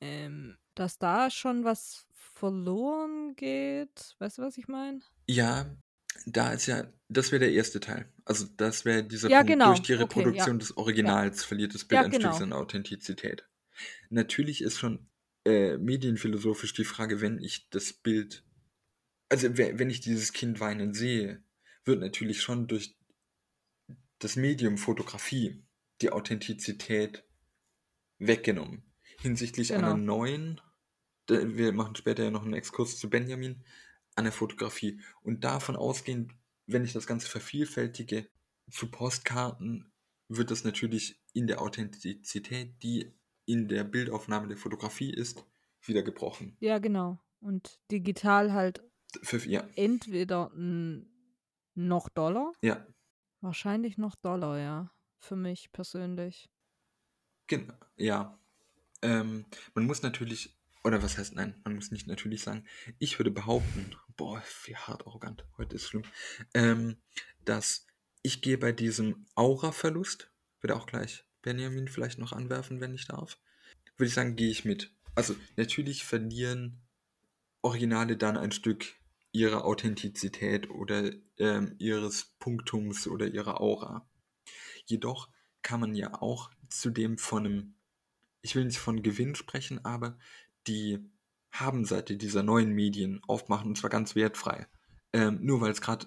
ähm, 0.00 0.56
dass 0.74 0.98
da 0.98 1.30
schon 1.30 1.64
was 1.64 2.06
verloren 2.12 3.34
geht. 3.36 4.16
Weißt 4.18 4.38
du, 4.38 4.42
was 4.42 4.58
ich 4.58 4.68
meine? 4.68 5.00
Ja, 5.28 5.74
da 6.26 6.52
ist 6.52 6.66
ja, 6.66 6.92
das 7.08 7.32
wäre 7.32 7.40
der 7.40 7.52
erste 7.52 7.80
Teil. 7.80 8.12
Also 8.24 8.46
das 8.56 8.84
wäre 8.84 9.04
dieser 9.04 9.30
Ja, 9.30 9.38
Punkt, 9.38 9.50
genau. 9.50 9.66
durch 9.66 9.82
die 9.82 9.92
Okay, 9.92 10.00
Reproduktion 10.00 10.58
des 10.58 10.76
Originals 10.76 11.44
verliert 11.44 11.74
das 11.74 11.84
Bild 11.84 12.00
Ja, 12.00 12.06
ein 12.06 12.10
genau. 12.10 12.30
Stück 12.30 12.34
seiner 12.40 12.56
Authentizität. 12.56 13.46
Natürlich 14.10 14.62
ist 14.62 14.78
schon 14.78 15.08
äh, 15.46 15.76
medienphilosophisch 15.78 16.74
die 16.74 16.84
Frage, 16.84 17.20
wenn 17.20 17.38
ich 17.40 17.68
das 17.70 17.92
Bild, 17.92 18.44
also 19.30 19.56
we- 19.58 19.78
wenn 19.78 19.90
ich 19.90 20.00
dieses 20.00 20.32
Kind 20.32 20.60
weinen 20.60 20.94
sehe, 20.94 21.42
wird 21.84 22.00
natürlich 22.00 22.42
schon 22.42 22.66
durch 22.68 22.96
das 24.24 24.36
Medium 24.36 24.78
Fotografie 24.78 25.62
die 26.00 26.10
Authentizität 26.10 27.24
weggenommen. 28.18 28.82
Hinsichtlich 29.20 29.68
Genau. 29.68 29.80
einer 29.80 29.96
neuen, 29.96 30.60
wir 31.28 31.72
machen 31.72 31.94
später 31.94 32.24
ja 32.24 32.30
noch 32.30 32.44
einen 32.44 32.54
Exkurs 32.54 32.98
zu 32.98 33.08
Benjamin, 33.08 33.64
an 34.16 34.24
der 34.24 34.32
Fotografie. 34.32 35.00
Und 35.22 35.44
davon 35.44 35.76
ausgehend, 35.76 36.32
wenn 36.66 36.84
ich 36.84 36.92
das 36.92 37.06
Ganze 37.06 37.28
vervielfältige, 37.28 38.28
zu 38.70 38.90
Postkarten 38.90 39.92
wird 40.28 40.50
das 40.50 40.64
natürlich 40.64 41.22
in 41.34 41.46
der 41.46 41.60
Authentizität, 41.60 42.82
die 42.82 43.12
in 43.44 43.68
der 43.68 43.84
Bildaufnahme 43.84 44.48
der 44.48 44.56
Fotografie 44.56 45.12
ist, 45.12 45.44
wieder 45.82 46.02
gebrochen. 46.02 46.56
Ja, 46.60 46.78
genau. 46.78 47.20
Und 47.40 47.78
digital 47.90 48.52
halt 48.54 48.82
Für, 49.22 49.36
ja, 49.46 49.68
entweder 49.76 50.50
noch 51.74 52.08
Dollar, 52.08 52.52
ja, 52.62 52.86
wahrscheinlich 53.44 53.98
noch 53.98 54.16
Dollar, 54.16 54.58
ja. 54.58 54.90
Für 55.18 55.36
mich 55.36 55.72
persönlich. 55.72 56.50
genau, 57.46 57.74
ja. 57.96 58.38
Ähm, 59.02 59.44
man 59.74 59.84
muss 59.84 60.02
natürlich, 60.02 60.56
oder 60.82 61.02
was 61.02 61.18
heißt 61.18 61.34
nein, 61.34 61.60
man 61.64 61.74
muss 61.74 61.90
nicht 61.90 62.06
natürlich 62.06 62.42
sagen, 62.42 62.66
ich 62.98 63.18
würde 63.18 63.30
behaupten, 63.30 63.94
boah, 64.16 64.42
wie 64.64 64.76
hart 64.76 65.06
arrogant, 65.06 65.44
heute 65.58 65.76
ist 65.76 65.88
schlimm, 65.88 66.04
ähm, 66.54 66.96
dass 67.44 67.86
ich 68.22 68.40
gehe 68.40 68.58
bei 68.58 68.72
diesem 68.72 69.26
Aura-Verlust, 69.34 70.30
würde 70.60 70.76
auch 70.76 70.86
gleich 70.86 71.24
Benjamin 71.42 71.88
vielleicht 71.88 72.18
noch 72.18 72.32
anwerfen, 72.32 72.80
wenn 72.80 72.94
ich 72.94 73.06
darf, 73.06 73.38
würde 73.96 74.08
ich 74.08 74.14
sagen, 74.14 74.36
gehe 74.36 74.50
ich 74.50 74.64
mit. 74.64 74.94
Also 75.14 75.36
natürlich 75.56 76.04
verlieren 76.04 76.82
Originale 77.62 78.16
dann 78.16 78.36
ein 78.36 78.52
Stück 78.52 78.94
ihrer 79.34 79.64
Authentizität 79.64 80.70
oder 80.70 81.10
ähm, 81.38 81.74
ihres 81.78 82.36
Punktums 82.38 83.08
oder 83.08 83.26
ihrer 83.26 83.60
Aura. 83.60 84.08
Jedoch 84.86 85.28
kann 85.62 85.80
man 85.80 85.94
ja 85.96 86.22
auch 86.22 86.50
zudem 86.68 87.18
von 87.18 87.44
einem, 87.44 87.74
ich 88.42 88.54
will 88.54 88.64
nicht 88.64 88.78
von 88.78 89.02
Gewinn 89.02 89.34
sprechen, 89.34 89.84
aber 89.84 90.16
die 90.68 91.10
Habenseite 91.50 92.16
dieser 92.16 92.44
neuen 92.44 92.70
Medien 92.70 93.22
aufmachen 93.26 93.68
und 93.68 93.76
zwar 93.76 93.90
ganz 93.90 94.14
wertfrei. 94.14 94.68
Ähm, 95.12 95.40
nur 95.42 95.60
weil 95.60 95.72
es 95.72 95.80
gerade, 95.80 96.06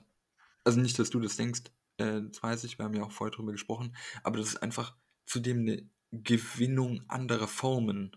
also 0.63 0.79
nicht, 0.79 0.97
dass 0.97 1.09
du 1.09 1.19
das 1.19 1.35
denkst, 1.35 1.63
äh, 1.97 2.21
das 2.21 2.41
weiß 2.41 2.63
ich, 2.63 2.79
wir 2.79 2.85
haben 2.85 2.95
ja 2.95 3.03
auch 3.03 3.11
vorher 3.11 3.35
drüber 3.35 3.51
gesprochen, 3.51 3.93
aber 4.23 4.37
das 4.37 4.47
ist 4.47 4.63
einfach 4.63 4.95
zudem 5.25 5.59
eine 5.59 5.89
Gewinnung 6.11 7.03
anderer 7.09 7.49
Formen 7.49 8.15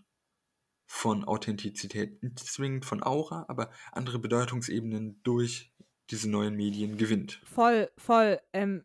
von 0.91 1.23
Authentizität. 1.23 2.21
Nicht 2.21 2.39
zwingend 2.39 2.83
von 2.83 3.01
Aura, 3.01 3.45
aber 3.47 3.71
andere 3.93 4.19
Bedeutungsebenen 4.19 5.23
durch 5.23 5.73
diese 6.09 6.29
neuen 6.29 6.55
Medien 6.57 6.97
gewinnt. 6.97 7.39
Voll, 7.45 7.89
voll. 7.97 8.41
Ähm, 8.51 8.83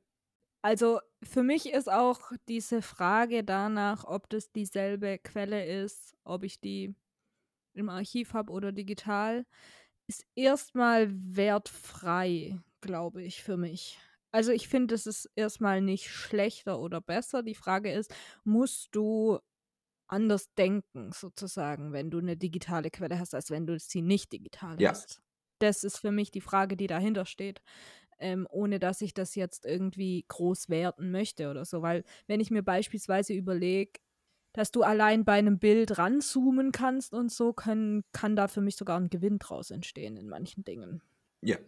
also 0.63 1.01
für 1.25 1.43
mich 1.43 1.67
ist 1.67 1.91
auch 1.91 2.31
diese 2.47 2.81
Frage 2.81 3.43
danach, 3.43 4.05
ob 4.05 4.31
das 4.31 4.53
dieselbe 4.53 5.19
Quelle 5.19 5.67
ist, 5.67 6.17
ob 6.23 6.45
ich 6.45 6.61
die 6.61 6.95
im 7.75 7.89
Archiv 7.89 8.35
habe 8.35 8.53
oder 8.53 8.71
digital, 8.71 9.45
ist 10.07 10.25
erstmal 10.37 11.09
wertfrei, 11.11 12.57
glaube 12.83 13.25
ich, 13.25 13.43
für 13.43 13.57
mich. 13.57 13.99
Also 14.31 14.53
ich 14.53 14.69
finde, 14.69 14.95
es 14.95 15.07
ist 15.07 15.29
erstmal 15.35 15.81
nicht 15.81 16.09
schlechter 16.09 16.79
oder 16.79 17.01
besser. 17.01 17.43
Die 17.43 17.57
Frage 17.57 17.91
ist, 17.91 18.15
musst 18.45 18.95
du 18.95 19.41
anders 20.09 20.53
denken, 20.55 21.13
sozusagen, 21.13 21.93
wenn 21.93 22.11
du 22.11 22.19
eine 22.19 22.37
digitale 22.37 22.91
Quelle 22.91 23.19
hast, 23.19 23.35
als 23.35 23.51
wenn 23.51 23.67
du 23.67 23.79
sie 23.79 24.03
nicht 24.03 24.33
digital 24.33 24.79
Ja. 24.79 24.87
hast? 24.87 25.21
Das 25.61 25.85
ist 25.85 25.99
für 25.99 26.13
mich 26.13 26.31
die 26.31 26.41
Frage, 26.43 26.77
die 26.77 26.87
dahinter 26.87 27.27
steht. 27.27 27.63
Ähm, 28.19 28.47
ohne 28.51 28.79
dass 28.81 29.01
ich 29.03 29.15
das 29.15 29.35
jetzt 29.35 29.67
irgendwie 29.67 30.25
groß 30.29 30.69
werten 30.71 31.11
möchte 31.11 31.51
oder 31.51 31.65
so. 31.65 31.83
Weil 31.83 32.05
wenn 32.27 32.41
ich 32.41 32.51
mir 32.51 32.63
beispielsweise 32.63 33.35
überlege, 33.35 34.01
dass 34.55 34.71
du 34.73 34.83
allein 34.83 35.25
bei 35.25 35.35
einem 35.35 35.59
Bild 35.59 35.99
ranzoomen 35.99 36.73
kannst 36.73 37.15
und 37.15 37.31
so, 37.33 37.53
können, 37.53 38.05
kann 38.13 38.37
da 38.37 38.49
für 38.49 38.63
mich 38.63 38.77
sogar 38.77 38.99
ein 39.01 39.11
Gewinn 39.11 39.39
draus 39.39 39.71
entstehen 39.71 40.17
in 40.17 40.29
manchen 40.29 40.65
Dingen. 40.65 41.03
Ja, 41.43 41.59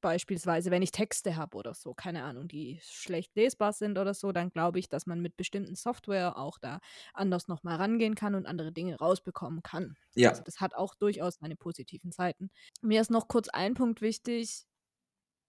Beispielsweise, 0.00 0.70
wenn 0.70 0.82
ich 0.82 0.90
Texte 0.92 1.36
habe 1.36 1.56
oder 1.56 1.74
so, 1.74 1.94
keine 1.94 2.24
Ahnung, 2.24 2.48
die 2.48 2.80
schlecht 2.82 3.34
lesbar 3.36 3.72
sind 3.72 3.98
oder 3.98 4.14
so, 4.14 4.32
dann 4.32 4.50
glaube 4.50 4.78
ich, 4.78 4.88
dass 4.88 5.06
man 5.06 5.20
mit 5.20 5.36
bestimmten 5.36 5.74
Software 5.76 6.36
auch 6.38 6.58
da 6.58 6.80
anders 7.14 7.48
nochmal 7.48 7.76
rangehen 7.76 8.14
kann 8.14 8.34
und 8.34 8.46
andere 8.46 8.72
Dinge 8.72 8.96
rausbekommen 8.98 9.62
kann. 9.62 9.96
ja, 10.14 10.30
Also 10.30 10.42
das 10.42 10.60
hat 10.60 10.74
auch 10.74 10.94
durchaus 10.94 11.36
seine 11.40 11.56
positiven 11.56 12.12
Seiten. 12.12 12.50
Mir 12.82 13.00
ist 13.00 13.10
noch 13.10 13.28
kurz 13.28 13.48
ein 13.48 13.74
Punkt 13.74 14.00
wichtig 14.02 14.66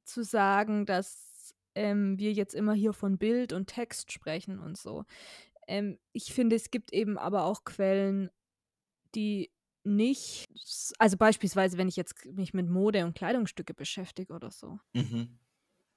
zu 0.06 0.24
sagen, 0.24 0.86
dass 0.86 1.54
ähm, 1.76 2.18
wir 2.20 2.34
jetzt 2.34 2.54
immer 2.56 2.74
hier 2.74 2.94
von 2.94 3.18
Bild 3.18 3.54
und 3.54 3.68
Text 3.68 4.12
sprechen 4.12 4.60
und 4.60 4.78
so. 4.78 5.06
Ähm, 5.68 6.00
ich 6.14 6.34
finde, 6.34 6.56
es 6.58 6.72
gibt 6.72 6.94
eben 6.94 7.18
aber 7.18 7.46
auch 7.46 7.66
Quellen, 7.66 8.30
die 9.16 9.52
nicht, 9.84 10.46
also 11.00 11.18
beispielsweise, 11.18 11.78
wenn 11.78 11.88
ich 11.88 11.96
jetzt 11.96 12.26
mich 12.26 12.54
mit 12.54 12.70
Mode 12.70 13.06
und 13.06 13.16
Kleidungsstücke 13.16 13.74
beschäftige 13.74 14.34
oder 14.34 14.52
so. 14.52 14.80
mhm. 14.94 15.40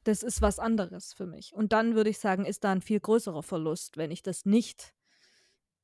Das 0.04 0.22
ist 0.22 0.42
was 0.42 0.58
anderes 0.58 1.14
für 1.14 1.24
mich. 1.24 1.54
Und 1.54 1.72
dann 1.72 1.94
würde 1.94 2.10
ich 2.10 2.18
sagen, 2.18 2.44
ist 2.44 2.62
da 2.62 2.72
ein 2.72 2.82
viel 2.82 3.00
größerer 3.00 3.42
Verlust, 3.42 3.96
wenn 3.96 4.10
ich 4.10 4.22
das 4.22 4.44
nicht 4.44 4.94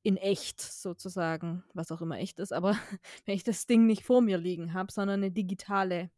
in 0.03 0.17
echt 0.17 0.61
sozusagen, 0.61 1.63
was 1.73 1.91
auch 1.91 2.01
immer 2.01 2.19
echt 2.19 2.39
ist, 2.39 2.53
aber 2.53 2.71
wenn 3.25 3.35
ich 3.35 3.43
das 3.43 3.65
Ding 3.65 3.85
nicht 3.85 4.03
vor 4.03 4.21
mir 4.21 4.37
liegen 4.37 4.73
habe, 4.73 4.91
sondern 4.91 5.21
eine 5.21 5.31
digitale 5.31 6.11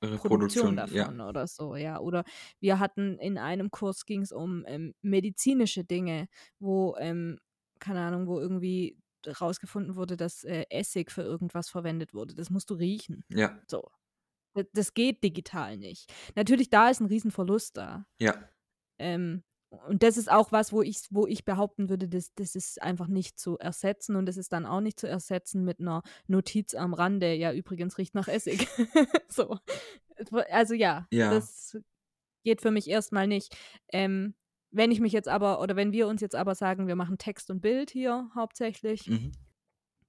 Produktion 0.00 0.20
Reproduktion, 0.20 0.76
ja. 0.76 1.04
davon 1.04 1.20
oder 1.20 1.46
so, 1.46 1.74
ja. 1.74 1.98
Oder 1.98 2.24
wir 2.60 2.78
hatten 2.78 3.18
in 3.18 3.36
einem 3.38 3.70
Kurs 3.70 4.06
ging 4.06 4.22
es 4.22 4.30
um 4.30 4.64
ähm, 4.66 4.94
medizinische 5.02 5.84
Dinge, 5.84 6.28
wo, 6.60 6.96
ähm, 6.98 7.38
keine 7.80 8.00
Ahnung, 8.00 8.28
wo 8.28 8.38
irgendwie 8.38 8.96
rausgefunden 9.26 9.96
wurde, 9.96 10.16
dass 10.16 10.44
äh, 10.44 10.64
Essig 10.70 11.10
für 11.10 11.22
irgendwas 11.22 11.68
verwendet 11.68 12.14
wurde. 12.14 12.34
Das 12.34 12.50
musst 12.50 12.70
du 12.70 12.74
riechen. 12.74 13.24
Ja, 13.30 13.60
So. 13.68 13.90
Das, 14.54 14.66
das 14.72 14.94
geht 14.94 15.22
digital 15.22 15.76
nicht. 15.76 16.12
Natürlich, 16.34 16.70
da 16.70 16.88
ist 16.90 17.00
ein 17.00 17.06
Riesenverlust 17.06 17.76
da. 17.76 18.06
ja, 18.20 18.34
Ähm, 18.98 19.42
und 19.86 20.02
das 20.02 20.16
ist 20.16 20.30
auch 20.30 20.50
was, 20.50 20.72
wo 20.72 20.80
ich, 20.80 21.02
wo 21.10 21.26
ich 21.26 21.44
behaupten 21.44 21.90
würde, 21.90 22.08
das, 22.08 22.32
das 22.34 22.54
ist 22.54 22.80
einfach 22.80 23.06
nicht 23.06 23.38
zu 23.38 23.58
ersetzen 23.58 24.16
und 24.16 24.24
das 24.24 24.38
ist 24.38 24.50
dann 24.54 24.64
auch 24.64 24.80
nicht 24.80 24.98
zu 24.98 25.06
ersetzen 25.06 25.62
mit 25.62 25.78
einer 25.78 26.02
Notiz 26.26 26.74
am 26.74 26.94
Rande. 26.94 27.34
Ja, 27.34 27.52
übrigens 27.52 27.98
riecht 27.98 28.14
nach 28.14 28.28
Essig. 28.28 28.66
so. 29.28 29.58
Also 30.50 30.72
ja, 30.74 31.06
Ja. 31.12 31.30
das 31.30 31.76
geht 32.44 32.62
für 32.62 32.70
mich 32.70 32.88
erstmal 32.88 33.26
nicht. 33.26 33.54
Ähm, 33.92 34.34
wenn 34.70 34.90
ich 34.90 35.00
mich 35.00 35.12
jetzt 35.12 35.28
aber, 35.28 35.60
oder 35.60 35.76
wenn 35.76 35.92
wir 35.92 36.08
uns 36.08 36.20
jetzt 36.20 36.34
aber 36.34 36.54
sagen, 36.54 36.86
wir 36.86 36.96
machen 36.96 37.18
Text 37.18 37.50
und 37.50 37.60
Bild 37.60 37.90
hier 37.90 38.30
hauptsächlich, 38.34 39.06
mhm. 39.06 39.32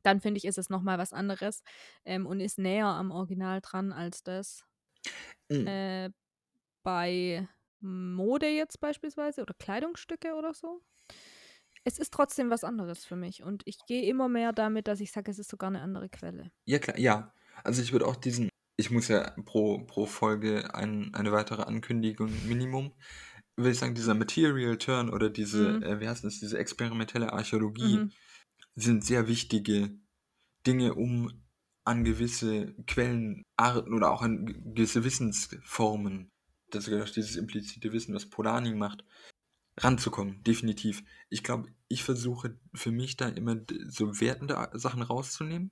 dann 0.03 0.21
finde 0.21 0.37
ich, 0.37 0.45
ist 0.45 0.57
es 0.57 0.69
nochmal 0.69 0.97
was 0.97 1.13
anderes 1.13 1.63
ähm, 2.05 2.25
und 2.25 2.39
ist 2.39 2.59
näher 2.59 2.87
am 2.87 3.11
Original 3.11 3.61
dran 3.61 3.91
als 3.91 4.23
das. 4.23 4.65
Mhm. 5.49 5.67
Äh, 5.67 6.09
bei 6.83 7.47
Mode 7.81 8.47
jetzt 8.47 8.79
beispielsweise 8.79 9.41
oder 9.41 9.53
Kleidungsstücke 9.53 10.33
oder 10.35 10.53
so. 10.53 10.81
Es 11.85 11.97
ist 11.97 12.13
trotzdem 12.13 12.49
was 12.49 12.63
anderes 12.63 13.05
für 13.05 13.15
mich 13.15 13.41
und 13.43 13.63
ich 13.65 13.77
gehe 13.87 14.03
immer 14.03 14.27
mehr 14.27 14.51
damit, 14.51 14.87
dass 14.87 14.99
ich 14.99 15.11
sage, 15.11 15.31
es 15.31 15.39
ist 15.39 15.49
sogar 15.49 15.69
eine 15.69 15.81
andere 15.81 16.09
Quelle. 16.09 16.51
Ja, 16.65 16.79
klar, 16.79 16.99
ja. 16.99 17.33
Also 17.63 17.81
ich 17.81 17.93
würde 17.93 18.05
auch 18.05 18.17
diesen, 18.17 18.49
ich 18.75 18.91
muss 18.91 19.07
ja 19.07 19.31
pro, 19.45 19.79
pro 19.85 20.05
Folge 20.05 20.73
ein, 20.73 21.13
eine 21.13 21.31
weitere 21.31 21.63
Ankündigung 21.63 22.31
Minimum, 22.47 22.91
würde 23.59 23.71
ich 23.71 23.79
sagen, 23.79 23.95
dieser 23.95 24.15
Material 24.15 24.77
Turn 24.77 25.09
oder 25.09 25.29
diese, 25.29 25.69
Mhm. 25.69 25.83
äh, 25.83 25.99
wie 25.99 26.07
heißt 26.07 26.23
das, 26.23 26.39
diese 26.39 26.57
experimentelle 26.57 27.33
Archäologie 27.33 28.05
Mhm. 28.05 28.11
sind 28.75 29.05
sehr 29.05 29.27
wichtige 29.27 29.91
Dinge, 30.67 30.95
um 30.95 31.43
an 31.85 32.03
gewisse 32.03 32.75
Quellenarten 32.87 33.93
oder 33.93 34.11
auch 34.11 34.21
an 34.21 34.45
gewisse 34.75 35.03
Wissensformen, 35.03 36.31
das 36.71 36.87
ist 36.87 37.01
auch 37.01 37.13
dieses 37.13 37.35
implizite 37.35 37.93
Wissen, 37.93 38.15
was 38.15 38.29
Polanyi 38.29 38.75
macht, 38.75 39.03
ranzukommen, 39.77 40.43
definitiv. 40.43 41.03
Ich 41.29 41.43
glaube, 41.43 41.69
ich 41.87 42.03
versuche 42.03 42.59
für 42.73 42.91
mich 42.91 43.17
da 43.17 43.29
immer 43.29 43.57
so 43.87 44.19
wertende 44.19 44.69
Sachen 44.73 45.01
rauszunehmen, 45.01 45.71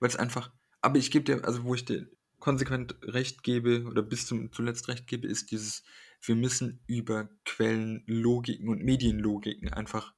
weil 0.00 0.08
es 0.08 0.16
einfach, 0.16 0.52
aber 0.80 0.98
ich 0.98 1.10
gebe 1.10 1.24
dir, 1.24 1.44
also 1.44 1.64
wo 1.64 1.74
ich 1.74 1.84
dir 1.84 2.08
konsequent 2.38 2.96
recht 3.02 3.42
gebe 3.42 3.84
oder 3.86 4.02
bis 4.02 4.26
zum 4.26 4.52
zuletzt 4.52 4.88
recht 4.88 5.06
gebe, 5.06 5.26
ist 5.28 5.50
dieses, 5.50 5.84
wir 6.26 6.36
müssen 6.36 6.82
über 6.86 7.28
Quellenlogiken 7.44 8.68
und 8.68 8.82
Medienlogiken 8.82 9.72
einfach 9.72 10.14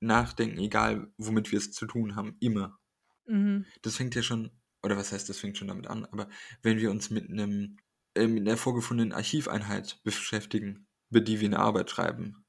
nachdenken, 0.00 0.58
egal 0.58 1.12
womit 1.16 1.52
wir 1.52 1.58
es 1.58 1.72
zu 1.72 1.86
tun 1.86 2.16
haben, 2.16 2.36
immer. 2.40 2.78
Mhm. 3.26 3.66
Das 3.82 3.96
fängt 3.96 4.14
ja 4.14 4.22
schon, 4.22 4.50
oder 4.82 4.96
was 4.96 5.12
heißt, 5.12 5.28
das 5.28 5.38
fängt 5.38 5.58
schon 5.58 5.68
damit 5.68 5.86
an, 5.86 6.04
aber 6.06 6.28
wenn 6.62 6.78
wir 6.78 6.90
uns 6.90 7.10
mit 7.10 7.30
einem, 7.30 7.78
äh, 8.14 8.26
mit 8.26 8.46
einer 8.46 8.56
vorgefundenen 8.56 9.12
Archiveinheit 9.12 10.00
beschäftigen, 10.02 10.86
über 11.10 11.20
die 11.20 11.40
wir 11.40 11.48
eine 11.48 11.60
Arbeit 11.60 11.90
schreiben, 11.90 12.44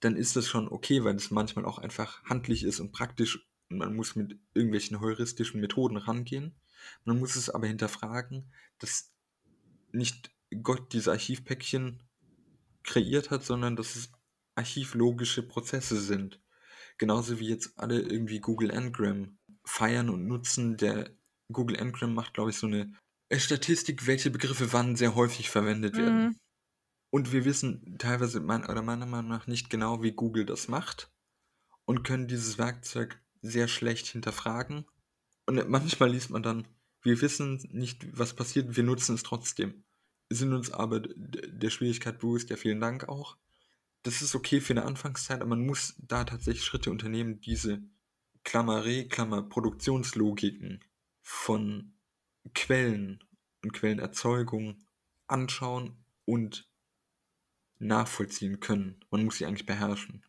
dann 0.00 0.16
ist 0.16 0.36
das 0.36 0.46
schon 0.46 0.68
okay, 0.68 1.04
weil 1.04 1.16
es 1.16 1.30
manchmal 1.30 1.64
auch 1.64 1.78
einfach 1.78 2.22
handlich 2.24 2.64
ist 2.64 2.80
und 2.80 2.92
praktisch 2.92 3.46
und 3.70 3.78
man 3.78 3.94
muss 3.94 4.16
mit 4.16 4.38
irgendwelchen 4.52 5.00
heuristischen 5.00 5.60
Methoden 5.60 5.96
rangehen. 5.96 6.60
Man 7.04 7.18
muss 7.18 7.36
es 7.36 7.50
aber 7.50 7.68
hinterfragen, 7.68 8.52
dass 8.78 9.14
nicht 9.92 10.32
Gott 10.62 10.92
diese 10.92 11.12
Archivpäckchen 11.12 12.02
kreiert 12.82 13.30
hat, 13.30 13.44
sondern 13.44 13.76
dass 13.76 13.96
es 13.96 14.10
archivlogische 14.54 15.42
Prozesse 15.42 16.00
sind. 16.00 16.40
Genauso 16.98 17.38
wie 17.38 17.48
jetzt 17.48 17.78
alle 17.78 18.00
irgendwie 18.00 18.40
Google 18.40 18.72
Ngram 18.72 19.38
feiern 19.64 20.10
und 20.10 20.26
nutzen. 20.26 20.76
Der 20.76 21.10
Google 21.52 21.82
Ngram 21.82 22.14
macht, 22.14 22.34
glaube 22.34 22.50
ich, 22.50 22.56
so 22.56 22.66
eine 22.66 22.92
Statistik, 23.32 24.06
welche 24.06 24.30
Begriffe 24.30 24.72
wann 24.72 24.96
sehr 24.96 25.14
häufig 25.14 25.50
verwendet 25.50 25.96
werden. 25.96 26.24
Mhm. 26.24 26.36
Und 27.10 27.32
wir 27.32 27.44
wissen 27.44 27.96
teilweise 27.98 28.40
mein, 28.40 28.64
oder 28.64 28.82
meiner 28.82 29.06
Meinung 29.06 29.30
nach 29.30 29.46
nicht 29.46 29.70
genau, 29.70 30.02
wie 30.02 30.12
Google 30.12 30.46
das 30.46 30.68
macht 30.68 31.10
und 31.84 32.04
können 32.04 32.28
dieses 32.28 32.58
Werkzeug 32.58 33.20
sehr 33.42 33.66
schlecht 33.66 34.06
hinterfragen. 34.06 34.84
Und 35.46 35.68
manchmal 35.68 36.10
liest 36.10 36.30
man 36.30 36.42
dann, 36.42 36.68
wir 37.02 37.20
wissen 37.20 37.66
nicht, 37.72 38.06
was 38.16 38.34
passiert, 38.34 38.76
wir 38.76 38.84
nutzen 38.84 39.14
es 39.14 39.22
trotzdem. 39.22 39.84
Sind 40.30 40.52
uns 40.52 40.70
aber 40.70 41.00
der 41.00 41.70
Schwierigkeit 41.70 42.20
bewusst, 42.20 42.50
ja 42.50 42.56
vielen 42.56 42.80
Dank 42.80 43.08
auch. 43.08 43.36
Das 44.02 44.22
ist 44.22 44.34
okay 44.34 44.60
für 44.60 44.72
eine 44.72 44.84
Anfangszeit, 44.84 45.40
aber 45.40 45.50
man 45.50 45.66
muss 45.66 45.96
da 45.98 46.24
tatsächlich 46.24 46.64
Schritte 46.64 46.90
unternehmen, 46.90 47.40
diese 47.40 47.82
Klammer 48.44 48.84
Re, 48.84 49.06
Klammer 49.06 49.42
Produktionslogiken 49.42 50.82
von 51.20 51.92
Quellen 52.54 53.22
und 53.62 53.72
Quellenerzeugung 53.72 54.78
anschauen 55.26 55.96
und 56.24 56.68
nachvollziehen 57.78 58.60
können. 58.60 59.04
Man 59.10 59.24
muss 59.24 59.38
sie 59.38 59.46
eigentlich 59.46 59.66
beherrschen. 59.66 60.24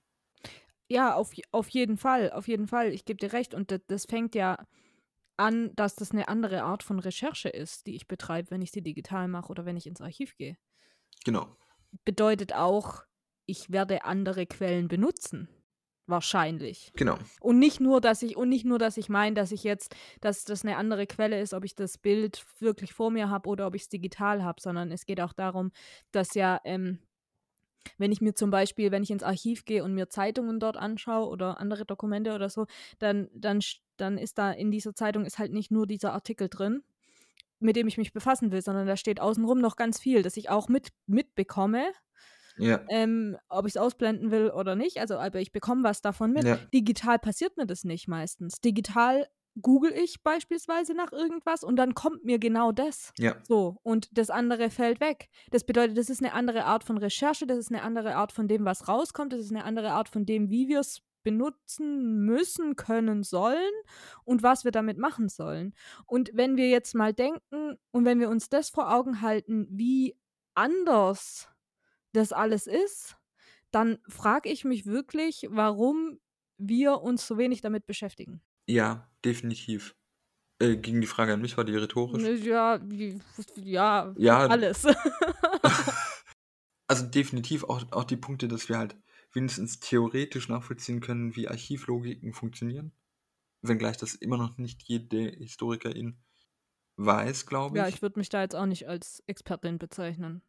Ja, 0.90 1.16
auf, 1.16 1.32
auf 1.52 1.70
jeden 1.70 1.98
Fall, 1.98 2.32
auf 2.32 2.48
jeden 2.48 2.68
Fall. 2.68 2.92
Ich 2.92 3.06
gebe 3.06 3.18
dir 3.18 3.32
recht. 3.34 3.54
Und 3.54 3.72
das, 3.72 3.82
das 3.88 4.06
fängt 4.06 4.36
ja 4.36 4.68
an, 5.42 5.76
dass 5.76 5.96
das 5.96 6.12
eine 6.12 6.28
andere 6.28 6.64
Art 6.64 6.84
von 6.84 7.00
Recherche 7.00 7.50
ist, 7.50 7.88
die 7.88 7.96
ich 7.96 8.08
betreibe, 8.08 8.52
wenn 8.52 8.62
ich 8.62 8.72
sie 8.72 8.84
digital 8.84 9.28
mache 9.28 9.50
oder 9.50 9.66
wenn 9.66 9.76
ich 9.76 9.88
ins 9.88 10.02
Archiv 10.02 10.38
gehe. 10.38 10.58
Genau. 11.26 11.58
Bedeutet 12.06 12.54
auch, 12.54 13.04
ich 13.46 13.72
werde 13.72 14.06
andere 14.06 14.46
Quellen 14.46 14.88
benutzen. 14.88 15.50
Wahrscheinlich. 16.08 16.92
Genau. 16.96 17.18
Und 17.40 17.60
nicht 17.60 17.80
nur, 17.80 18.02
dass 18.02 18.22
ich, 18.22 18.36
und 18.36 18.50
nicht 18.50 18.66
nur, 18.66 18.80
dass 18.80 18.98
ich 18.98 19.08
meine, 19.08 19.34
dass 19.34 19.52
ich 19.52 19.64
jetzt, 19.64 19.96
dass 20.20 20.44
das 20.44 20.64
eine 20.64 20.78
andere 20.78 21.08
Quelle 21.08 21.40
ist, 21.40 21.54
ob 21.54 21.64
ich 21.64 21.76
das 21.76 21.98
Bild 21.98 22.46
wirklich 22.60 22.94
vor 22.94 23.12
mir 23.12 23.30
habe 23.30 23.48
oder 23.48 23.68
ob 23.68 23.76
ich 23.76 23.84
es 23.84 23.90
digital 23.90 24.44
habe, 24.44 24.62
sondern 24.62 24.92
es 24.92 25.06
geht 25.06 25.22
auch 25.22 25.34
darum, 25.34 25.72
dass 26.12 26.34
ja, 26.34 26.60
ähm, 26.66 27.00
wenn 27.98 28.12
ich 28.12 28.22
mir 28.22 28.34
zum 28.34 28.52
Beispiel, 28.52 28.92
wenn 28.92 29.04
ich 29.04 29.12
ins 29.12 29.24
Archiv 29.24 29.66
gehe 29.66 29.84
und 29.84 29.94
mir 29.94 30.10
Zeitungen 30.10 30.60
dort 30.60 30.78
anschaue 30.78 31.28
oder 31.28 31.60
andere 31.60 31.86
Dokumente 31.86 32.34
oder 32.34 32.50
so, 32.50 32.68
dann, 33.00 33.30
dann, 33.34 33.60
dann 33.98 34.18
ist 34.18 34.38
da 34.38 34.52
in 34.52 34.72
dieser 34.72 34.94
Zeitung 34.94 35.26
ist 35.26 35.40
halt 35.40 35.54
nicht 35.54 35.72
nur 35.72 35.88
dieser 35.88 36.14
Artikel 36.14 36.50
drin, 36.50 36.84
mit 37.60 37.76
dem 37.76 37.88
ich 37.88 37.98
mich 37.98 38.14
befassen 38.14 38.52
will, 38.52 38.62
sondern 38.62 38.88
da 38.88 38.98
steht 38.98 39.20
außenrum 39.20 39.60
noch 39.60 39.76
ganz 39.76 40.00
viel, 40.00 40.24
das 40.24 40.38
ich 40.38 40.50
auch 40.50 40.68
mit, 40.68 40.90
mitbekomme. 41.08 41.92
Ja. 42.58 42.82
Ähm, 42.90 43.38
ob 43.48 43.66
ich 43.66 43.74
es 43.74 43.78
ausblenden 43.78 44.30
will 44.30 44.50
oder 44.50 44.76
nicht. 44.76 45.00
Also, 45.00 45.18
aber 45.18 45.40
ich 45.40 45.52
bekomme 45.52 45.84
was 45.84 46.02
davon 46.02 46.34
mit. 46.34 46.44
Ja. 46.44 46.58
Digital 46.74 47.18
passiert 47.18 47.56
mir 47.58 47.66
das 47.66 47.86
nicht 47.86 48.08
meistens. 48.08 48.60
Digital 48.60 49.28
google 49.60 49.92
ich 49.92 50.24
beispielsweise 50.24 50.94
nach 50.94 51.12
irgendwas 51.12 51.64
und 51.64 51.76
dann 51.76 51.94
kommt 51.94 52.24
mir 52.24 52.40
genau 52.40 52.72
das. 52.72 53.12
Ja. 53.18 53.36
So, 53.44 53.78
und 53.84 54.10
das 54.18 54.30
andere 54.30 54.70
fällt 54.70 55.02
weg. 55.02 55.30
Das 55.52 55.66
bedeutet, 55.66 55.98
das 55.98 56.10
ist 56.10 56.22
eine 56.22 56.34
andere 56.34 56.66
Art 56.66 56.84
von 56.84 56.98
Recherche, 56.98 57.46
das 57.46 57.58
ist 57.58 57.72
eine 57.72 57.84
andere 57.84 58.16
Art 58.16 58.32
von 58.32 58.48
dem, 58.48 58.66
was 58.66 58.88
rauskommt, 58.88 59.34
das 59.34 59.42
ist 59.42 59.52
eine 59.52 59.66
andere 59.66 59.92
Art 59.92 60.10
von 60.10 60.26
dem, 60.26 60.50
wie 60.50 60.68
wir 60.68 60.80
es 60.80 61.02
benutzen 61.24 62.26
müssen, 62.26 62.76
können, 62.76 63.24
sollen 63.24 63.72
und 64.24 64.44
was 64.44 64.64
wir 64.64 64.72
damit 64.72 64.98
machen 64.98 65.30
sollen. 65.30 65.74
Und 66.06 66.32
wenn 66.34 66.58
wir 66.58 66.70
jetzt 66.70 66.96
mal 66.96 67.14
denken 67.14 67.78
und 67.92 68.06
wenn 68.06 68.20
wir 68.20 68.30
uns 68.30 68.50
das 68.50 68.70
vor 68.70 68.92
Augen 68.94 69.22
halten, 69.22 69.68
wie 69.70 70.18
anders 70.56 71.50
das 72.14 72.34
alles 72.34 72.68
ist, 72.68 73.18
dann 73.72 74.00
frage 74.08 74.50
ich 74.50 74.66
mich 74.66 74.86
wirklich, 74.86 75.48
warum 75.50 76.20
wir 76.58 77.02
uns 77.02 77.26
so 77.26 77.38
wenig 77.38 77.62
damit 77.62 77.86
beschäftigen. 77.86 78.42
Ja, 78.72 79.12
definitiv. 79.26 79.96
Äh, 80.60 80.78
ging 80.78 81.02
die 81.02 81.08
Frage 81.08 81.34
an 81.34 81.42
mich, 81.42 81.58
war 81.58 81.66
die 81.66 81.76
rhetorisch? 81.76 82.24
Ja, 82.24 82.80
ja, 83.58 84.14
Ja. 84.18 84.48
alles. 84.48 84.88
Also 86.88 87.06
definitiv 87.06 87.64
auch, 87.64 87.90
auch 87.94 88.04
die 88.04 88.18
Punkte, 88.18 88.50
dass 88.50 88.68
wir 88.68 88.78
halt 88.78 88.98
wenigstens 89.32 89.80
theoretisch 89.80 90.50
nachvollziehen 90.50 91.00
können, 91.00 91.38
wie 91.38 91.48
Archivlogiken 91.48 92.34
funktionieren. 92.34 92.92
Wenngleich 93.62 93.96
das 93.96 94.14
immer 94.14 94.36
noch 94.36 94.58
nicht 94.58 94.84
jede 94.84 95.30
Historikerin 95.30 96.22
weiß, 96.98 97.46
glaube 97.46 97.78
ich. 97.78 97.82
ja, 97.82 97.88
ich 97.88 98.02
würde 98.02 98.20
mich 98.20 98.28
da 98.28 98.42
jetzt 98.42 98.58
auch 98.58 98.66
nicht 98.66 98.90
als 98.90 99.24
Expertin 99.26 99.78
bezeichnen. 99.78 100.42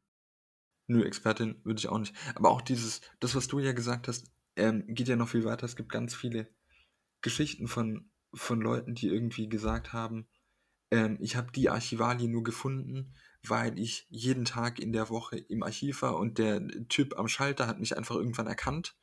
Nö, 0.88 1.04
Expertin 1.04 1.61
würde 1.62 1.78
ich 1.78 1.88
auch 1.88 1.98
nicht. 1.98 2.12
Aber 2.35 2.50
auch 2.50 2.61
dieses, 2.61 3.02
das, 3.20 3.37
was 3.37 3.46
du 3.46 3.61
ja 3.61 3.70
gesagt 3.70 4.08
hast, 4.08 4.32
ähm, 4.56 4.85
geht 4.88 5.06
ja 5.06 5.14
noch 5.14 5.28
viel 5.28 5.44
weiter. 5.44 5.64
Es 5.64 5.76
gibt 5.76 5.92
ganz 5.92 6.12
viele 6.12 6.52
Geschichten 7.20 7.68
von, 7.68 8.11
von 8.34 8.60
Leuten, 8.60 8.94
die 8.94 9.08
irgendwie 9.08 9.48
gesagt 9.48 9.92
haben, 9.92 10.26
ähm, 10.90 11.18
ich 11.20 11.36
habe 11.36 11.52
die 11.52 11.70
Archivalie 11.70 12.28
nur 12.28 12.42
gefunden, 12.42 13.14
weil 13.46 13.78
ich 13.78 14.06
jeden 14.10 14.44
Tag 14.44 14.78
in 14.78 14.92
der 14.92 15.10
Woche 15.10 15.38
im 15.38 15.62
Archiv 15.62 16.02
war 16.02 16.16
und 16.16 16.38
der 16.38 16.66
Typ 16.88 17.18
am 17.18 17.28
Schalter 17.28 17.66
hat 17.66 17.80
mich 17.80 17.96
einfach 17.96 18.14
irgendwann 18.14 18.46
erkannt 18.46 18.96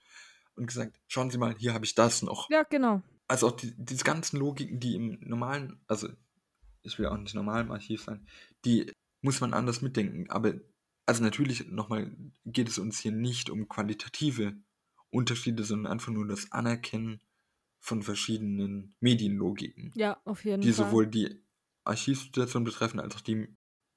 und 0.56 0.68
gesagt, 0.68 1.00
schauen 1.08 1.30
Sie 1.30 1.38
mal, 1.38 1.56
hier 1.58 1.74
habe 1.74 1.86
ich 1.86 1.96
das 1.96 2.22
noch. 2.22 2.50
Ja, 2.50 2.64
genau. 2.64 3.02
Also 3.28 3.48
auch 3.48 3.52
die, 3.56 3.74
diese 3.78 4.04
ganzen 4.04 4.38
Logiken, 4.38 4.80
die 4.80 4.96
im 4.96 5.20
normalen, 5.22 5.82
also 5.88 6.10
ich 6.82 6.98
will 6.98 7.08
auch 7.08 7.18
nicht 7.18 7.36
normal 7.36 7.64
im 7.64 7.72
Archiv 7.72 8.04
sein, 8.04 8.26
die 8.66 8.92
muss 9.22 9.42
man 9.42 9.54
anders 9.54 9.82
mitdenken. 9.82 10.30
Aber 10.30 10.54
also 11.06 11.24
natürlich 11.24 11.68
nochmal 11.68 12.16
geht 12.46 12.70
es 12.70 12.78
uns 12.78 13.00
hier 13.00 13.12
nicht 13.12 13.50
um 13.50 13.68
qualitative 13.68 14.54
Unterschiede, 15.10 15.64
sondern 15.64 15.92
einfach 15.92 16.12
nur 16.12 16.28
das 16.28 16.52
Anerkennen 16.52 17.20
von 17.80 18.04
verschiedenen 18.04 18.94
Medienlogiken, 19.00 19.94
Ja, 19.96 20.20
auf 20.26 20.44
jeden 20.46 20.62
die 20.64 20.72
Fall. 20.72 20.86
sowohl 20.86 21.08
die 21.08 21.42
Archivsituation 21.86 22.64
betreffen, 22.64 23.00
als 23.00 23.16
auch 23.16 23.22
die 23.22 23.48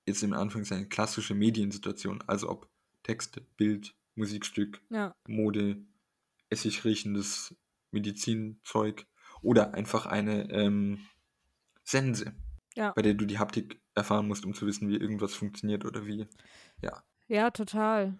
jetzt 0.07 0.23
im 0.23 0.33
Anführungszeichen 0.33 0.89
klassische 0.89 1.35
Mediensituation, 1.35 2.23
also 2.27 2.49
ob 2.51 2.69
Text, 3.03 3.41
Bild, 3.57 3.95
Musikstück, 4.15 4.81
Ja, 4.91 5.13
Mode, 5.29 5.85
essig 6.51 6.85
riechendes 6.85 7.55
Medizinzeug 7.93 9.07
oder 9.43 9.75
einfach 9.75 10.07
eine 10.07 10.51
ähm, 10.51 10.99
Sense, 11.85 12.33
Ja. 12.77 12.93
bei 12.93 13.03
der 13.03 13.15
du 13.15 13.27
die 13.27 13.39
Haptik 13.39 13.81
erfahren 13.95 14.29
musst, 14.29 14.45
um 14.47 14.55
zu 14.55 14.67
wissen, 14.67 14.89
wie 14.89 14.97
irgendwas 14.97 15.35
funktioniert 15.35 15.85
oder 15.85 16.07
wie. 16.07 16.27
ja, 17.29 17.51
total. 17.51 18.15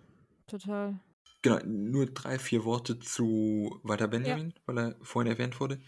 Total. 0.47 0.99
Genau, 1.43 1.59
nur 1.67 2.07
drei, 2.07 2.39
vier 2.39 2.65
Worte 2.65 3.01
zu 3.01 3.81
Walter 3.83 4.07
Benjamin, 4.07 4.55
weil 4.67 4.79
er 4.79 4.97
vorhin 5.03 5.31
erwähnt 5.31 5.59
wurde. 5.59 5.81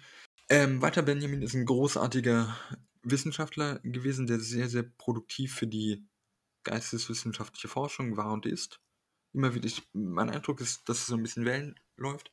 Ähm, 0.48 0.82
Walter 0.82 1.02
Benjamin 1.02 1.42
ist 1.42 1.54
ein 1.54 1.64
großartiger 1.64 2.56
Wissenschaftler 3.02 3.78
gewesen, 3.80 4.26
der 4.26 4.40
sehr, 4.40 4.68
sehr 4.68 4.82
produktiv 4.82 5.54
für 5.54 5.68
die 5.68 6.06
geisteswissenschaftliche 6.64 7.68
Forschung 7.68 8.16
war 8.16 8.32
und 8.32 8.46
ist. 8.46 8.80
Immer 9.32 9.54
wieder, 9.54 9.66
ich, 9.66 9.82
mein 9.92 10.30
Eindruck 10.30 10.60
ist, 10.60 10.88
dass 10.88 10.98
es 11.00 11.06
so 11.06 11.14
ein 11.14 11.22
bisschen 11.22 11.44
Wellen 11.44 11.78
läuft. 11.96 12.32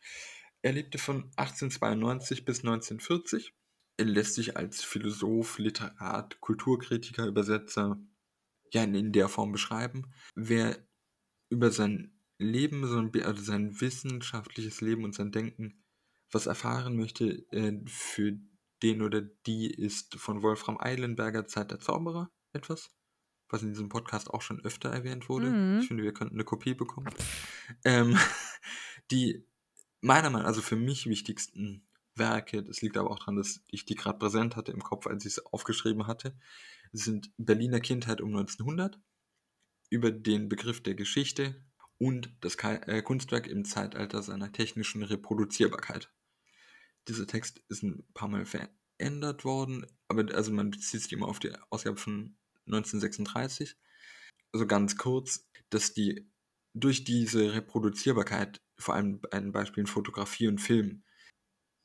Er 0.61 0.73
lebte 0.73 0.97
von 0.97 1.25
1892 1.35 2.45
bis 2.45 2.59
1940. 2.59 3.53
Er 3.97 4.05
lässt 4.05 4.35
sich 4.35 4.57
als 4.57 4.83
Philosoph, 4.83 5.57
Literat, 5.59 6.39
Kulturkritiker, 6.39 7.27
Übersetzer 7.27 7.99
ja 8.71 8.83
in, 8.83 8.95
in 8.95 9.11
der 9.11 9.29
Form 9.29 9.51
beschreiben. 9.51 10.13
Wer 10.35 10.77
über 11.49 11.71
sein 11.71 12.13
Leben, 12.41 12.85
so 12.87 12.97
ein, 12.97 13.11
also 13.23 13.41
sein 13.43 13.79
wissenschaftliches 13.79 14.81
Leben 14.81 15.03
und 15.03 15.15
sein 15.15 15.31
Denken 15.31 15.83
was 16.31 16.45
erfahren 16.45 16.95
möchte, 16.95 17.45
äh, 17.51 17.79
für 17.85 18.37
den 18.83 19.01
oder 19.01 19.21
die 19.21 19.69
ist 19.69 20.15
von 20.15 20.41
Wolfram 20.41 20.79
Eilenberger 20.79 21.45
Zeit 21.45 21.71
der 21.71 21.79
Zauberer 21.79 22.31
etwas, 22.53 22.89
was 23.49 23.63
in 23.63 23.69
diesem 23.69 23.89
Podcast 23.89 24.29
auch 24.29 24.41
schon 24.41 24.63
öfter 24.63 24.89
erwähnt 24.89 25.29
wurde. 25.29 25.49
Mhm. 25.49 25.79
Ich 25.79 25.87
finde, 25.87 26.03
wir 26.03 26.13
könnten 26.13 26.35
eine 26.35 26.43
Kopie 26.43 26.73
bekommen. 26.73 27.13
Ähm, 27.83 28.17
die 29.11 29.45
meiner 30.01 30.29
Meinung 30.29 30.41
nach, 30.41 30.47
also 30.47 30.61
für 30.61 30.75
mich 30.75 31.05
wichtigsten 31.05 31.87
Werke, 32.15 32.63
das 32.63 32.81
liegt 32.81 32.97
aber 32.97 33.11
auch 33.11 33.19
daran, 33.19 33.35
dass 33.35 33.61
ich 33.67 33.85
die 33.85 33.95
gerade 33.95 34.17
präsent 34.17 34.55
hatte 34.55 34.71
im 34.71 34.81
Kopf, 34.81 35.07
als 35.07 35.25
ich 35.25 35.33
es 35.33 35.45
aufgeschrieben 35.45 36.07
hatte, 36.07 36.35
sind 36.91 37.31
Berliner 37.37 37.79
Kindheit 37.79 38.19
um 38.21 38.29
1900, 38.29 38.99
über 39.89 40.11
den 40.11 40.49
Begriff 40.49 40.81
der 40.81 40.95
Geschichte 40.95 41.63
und 42.01 42.35
das 42.41 42.55
äh, 42.55 43.03
Kunstwerk 43.03 43.45
im 43.45 43.63
Zeitalter 43.63 44.23
seiner 44.23 44.51
technischen 44.51 45.03
Reproduzierbarkeit. 45.03 46.11
Dieser 47.07 47.27
Text 47.27 47.61
ist 47.69 47.83
ein 47.83 48.03
paar 48.15 48.27
Mal 48.27 48.43
verändert 48.43 49.45
worden, 49.45 49.85
aber 50.07 50.33
also 50.33 50.51
man 50.51 50.71
bezieht 50.71 51.03
sich 51.03 51.13
immer 51.13 51.27
auf 51.27 51.37
die 51.37 51.53
Ausgabe 51.69 51.97
von 51.97 52.35
1936. 52.65 53.75
Also 54.51 54.65
ganz 54.65 54.97
kurz, 54.97 55.47
dass 55.69 55.93
die 55.93 56.27
durch 56.73 57.03
diese 57.03 57.53
Reproduzierbarkeit, 57.53 58.59
vor 58.79 58.95
allem 58.95 59.21
bei 59.21 59.39
den 59.39 59.51
Beispielen 59.51 59.85
Fotografie 59.85 60.47
und 60.47 60.57
Film, 60.57 61.03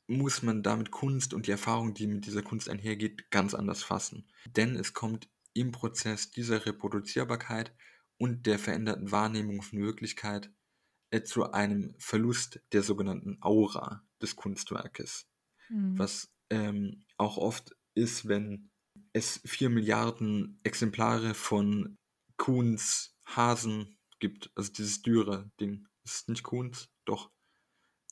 muss 0.07 0.41
man 0.41 0.63
damit 0.63 0.89
Kunst 0.89 1.35
und 1.35 1.45
die 1.45 1.51
Erfahrung, 1.51 1.93
die 1.93 2.07
mit 2.07 2.25
dieser 2.25 2.41
Kunst 2.41 2.69
einhergeht, 2.69 3.29
ganz 3.29 3.53
anders 3.53 3.83
fassen. 3.83 4.27
Denn 4.47 4.77
es 4.77 4.93
kommt 4.93 5.29
im 5.53 5.71
Prozess 5.71 6.31
dieser 6.31 6.65
Reproduzierbarkeit 6.65 7.71
und 8.17 8.45
der 8.45 8.59
veränderten 8.59 9.11
Wahrnehmung 9.11 9.61
von 9.61 9.79
Wirklichkeit 9.79 10.51
äh, 11.11 11.23
zu 11.23 11.51
einem 11.51 11.95
Verlust 11.99 12.61
der 12.73 12.83
sogenannten 12.83 13.37
Aura 13.41 14.05
des 14.21 14.35
Kunstwerkes. 14.35 15.27
Mhm. 15.69 15.97
Was 15.97 16.33
ähm, 16.49 17.05
auch 17.17 17.37
oft 17.37 17.75
ist, 17.93 18.27
wenn 18.27 18.69
es 19.13 19.41
vier 19.45 19.69
Milliarden 19.69 20.59
Exemplare 20.63 21.33
von 21.33 21.97
Kuhns, 22.37 23.15
Hasen 23.25 23.97
gibt. 24.19 24.51
Also 24.55 24.71
dieses 24.71 25.01
Dürer-Ding. 25.01 25.87
Ist 26.03 26.29
nicht 26.29 26.43
Kunz? 26.43 26.89
Doch. 27.05 27.31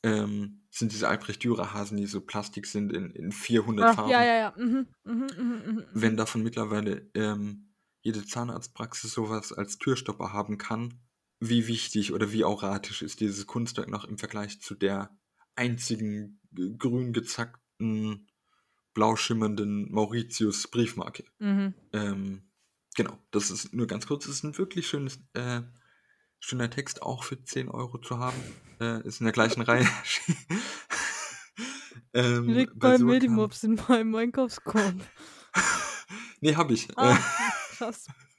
Ähm, 0.02 0.66
sind 0.70 0.92
diese 0.92 1.08
Albrecht 1.08 1.42
Dürer-Hasen, 1.42 1.96
die 1.96 2.06
so 2.06 2.20
Plastik 2.20 2.66
sind 2.66 2.92
in, 2.92 3.10
in 3.10 3.32
400 3.32 3.86
Ach, 3.86 3.94
Farben. 3.94 4.10
ja, 4.10 4.24
ja, 4.24 4.36
ja. 4.36 4.54
Mhm, 4.56 4.86
mhm, 5.04 5.14
mhm, 5.14 5.26
mhm, 5.38 5.74
mhm. 5.76 5.84
Wenn 5.94 6.16
davon 6.16 6.42
mittlerweile 6.42 7.10
ähm, 7.14 7.74
jede 8.06 8.24
Zahnarztpraxis 8.24 9.12
sowas 9.12 9.52
als 9.52 9.78
Türstopper 9.78 10.32
haben 10.32 10.58
kann, 10.58 11.00
wie 11.40 11.66
wichtig 11.66 12.12
oder 12.12 12.30
wie 12.30 12.44
auratisch 12.44 13.02
ist 13.02 13.18
dieses 13.18 13.48
Kunstwerk 13.48 13.88
noch 13.88 14.04
im 14.04 14.16
Vergleich 14.16 14.60
zu 14.60 14.76
der 14.76 15.10
einzigen 15.56 16.40
grün 16.78 17.12
gezackten, 17.12 18.28
blau 18.94 19.16
schimmernden 19.16 19.90
Mauritius 19.90 20.68
Briefmarke. 20.68 21.24
Mhm. 21.40 21.74
Ähm, 21.92 22.42
genau, 22.94 23.18
das 23.32 23.50
ist 23.50 23.74
nur 23.74 23.88
ganz 23.88 24.06
kurz, 24.06 24.26
es 24.26 24.36
ist 24.36 24.44
ein 24.44 24.56
wirklich 24.56 24.86
schönes, 24.86 25.18
äh, 25.32 25.62
schöner 26.38 26.70
Text, 26.70 27.02
auch 27.02 27.24
für 27.24 27.42
10 27.42 27.68
Euro 27.68 27.98
zu 27.98 28.20
haben. 28.20 28.40
Äh, 28.80 29.02
ist 29.02 29.20
in 29.20 29.24
der 29.24 29.32
gleichen 29.32 29.62
Reihe. 29.62 29.88
ähm, 32.14 32.48
Liegt 32.50 32.78
bei 32.78 32.98
bei 32.98 33.04
Medimops 33.04 33.64
in 33.64 33.80
meinem 33.88 34.14
Einkaufskorb. 34.14 34.94
Nee, 36.40 36.54
hab 36.54 36.70
ich. 36.70 36.86
Ah, 36.96 37.18
krass. 37.76 38.06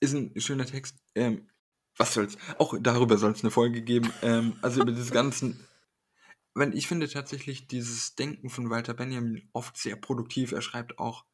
ist 0.00 0.14
ein 0.14 0.32
schöner 0.40 0.66
Text. 0.66 0.96
Ähm, 1.14 1.48
was 1.96 2.14
soll's? 2.14 2.36
Auch 2.58 2.74
darüber 2.80 3.18
soll 3.18 3.32
es 3.32 3.42
eine 3.42 3.50
Folge 3.50 3.82
geben. 3.82 4.12
Ähm, 4.22 4.56
also 4.62 4.82
über 4.82 4.92
diese 4.92 5.12
ganzen. 5.12 5.66
Wenn 6.54 6.72
ich 6.72 6.86
finde 6.88 7.08
tatsächlich 7.08 7.68
dieses 7.68 8.14
Denken 8.14 8.50
von 8.50 8.70
Walter 8.70 8.94
Benjamin 8.94 9.48
oft 9.52 9.76
sehr 9.76 9.96
produktiv. 9.96 10.52
Er 10.52 10.62
schreibt 10.62 10.98
auch, 10.98 11.24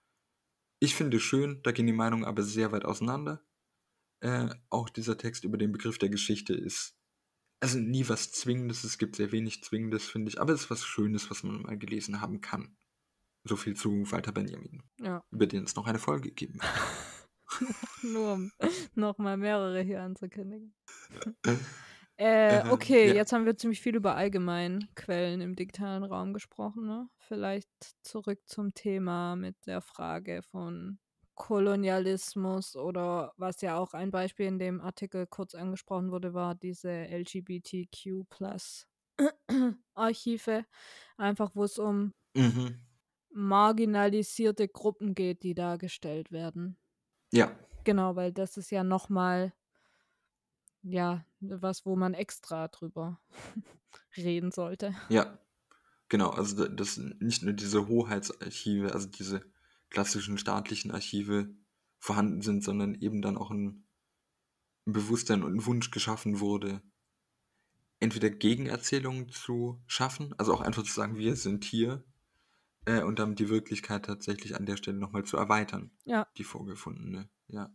ich 0.81 0.95
finde 0.95 1.21
schön, 1.21 1.61
da 1.63 1.73
gehen 1.73 1.87
die 1.87 1.93
Meinungen 1.93 2.25
aber 2.25 2.43
sehr 2.43 2.73
weit 2.73 2.85
auseinander. 2.85 3.43
Äh, 4.21 4.49
auch 4.71 4.91
dieser 4.91 5.17
Text 5.17 5.45
über 5.45 5.57
den 5.57 5.73
Begriff 5.73 5.99
der 5.99 6.11
Geschichte 6.11 6.53
ist 6.53 6.97
also 7.61 7.79
nie 7.79 8.07
was 8.09 8.33
Zwingendes. 8.33 8.85
Es 8.85 8.99
gibt 8.99 9.17
sehr 9.17 9.33
wenig 9.33 9.63
Zwingendes, 9.63 10.07
finde 10.07 10.29
ich. 10.29 10.41
Aber 10.41 10.53
es 10.53 10.65
ist 10.65 10.71
was 10.71 10.85
Schönes, 10.85 11.31
was 11.31 11.43
man 11.43 11.63
mal 11.63 11.79
gelesen 11.79 12.21
haben 12.21 12.43
kann. 12.43 12.77
So 13.45 13.57
viel 13.57 13.75
zu 13.77 14.11
Walter 14.11 14.33
Benjamin, 14.33 14.83
Ja, 15.01 15.23
über 15.31 15.47
den 15.47 15.65
es 15.65 15.77
noch 15.77 15.87
eine 15.87 15.99
Folge 15.99 16.31
geben 16.31 16.61
nur 18.03 18.33
um 18.35 18.51
nochmal 18.95 19.37
mehrere 19.37 19.83
hier 19.83 20.03
anzukündigen. 20.03 20.75
Äh, 22.17 22.61
Äh, 22.61 22.71
okay, 22.71 23.09
ja. 23.09 23.15
jetzt 23.15 23.33
haben 23.33 23.45
wir 23.45 23.57
ziemlich 23.57 23.81
viel 23.81 23.97
über 23.97 24.15
Allgemeinquellen 24.15 25.41
im 25.41 25.57
digitalen 25.57 26.05
Raum 26.05 26.33
gesprochen. 26.33 26.87
Ne? 26.87 27.09
Vielleicht 27.19 27.69
zurück 28.03 28.39
zum 28.47 28.73
Thema 28.73 29.35
mit 29.35 29.57
der 29.67 29.81
Frage 29.81 30.43
von 30.43 31.01
Kolonialismus 31.35 32.77
oder 32.77 33.33
was 33.37 33.61
ja 33.63 33.77
auch 33.77 33.95
ein 33.95 34.13
Beispiel 34.13 34.47
in 34.47 34.61
dem 34.61 34.81
Artikel 34.81 35.27
kurz 35.27 35.57
angesprochen 35.57 36.13
wurde, 36.13 36.35
war 36.35 36.55
diese 36.55 36.89
LGBTQ 36.89 38.27
Archive, 39.95 40.65
einfach 41.17 41.51
wo 41.55 41.65
es 41.65 41.79
um 41.81 42.13
Mhm. 42.37 42.79
Marginalisierte 43.35 44.68
Gruppen 44.68 45.14
geht, 45.14 45.43
die 45.43 45.55
dargestellt 45.55 46.30
werden. 46.32 46.76
Ja, 47.32 47.59
Genau, 47.85 48.16
weil 48.16 48.32
das 48.32 48.57
ist 48.57 48.70
ja 48.70 48.82
nochmal, 48.82 49.53
ja, 50.82 51.24
was, 51.41 51.85
wo 51.85 51.97
man 51.97 52.14
extra 52.14 52.68
drüber 52.68 53.20
reden 54.16 54.51
sollte. 54.53 54.95
ja, 55.11 55.39
genau. 56.09 56.30
Also 56.30 56.57
da- 56.64 56.68
dass 56.72 56.97
nicht 56.97 57.43
nur 57.43 57.53
diese 57.53 57.89
Hoheitsarchive, 57.89 58.93
also 58.93 59.09
diese 59.09 59.43
klassischen 59.91 60.39
staatlichen 60.39 60.91
Archive 60.93 61.55
vorhanden 61.99 62.41
sind, 62.41 62.64
sondern 62.64 62.95
eben 62.95 63.20
dann 63.22 63.37
auch 63.37 63.51
ein 63.51 63.87
Bewusstsein 64.87 65.43
und 65.43 65.55
ein 65.57 65.66
Wunsch 65.66 65.91
geschaffen 65.91 66.41
wurde, 66.41 66.82
entweder 68.01 68.30
Gegenerzählungen 68.30 69.28
zu 69.30 69.82
schaffen, 69.87 70.35
also 70.39 70.53
auch 70.53 70.61
einfach 70.61 70.82
zu 70.85 70.93
sagen, 70.93 71.16
wir 71.16 71.37
sind 71.37 71.64
hier, 71.64 72.05
äh, 72.87 73.03
und 73.03 73.18
damit 73.18 73.39
die 73.39 73.49
Wirklichkeit 73.49 74.05
tatsächlich 74.07 74.57
an 74.57 74.66
der 74.66 74.76
Stelle 74.76 74.99
nochmal 74.99 75.24
zu 75.24 75.37
erweitern, 75.37 75.91
Ja. 76.05 76.26
die 76.37 76.45
vorgefundene, 76.45 77.28
ja. 77.49 77.74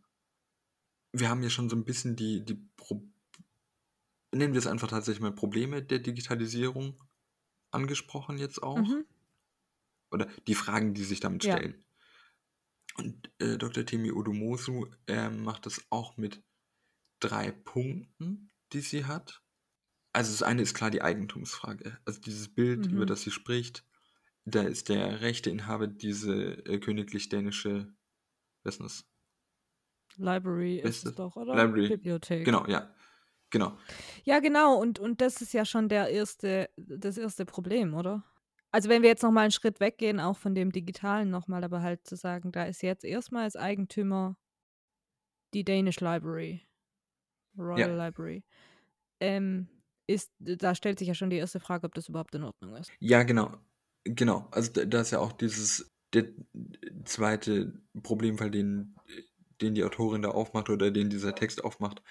Wir 1.12 1.30
haben 1.30 1.42
ja 1.44 1.50
schon 1.50 1.70
so 1.70 1.76
ein 1.76 1.86
bisschen 1.86 2.16
die, 2.16 2.44
die 2.46 2.56
Pro 2.76 3.04
nennen 4.32 4.54
wir 4.54 4.60
es 4.60 4.68
einfach 4.68 4.88
tatsächlich 4.90 5.22
mal 5.22 5.32
Probleme 5.34 5.82
der 5.82 5.98
Digitalisierung 6.00 7.02
angesprochen 7.72 8.38
jetzt 8.38 8.62
auch. 8.62 8.78
Mhm. 8.78 9.06
Oder 10.12 10.28
die 10.48 10.54
Fragen, 10.56 10.94
die 10.94 11.04
sich 11.04 11.20
damit 11.20 11.44
Ja. 11.44 11.58
stellen. 11.58 11.84
Und 12.98 13.32
äh, 13.40 13.58
Dr. 13.58 13.86
Temi 13.86 14.12
Odomosu 14.12 14.88
äh, 15.08 15.30
macht 15.30 15.66
das 15.66 15.82
auch 15.90 16.18
mit 16.18 16.44
drei 17.20 17.52
Punkten, 17.52 18.52
die 18.74 18.82
sie 18.82 19.06
hat. 19.06 19.42
Also 20.14 20.32
das 20.32 20.44
eine 20.44 20.62
ist 20.62 20.74
klar 20.74 20.92
die 20.92 21.02
Eigentumsfrage. 21.02 21.98
Also 22.06 22.20
dieses 22.22 22.50
Bild, 22.54 22.86
über 22.88 23.04
Mhm. 23.04 23.08
das 23.08 23.22
sie 23.22 23.32
spricht, 23.32 23.84
da 24.56 24.64
ist 24.64 24.90
der 24.90 25.22
Rechteinhaber 25.22 25.88
diese 25.88 26.66
äh, 26.66 26.80
königlich-dänische, 26.80 27.94
was 28.64 28.78
ist? 28.78 29.06
Library 30.18 30.80
ist 30.80 31.06
es 31.06 31.16
doch, 31.16 31.36
oder? 31.36 31.56
Library. 31.56 31.90
Bibliothek. 31.90 32.46
Genau, 32.46 32.66
ja. 32.68 32.94
Genau. 33.52 33.78
Ja, 34.26 34.40
genau. 34.40 34.80
Und, 34.80 35.00
und 35.00 35.22
das 35.22 35.42
ist 35.42 35.54
ja 35.54 35.66
schon 35.66 35.90
der 35.90 36.10
erste, 36.10 36.70
das 36.78 37.18
erste 37.18 37.46
Problem, 37.46 37.94
oder? 37.94 38.24
Also 38.72 38.90
wenn 38.90 39.02
wir 39.02 39.10
jetzt 39.10 39.24
nochmal 39.24 39.44
einen 39.46 39.52
Schritt 39.52 39.80
weggehen, 39.80 40.20
auch 40.20 40.38
von 40.38 40.54
dem 40.54 40.72
Digitalen 40.72 41.32
nochmal, 41.32 41.64
aber 41.64 41.82
halt 41.82 42.06
zu 42.06 42.16
sagen, 42.16 42.52
da 42.52 42.66
ist 42.66 42.84
jetzt 42.84 43.04
erstmal 43.04 43.44
als 43.44 43.56
Eigentümer 43.56 44.38
die 45.56 45.64
Danish 45.64 46.00
Library, 46.00 46.62
Royal 47.58 47.96
Library. 47.96 48.44
Ähm, 49.20 49.68
ist, 50.06 50.32
da 50.40 50.76
stellt 50.76 51.00
sich 51.00 51.08
ja 51.08 51.14
schon 51.14 51.30
die 51.30 51.38
erste 51.38 51.60
Frage, 51.60 51.86
ob 51.86 51.94
das 51.94 52.10
überhaupt 52.10 52.36
in 52.36 52.44
Ordnung 52.44 52.76
ist. 52.76 52.92
Ja, 53.00 53.24
genau. 53.24 53.58
Genau. 54.16 54.48
Also 54.52 54.72
da, 54.72 54.86
da 54.86 55.02
ist 55.02 55.12
ja 55.12 55.20
auch 55.20 55.34
dieses 55.34 55.92
der 56.14 56.26
zweite 57.06 57.82
Problemfall, 58.02 58.50
den, 58.50 58.96
den 59.62 59.76
die 59.76 59.84
Autorin 59.84 60.24
da 60.24 60.30
aufmacht 60.30 60.70
oder 60.70 60.90
den 60.90 61.10
dieser 61.10 61.36
Text 61.36 61.64
aufmacht, 61.64 62.02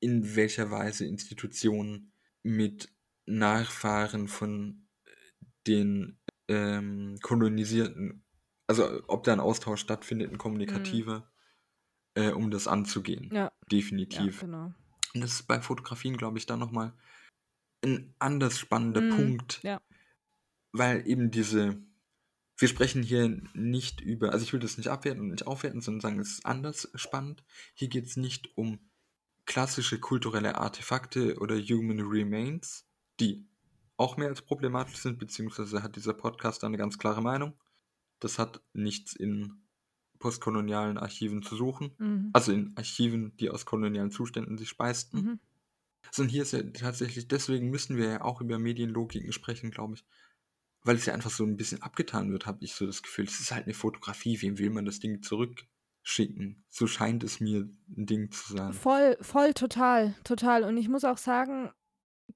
in 0.00 0.36
welcher 0.36 0.70
Weise 0.70 1.06
Institutionen 1.06 2.12
mit 2.42 2.94
Nachfahren 3.26 4.28
von 4.28 4.86
den 5.66 6.18
ähm, 6.48 7.18
Kolonisierten, 7.22 8.24
also 8.68 9.02
ob 9.08 9.24
da 9.24 9.32
ein 9.32 9.40
Austausch 9.40 9.80
stattfindet, 9.80 10.30
ein 10.30 10.38
kommunikativer, 10.38 11.30
äh, 12.14 12.30
um 12.30 12.50
das 12.50 12.66
anzugehen. 12.66 13.30
Ja, 13.32 13.38
ja, 13.38 13.52
Definitiv. 13.70 14.40
genau. 14.40 14.72
Und 15.14 15.20
das 15.22 15.32
ist 15.32 15.42
bei 15.48 15.60
Fotografien, 15.60 16.16
glaube 16.16 16.38
ich, 16.38 16.46
dann 16.46 16.60
nochmal 16.60 16.92
ein 17.84 18.14
anders 18.18 18.58
spannender 18.58 19.00
Mhm, 19.00 19.10
Punkt, 19.10 19.62
ja. 19.62 19.80
Weil 20.72 21.06
eben 21.06 21.30
diese, 21.30 21.82
wir 22.56 22.68
sprechen 22.68 23.02
hier 23.02 23.40
nicht 23.54 24.00
über, 24.00 24.32
also 24.32 24.44
ich 24.44 24.52
will 24.52 24.60
das 24.60 24.76
nicht 24.76 24.88
abwerten 24.88 25.22
und 25.22 25.30
nicht 25.30 25.46
aufwerten, 25.46 25.80
sondern 25.80 26.00
sagen, 26.00 26.20
es 26.20 26.32
ist 26.32 26.46
anders 26.46 26.90
spannend. 26.94 27.42
Hier 27.74 27.88
geht 27.88 28.06
es 28.06 28.16
nicht 28.16 28.56
um 28.56 28.78
klassische 29.46 29.98
kulturelle 29.98 30.56
Artefakte 30.56 31.38
oder 31.38 31.56
Human 31.56 32.00
Remains, 32.00 32.86
die 33.18 33.46
auch 33.96 34.16
mehr 34.16 34.28
als 34.28 34.42
problematisch 34.42 34.96
sind, 34.96 35.18
beziehungsweise 35.18 35.82
hat 35.82 35.96
dieser 35.96 36.14
Podcast 36.14 36.64
eine 36.64 36.78
ganz 36.78 36.98
klare 36.98 37.20
Meinung. 37.20 37.54
Das 38.18 38.38
hat 38.38 38.62
nichts 38.72 39.14
in 39.14 39.62
postkolonialen 40.18 40.98
Archiven 40.98 41.42
zu 41.42 41.56
suchen. 41.56 41.92
Mhm. 41.98 42.30
Also 42.32 42.52
in 42.52 42.72
Archiven, 42.76 43.36
die 43.38 43.50
aus 43.50 43.66
kolonialen 43.66 44.10
Zuständen 44.10 44.56
sich 44.56 44.68
speisten. 44.68 45.16
Mhm. 45.16 45.40
Sondern 46.12 46.30
hier 46.30 46.42
ist 46.42 46.52
ja 46.52 46.62
tatsächlich, 46.62 47.28
deswegen 47.28 47.70
müssen 47.70 47.96
wir 47.96 48.08
ja 48.08 48.20
auch 48.22 48.40
über 48.40 48.58
Medienlogiken 48.58 49.32
sprechen, 49.32 49.70
glaube 49.70 49.94
ich. 49.94 50.04
Weil 50.82 50.96
es 50.96 51.06
ja 51.06 51.14
einfach 51.14 51.30
so 51.30 51.44
ein 51.44 51.56
bisschen 51.56 51.82
abgetan 51.82 52.32
wird, 52.32 52.46
habe 52.46 52.64
ich 52.64 52.74
so 52.74 52.86
das 52.86 53.02
Gefühl. 53.02 53.26
Es 53.26 53.40
ist 53.40 53.52
halt 53.52 53.64
eine 53.66 53.74
Fotografie, 53.74 54.40
wem 54.40 54.58
will 54.58 54.70
man 54.70 54.84
das 54.84 54.98
Ding 54.98 55.22
zurückschicken? 55.22 56.64
So 56.68 56.86
scheint 56.86 57.22
es 57.22 57.40
mir 57.40 57.68
ein 57.88 58.06
Ding 58.06 58.30
zu 58.30 58.54
sein. 58.54 58.72
Voll, 58.72 59.16
voll, 59.20 59.52
total, 59.52 60.14
total. 60.24 60.64
Und 60.64 60.76
ich 60.78 60.88
muss 60.88 61.04
auch 61.04 61.18
sagen, 61.18 61.70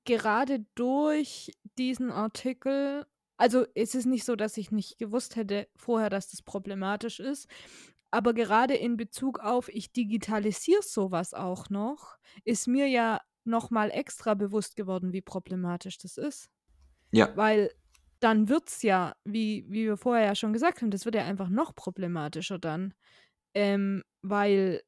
gerade 0.04 0.66
durch 0.74 1.52
diesen 1.78 2.10
Artikel, 2.10 3.06
also 3.36 3.66
es 3.74 3.94
ist 3.94 4.06
nicht 4.06 4.24
so, 4.24 4.36
dass 4.36 4.56
ich 4.56 4.70
nicht 4.70 4.98
gewusst 4.98 5.36
hätte 5.36 5.68
vorher, 5.76 6.10
dass 6.10 6.30
das 6.30 6.42
problematisch 6.42 7.20
ist, 7.20 7.48
aber 8.10 8.32
gerade 8.32 8.74
in 8.74 8.96
Bezug 8.96 9.40
auf, 9.40 9.68
ich 9.68 9.90
digitalisiere 9.92 10.82
sowas 10.82 11.34
auch 11.34 11.68
noch, 11.68 12.16
ist 12.44 12.68
mir 12.68 12.86
ja 12.86 13.20
nochmal 13.42 13.90
extra 13.90 14.34
bewusst 14.34 14.76
geworden, 14.76 15.12
wie 15.12 15.20
problematisch 15.20 15.98
das 15.98 16.16
ist. 16.16 16.48
Ja, 17.10 17.36
Weil 17.36 17.72
dann 18.24 18.48
wird 18.48 18.68
es 18.68 18.82
ja, 18.82 19.14
wie, 19.24 19.66
wie 19.68 19.86
wir 19.86 19.96
vorher 19.96 20.26
ja 20.26 20.34
schon 20.34 20.52
gesagt 20.52 20.82
haben, 20.82 20.90
das 20.90 21.04
wird 21.04 21.14
ja 21.16 21.24
einfach 21.24 21.48
noch 21.50 21.74
problematischer 21.74 22.58
dann. 22.58 22.94
Ähm, 23.54 24.02
weil 24.22 24.82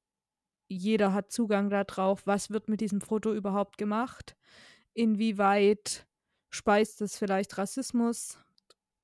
jeder 0.68 1.12
hat 1.14 1.32
Zugang 1.32 1.70
darauf, 1.70 2.26
was 2.26 2.50
wird 2.50 2.68
mit 2.68 2.80
diesem 2.80 3.00
Foto 3.00 3.34
überhaupt 3.34 3.78
gemacht, 3.78 4.36
inwieweit 4.94 6.06
speist 6.50 7.02
es 7.02 7.18
vielleicht 7.18 7.58
Rassismus 7.58 8.40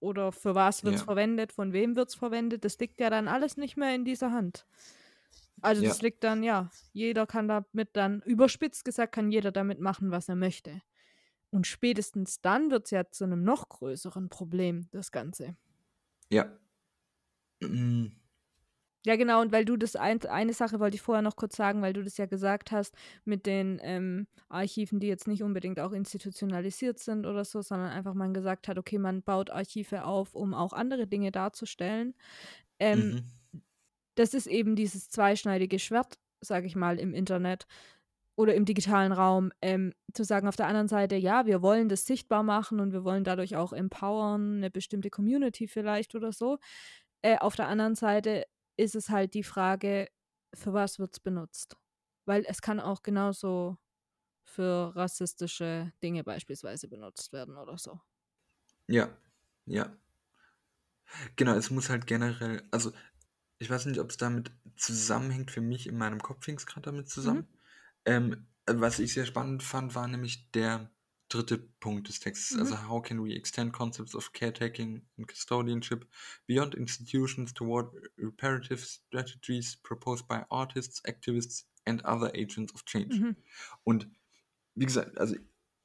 oder 0.00 0.32
für 0.32 0.54
was 0.54 0.84
wird 0.84 0.96
es 0.96 1.02
Ja. 1.02 1.04
verwendet, 1.04 1.52
von 1.52 1.72
wem 1.72 1.96
wird 1.96 2.10
es 2.10 2.14
verwendet, 2.16 2.64
das 2.64 2.78
liegt 2.78 3.00
ja 3.00 3.10
dann 3.10 3.28
alles 3.28 3.56
nicht 3.56 3.76
mehr 3.76 3.94
in 3.94 4.04
dieser 4.04 4.32
Hand. 4.32 4.66
Also 5.62 5.82
Ja. 5.82 5.82
das 5.82 6.02
liegt 6.02 6.24
dann, 6.24 6.42
ja, 6.42 6.72
jeder 6.92 7.26
kann 7.26 7.48
damit 7.48 7.90
dann, 7.94 8.20
überspitzt 8.22 8.84
gesagt, 8.84 9.14
kann 9.14 9.30
jeder 9.32 9.52
damit 9.52 9.80
machen, 9.80 10.10
was 10.10 10.28
er 10.28 10.36
möchte. 10.36 10.82
Und 11.52 11.66
spätestens 11.68 12.40
dann 12.40 12.70
wird 12.72 12.86
es 12.86 12.90
ja 12.90 13.08
zu 13.10 13.24
einem 13.24 13.44
noch 13.44 13.68
größeren 13.68 14.28
Problem, 14.28 14.88
das 14.90 15.12
Ganze. 15.12 15.56
Ja. 16.30 16.46
Mm, 17.62 18.12
Ja, 19.04 19.16
genau, 19.16 19.40
und 19.40 19.50
weil 19.50 19.64
du 19.64 19.76
das 19.76 19.96
ein, 19.96 20.24
eine 20.26 20.52
Sache 20.52 20.78
wollte 20.78 20.94
ich 20.94 21.02
vorher 21.02 21.22
noch 21.22 21.34
kurz 21.34 21.56
sagen, 21.56 21.82
weil 21.82 21.92
du 21.92 22.04
das 22.04 22.18
ja 22.18 22.26
gesagt 22.26 22.70
hast 22.70 22.94
mit 23.24 23.46
den 23.46 23.80
ähm, 23.82 24.28
Archiven, 24.48 25.00
die 25.00 25.08
jetzt 25.08 25.26
nicht 25.26 25.42
unbedingt 25.42 25.80
auch 25.80 25.90
institutionalisiert 25.92 27.00
sind 27.00 27.26
oder 27.26 27.44
so, 27.44 27.62
sondern 27.62 27.90
einfach 27.90 28.14
man 28.14 28.32
gesagt 28.32 28.68
hat, 28.68 28.78
okay, 28.78 28.98
man 28.98 29.22
baut 29.22 29.50
Archive 29.50 30.04
auf, 30.04 30.34
um 30.36 30.54
auch 30.54 30.72
andere 30.72 31.08
Dinge 31.08 31.32
darzustellen. 31.32 32.14
Ähm, 32.78 32.98
mhm. 33.52 33.62
das 34.14 34.34
ist 34.34 34.46
eben 34.46 34.76
dieses 34.76 35.08
zweischneidige 35.10 35.78
Schwert, 35.80 36.18
sage 36.40 36.66
ich 36.66 36.76
mal, 36.76 36.98
im 37.00 37.14
Internet 37.14 37.66
oder 38.36 38.54
im 38.54 38.64
digitalen 38.64 39.12
Raum, 39.12 39.52
ähm, 39.60 39.92
zu 40.14 40.24
sagen 40.24 40.48
auf 40.48 40.56
der 40.56 40.66
anderen 40.66 40.88
Seite, 40.88 41.16
ja, 41.16 41.46
wir 41.46 41.62
wollen 41.62 41.88
das 41.88 42.06
sichtbar 42.06 42.42
machen 42.42 42.80
und 42.80 42.92
wir 42.92 43.04
wollen 43.04 43.24
dadurch 43.24 43.56
auch 43.56 43.72
empowern, 43.72 44.56
eine 44.58 44.70
bestimmte 44.70 45.10
Community 45.10 45.68
vielleicht 45.68 46.14
oder 46.14 46.32
so. 46.32 46.58
Äh, 47.22 47.38
auf 47.38 47.56
der 47.56 47.68
anderen 47.68 47.94
Seite 47.94 48.44
ist 48.76 48.94
es 48.96 49.10
halt 49.10 49.34
die 49.34 49.44
Frage, 49.44 50.08
für 50.54 50.72
was 50.72 50.98
wird 50.98 51.12
es 51.14 51.20
benutzt? 51.20 51.76
Weil 52.26 52.44
es 52.46 52.62
kann 52.62 52.80
auch 52.80 53.02
genauso 53.02 53.78
für 54.44 54.94
rassistische 54.96 55.92
Dinge 56.02 56.24
beispielsweise 56.24 56.88
benutzt 56.88 57.32
werden 57.32 57.56
oder 57.56 57.78
so. 57.78 58.00
Ja, 58.88 59.16
ja. 59.66 59.96
Genau, 61.36 61.54
es 61.54 61.70
muss 61.70 61.90
halt 61.90 62.06
generell, 62.06 62.62
also 62.70 62.92
ich 63.58 63.70
weiß 63.70 63.86
nicht, 63.86 64.00
ob 64.00 64.10
es 64.10 64.16
damit 64.16 64.52
zusammenhängt, 64.76 65.50
für 65.50 65.60
mich 65.60 65.86
in 65.86 65.98
meinem 65.98 66.20
Kopf 66.20 66.44
hing 66.46 66.56
es 66.56 66.66
gerade 66.66 66.86
damit 66.90 67.08
zusammen. 67.08 67.46
Ähm, 68.04 68.46
was 68.66 68.98
ich 68.98 69.12
sehr 69.12 69.26
spannend 69.26 69.62
fand, 69.62 69.94
war 69.94 70.06
nämlich 70.08 70.50
der 70.52 70.90
dritte 71.28 71.58
Punkt 71.58 72.08
des 72.08 72.20
Textes. 72.20 72.56
Mhm. 72.56 72.60
Also, 72.60 72.88
how 72.88 73.02
can 73.02 73.24
we 73.24 73.34
extend 73.34 73.72
concepts 73.72 74.14
of 74.14 74.32
caretaking 74.32 75.06
and 75.16 75.28
custodianship 75.28 76.06
beyond 76.46 76.74
institutions 76.74 77.54
toward 77.54 77.92
reparative 78.18 78.84
strategies 78.84 79.76
proposed 79.82 80.28
by 80.28 80.42
artists, 80.50 81.02
activists 81.04 81.66
and 81.86 82.04
other 82.04 82.30
agents 82.34 82.74
of 82.74 82.84
change? 82.84 83.18
Mhm. 83.18 83.36
Und 83.84 84.08
wie 84.74 84.86
gesagt, 84.86 85.18
also 85.18 85.36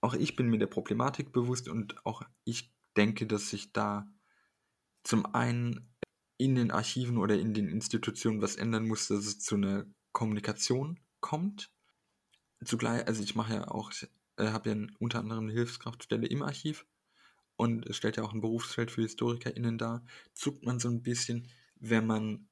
auch 0.02 0.14
ich 0.14 0.36
bin 0.36 0.50
mir 0.50 0.60
der 0.60 0.68
Problematik 0.68 1.32
bewusst 1.32 1.68
und 1.68 2.06
auch 2.06 2.22
ich 2.44 2.74
denke, 2.96 3.26
dass 3.26 3.50
sich 3.50 3.72
da 3.74 4.08
zum 5.04 5.26
einen 5.34 5.96
in 6.38 6.56
den 6.56 6.72
Archiven 6.72 7.18
oder 7.18 7.40
in 7.40 7.54
den 7.54 7.68
Institutionen 7.68 8.42
was 8.42 8.56
ändern 8.56 8.88
muss, 8.88 9.08
dass 9.08 9.26
es 9.26 9.40
zu 9.40 9.56
einer 9.56 9.86
Kommunikation 10.12 11.00
kommt. 11.20 11.72
Zugleich, 12.64 13.06
also 13.08 13.22
ich 13.24 13.36
mache 13.36 13.54
ja 13.56 13.68
auch, 13.68 13.92
ich 13.92 14.08
äh, 14.38 14.48
habe 14.50 14.70
ja 14.70 14.88
unter 15.00 15.20
anderem 15.20 15.46
eine 15.46 15.54
Hilfskraftstelle 15.54 16.28
im 16.28 16.42
Archiv 16.44 16.86
und 17.56 17.88
es 17.88 17.98
stellt 17.98 18.18
ja 18.18 18.24
auch 18.24 18.34
ein 18.34 18.42
Berufsfeld 18.42 18.92
für 18.92 19.02
HistorikerInnen 19.04 19.78
dar, 19.78 20.06
zuckt 20.34 20.66
man 20.66 20.80
so 20.80 20.90
ein 20.90 21.04
bisschen, 21.04 21.50
wenn 21.76 22.08
man 22.08 22.50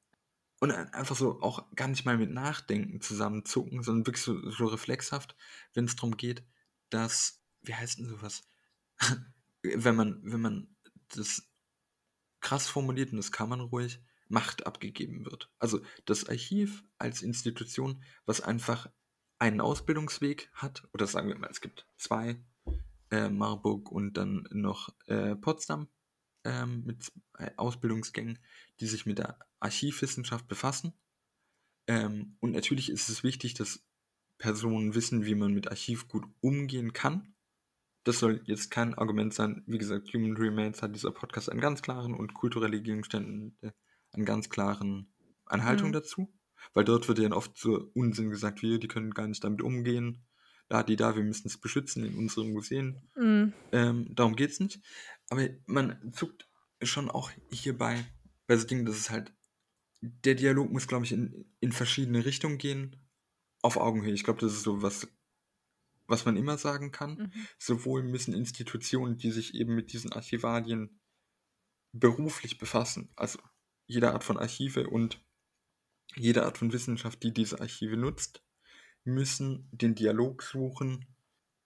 und 0.62 0.72
ein- 0.72 0.94
einfach 0.94 1.16
so 1.16 1.42
auch 1.42 1.72
gar 1.76 1.88
nicht 1.90 2.06
mal 2.06 2.18
mit 2.18 2.32
Nachdenken 2.32 3.02
zusammenzucken, 3.02 3.84
sondern 3.84 4.08
wirklich 4.08 4.24
so, 4.24 4.50
so 4.52 4.68
reflexhaft, 4.68 5.36
wenn 5.74 5.86
es 5.86 5.96
darum 5.96 6.18
geht, 6.18 6.44
dass, 6.90 7.42
wie 7.62 7.76
heißt 7.76 8.00
denn 8.00 8.08
sowas? 8.10 8.44
wenn 9.64 9.96
man, 9.96 10.22
wenn 10.24 10.42
man 10.42 10.76
das 11.10 11.44
krass 12.42 12.68
formuliert, 12.68 13.12
und 13.12 13.18
das 13.18 13.32
kann 13.32 13.50
man 13.50 13.60
ruhig, 13.62 14.00
Macht 14.28 14.66
abgegeben 14.66 15.24
wird. 15.26 15.52
Also 15.60 15.82
das 16.06 16.28
Archiv 16.28 16.84
als 16.98 17.22
Institution, 17.22 18.04
was 18.26 18.42
einfach 18.42 18.90
einen 19.46 19.62
Ausbildungsweg 19.62 20.50
hat, 20.54 20.88
oder 20.92 21.06
sagen 21.06 21.28
wir 21.28 21.38
mal, 21.38 21.52
es 21.52 21.62
gibt 21.62 21.88
zwei, 21.98 22.38
äh, 23.12 23.30
Marburg 23.30 23.92
und 23.92 24.18
dann 24.18 24.48
noch 24.52 24.90
äh, 25.06 25.36
Potsdam 25.36 25.88
ähm, 26.44 26.84
mit 26.86 27.04
zwei 27.04 27.56
Ausbildungsgängen, 27.58 28.40
die 28.80 28.88
sich 28.88 29.06
mit 29.06 29.20
der 29.20 29.38
Archivwissenschaft 29.60 30.48
befassen. 30.48 30.94
Ähm, 31.88 32.38
und 32.40 32.54
natürlich 32.54 32.90
ist 32.90 33.10
es 33.10 33.24
wichtig, 33.24 33.54
dass 33.54 33.86
Personen 34.40 34.96
wissen, 34.96 35.26
wie 35.26 35.36
man 35.36 35.54
mit 35.54 35.68
Archiv 35.70 36.08
gut 36.08 36.26
umgehen 36.42 36.92
kann. 36.94 37.36
Das 38.04 38.20
soll 38.20 38.42
jetzt 38.46 38.72
kein 38.72 38.96
Argument 38.96 39.32
sein. 39.34 39.64
Wie 39.68 39.78
gesagt, 39.78 40.12
Human 40.14 40.36
Remains 40.38 40.82
hat 40.82 40.96
dieser 40.96 41.12
Podcast 41.12 41.50
einen 41.52 41.62
ganz 41.62 41.84
klaren 41.84 42.16
und 42.16 42.34
kulturelle 42.34 42.82
Gegenstände 42.82 43.74
einen 44.12 44.26
ganz 44.26 44.50
klaren 44.50 45.14
Anhaltung 45.46 45.90
Mhm. 45.90 45.94
dazu. 45.94 46.34
Weil 46.74 46.86
dort 46.86 47.08
wird 47.08 47.20
ja 47.20 47.32
oft 47.32 47.58
so 47.58 47.90
Unsinn 47.94 48.30
gesagt, 48.30 48.62
wir, 48.62 48.80
die 48.80 48.88
können 48.88 49.12
gar 49.12 49.28
nicht 49.28 49.44
damit 49.44 49.62
umgehen. 49.62 50.26
Da, 50.68 50.82
die 50.82 50.96
da, 50.96 51.16
wir 51.16 51.24
müssen 51.24 51.48
es 51.48 51.60
beschützen 51.60 52.04
in 52.06 52.16
unseren 52.18 52.52
Museen. 52.52 53.10
Mhm. 53.16 53.54
Ähm, 53.72 54.16
darum 54.16 54.36
geht 54.36 54.52
es 54.52 54.60
nicht. 54.60 54.82
Aber 55.30 55.48
man 55.68 56.12
zuckt 56.14 56.50
schon 56.82 57.10
auch 57.10 57.32
hierbei 57.52 58.04
bei 58.48 58.58
so 58.58 58.66
Dingen, 58.66 58.86
dass 58.86 58.98
es 58.98 59.10
halt, 59.10 59.34
der 60.02 60.36
Dialog 60.36 60.72
muss, 60.72 60.88
glaube 60.88 61.06
ich, 61.06 61.12
in, 61.12 61.46
in 61.60 61.72
verschiedene 61.72 62.26
Richtungen 62.26 62.58
gehen, 62.58 62.96
auf 63.62 63.78
Augenhöhe. 63.78 64.14
Ich 64.14 64.24
glaube, 64.24 64.42
das 64.42 64.54
ist 64.54 64.64
so 64.64 64.82
was, 64.82 65.08
was 66.08 66.26
man 66.26 66.38
immer 66.38 66.58
sagen 66.58 66.92
kann. 66.92 67.16
Mhm. 67.18 67.48
Sowohl 67.58 68.04
müssen 68.04 68.34
Institutionen, 68.34 69.18
die 69.18 69.32
sich 69.32 69.56
eben 69.56 69.76
mit 69.76 69.94
diesen 69.94 70.14
Archivalien 70.14 71.00
beruflich 71.92 72.58
befassen, 72.58 73.10
also 73.16 73.40
jede 73.88 74.12
Art 74.12 74.24
von 74.24 74.38
Archive 74.38 74.90
und 74.90 75.25
jede 76.16 76.46
Art 76.46 76.58
von 76.58 76.72
Wissenschaft, 76.72 77.24
die 77.24 77.34
diese 77.34 77.60
Archive 77.60 77.98
nutzt, 77.98 78.44
müssen 79.04 79.70
den 79.72 79.96
Dialog 79.96 80.44
suchen 80.44 81.06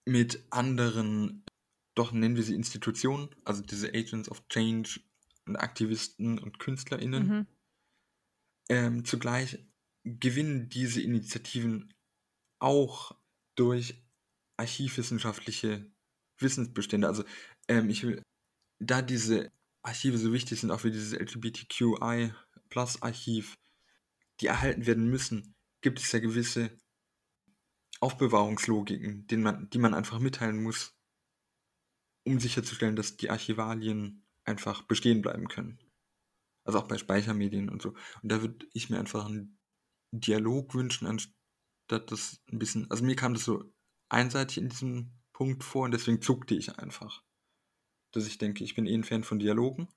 mit 0.05 0.45
anderen, 0.49 1.43
doch 1.95 2.11
nennen 2.11 2.35
wir 2.35 2.43
sie 2.43 2.55
Institutionen, 2.55 3.29
also 3.45 3.61
diese 3.61 3.89
Agents 3.89 4.29
of 4.29 4.47
Change 4.49 4.99
und 5.45 5.55
Aktivisten 5.55 6.39
und 6.39 6.59
KünstlerInnen. 6.59 7.27
Mhm. 7.27 7.47
Ähm, 8.69 9.05
zugleich 9.05 9.65
gewinnen 10.03 10.69
diese 10.69 11.01
Initiativen 11.01 11.93
auch 12.59 13.17
durch 13.55 14.03
archivwissenschaftliche 14.57 15.91
Wissensbestände. 16.39 17.07
Also 17.07 17.23
ähm, 17.67 17.89
ich 17.89 18.03
will, 18.03 18.21
da 18.79 19.01
diese 19.01 19.51
Archive 19.81 20.17
so 20.17 20.33
wichtig 20.33 20.59
sind, 20.59 20.71
auch 20.71 20.81
für 20.81 20.91
dieses 20.91 21.13
LGBTQI 21.13 22.33
Plus 22.69 23.01
Archiv, 23.01 23.57
die 24.41 24.47
erhalten 24.47 24.85
werden 24.85 25.09
müssen, 25.09 25.55
gibt 25.81 25.99
es 25.99 26.11
ja 26.11 26.19
gewisse 26.19 26.77
Aufbewahrungslogiken, 27.99 29.27
denen 29.27 29.43
man, 29.43 29.69
die 29.69 29.77
man 29.77 29.93
einfach 29.93 30.19
mitteilen 30.19 30.61
muss, 30.61 30.97
um 32.25 32.39
sicherzustellen, 32.39 32.95
dass 32.95 33.17
die 33.17 33.29
Archivalien 33.29 34.25
einfach 34.45 34.83
bestehen 34.83 35.21
bleiben 35.21 35.47
können. 35.47 35.79
Also 36.65 36.79
auch 36.79 36.87
bei 36.87 36.97
Speichermedien 36.97 37.69
und 37.69 37.81
so. 37.81 37.89
Und 38.21 38.31
da 38.31 38.41
würde 38.41 38.67
ich 38.73 38.89
mir 38.89 38.99
einfach 38.99 39.25
einen 39.25 39.59
Dialog 40.11 40.73
wünschen, 40.73 41.07
anstatt 41.07 42.11
das 42.11 42.41
ein 42.51 42.59
bisschen. 42.59 42.89
Also 42.91 43.03
mir 43.03 43.15
kam 43.15 43.33
das 43.33 43.43
so 43.43 43.71
einseitig 44.09 44.57
in 44.57 44.69
diesem 44.69 45.19
Punkt 45.33 45.63
vor 45.63 45.83
und 45.85 45.91
deswegen 45.91 46.21
zuckte 46.21 46.55
ich 46.55 46.77
einfach. 46.77 47.23
Dass 48.13 48.27
ich 48.27 48.37
denke, 48.37 48.63
ich 48.63 48.75
bin 48.75 48.85
eh 48.85 48.93
ein 48.93 49.03
Fan 49.03 49.23
von 49.23 49.39
Dialogen. 49.39 49.87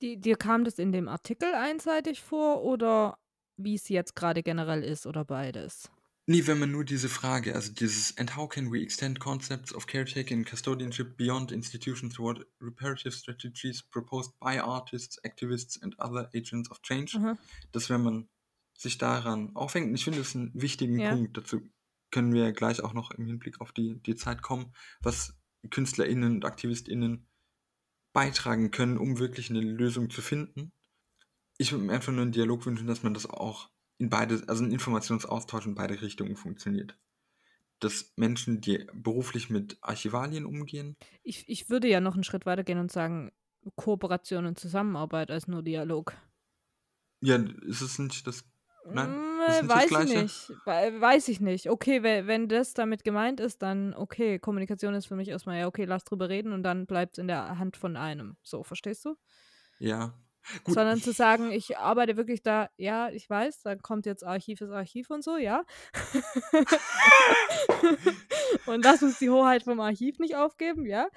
Die, 0.00 0.20
dir 0.20 0.36
kam 0.36 0.64
das 0.64 0.78
in 0.78 0.92
dem 0.92 1.08
Artikel 1.08 1.54
einseitig 1.54 2.20
vor 2.20 2.64
oder 2.64 3.21
wie 3.64 3.74
es 3.74 3.88
jetzt 3.88 4.14
gerade 4.14 4.42
generell 4.42 4.82
ist 4.82 5.06
oder 5.06 5.24
beides? 5.24 5.90
Nee, 6.26 6.46
wenn 6.46 6.60
man 6.60 6.70
nur 6.70 6.84
diese 6.84 7.08
Frage, 7.08 7.54
also 7.54 7.72
dieses 7.72 8.16
And 8.16 8.36
how 8.36 8.48
can 8.48 8.72
we 8.72 8.80
extend 8.80 9.18
concepts 9.18 9.74
of 9.74 9.88
caretaking 9.88 10.38
and 10.38 10.46
custodianship 10.46 11.16
beyond 11.16 11.50
institutions 11.50 12.14
toward 12.14 12.46
reparative 12.60 13.12
strategies 13.12 13.82
proposed 13.82 14.38
by 14.38 14.60
artists, 14.60 15.22
activists 15.24 15.82
and 15.82 15.98
other 15.98 16.30
agents 16.32 16.70
of 16.70 16.80
change, 16.82 17.16
Aha. 17.16 17.36
dass 17.72 17.90
wenn 17.90 18.02
man 18.02 18.28
sich 18.78 18.98
daran 18.98 19.54
aufhängt, 19.56 19.88
und 19.88 19.94
ich 19.96 20.04
finde 20.04 20.20
das 20.20 20.36
einen 20.36 20.52
wichtigen 20.54 20.98
Ja. 21.00 21.10
Punkt, 21.10 21.36
dazu 21.36 21.60
können 22.12 22.32
wir 22.32 22.52
gleich 22.52 22.82
auch 22.82 22.92
noch 22.92 23.10
im 23.10 23.26
Hinblick 23.26 23.60
auf 23.60 23.72
die, 23.72 24.00
die 24.02 24.14
Zeit 24.14 24.42
kommen, 24.42 24.72
was 25.00 25.34
KünstlerInnen 25.70 26.36
und 26.36 26.44
AktivistInnen 26.44 27.26
beitragen 28.12 28.70
können, 28.70 28.98
um 28.98 29.18
wirklich 29.18 29.50
eine 29.50 29.60
Lösung 29.60 30.10
zu 30.10 30.22
finden. 30.22 30.72
Ich 31.62 31.72
würde 31.72 31.84
mir 31.84 31.92
einfach 31.94 32.12
nur 32.12 32.22
einen 32.22 32.32
Dialog 32.32 32.66
wünschen, 32.66 32.86
dass 32.86 33.02
man 33.02 33.14
das 33.14 33.26
auch 33.26 33.70
in 33.98 34.10
beide, 34.10 34.42
also 34.48 34.64
ein 34.64 34.72
Informationsaustausch 34.72 35.66
in 35.66 35.74
beide 35.74 36.00
Richtungen 36.02 36.36
funktioniert. 36.36 36.98
Dass 37.80 38.12
Menschen, 38.16 38.60
die 38.60 38.86
beruflich 38.94 39.50
mit 39.50 39.78
Archivalien 39.82 40.46
umgehen, 40.46 40.96
Ich, 41.22 41.48
ich 41.48 41.68
würde 41.70 41.88
ja 41.88 42.00
noch 42.00 42.14
einen 42.14 42.24
Schritt 42.24 42.46
weiter 42.46 42.64
gehen 42.64 42.78
und 42.78 42.92
sagen, 42.92 43.32
Kooperation 43.76 44.46
und 44.46 44.58
Zusammenarbeit 44.58 45.30
als 45.30 45.46
nur 45.48 45.62
Dialog. 45.62 46.14
ja, 47.20 47.36
ist 47.36 47.80
es 47.82 47.98
nicht 47.98 48.26
das, 48.26 48.44
nein, 48.90 49.16
Mm, 49.16 49.40
ist 49.46 49.62
äh, 49.62 49.62
nicht 49.62 49.74
das 49.74 49.86
weiß 49.86 49.98
ich 49.98 50.06
Gleiche? 50.08 50.08
nicht. 50.08 50.50
We- 50.64 51.00
Weiß 51.00 51.28
ich 51.28 51.40
nicht. 51.40 51.68
Okay, 51.70 52.02
we- 52.02 52.26
wenn 52.26 52.48
das 52.48 52.74
damit 52.74 53.04
gemeint 53.04 53.40
ist, 53.40 53.62
dann 53.62 53.94
okay. 53.94 54.38
Kommunikation 54.38 54.94
ist 54.94 55.06
für 55.06 55.16
mich 55.16 55.28
erstmal, 55.28 55.58
ja, 55.60 55.66
okay, 55.66 55.84
lass 55.84 56.04
drüber 56.04 56.28
reden 56.28 56.52
und 56.52 56.62
dann 56.62 56.86
bleibt 56.86 57.16
es 57.18 57.22
in 57.22 57.28
der 57.28 57.58
Hand 57.58 57.76
von 57.76 57.96
einem. 57.96 58.36
So, 58.42 58.62
verstehst 58.64 59.04
du? 59.04 59.16
Ja, 59.78 60.14
Gut. 60.64 60.74
Sondern 60.74 61.00
zu 61.00 61.12
sagen, 61.12 61.52
ich 61.52 61.78
arbeite 61.78 62.16
wirklich 62.16 62.42
da, 62.42 62.68
ja, 62.76 63.10
ich 63.10 63.30
weiß, 63.30 63.62
da 63.62 63.76
kommt 63.76 64.06
jetzt 64.06 64.24
Archiv 64.24 64.60
ist 64.60 64.70
Archiv 64.70 65.10
und 65.10 65.22
so, 65.22 65.36
ja. 65.36 65.62
und 68.66 68.84
lass 68.84 69.02
uns 69.02 69.18
die 69.18 69.30
Hoheit 69.30 69.62
vom 69.62 69.80
Archiv 69.80 70.18
nicht 70.18 70.36
aufgeben, 70.36 70.86
ja. 70.86 71.08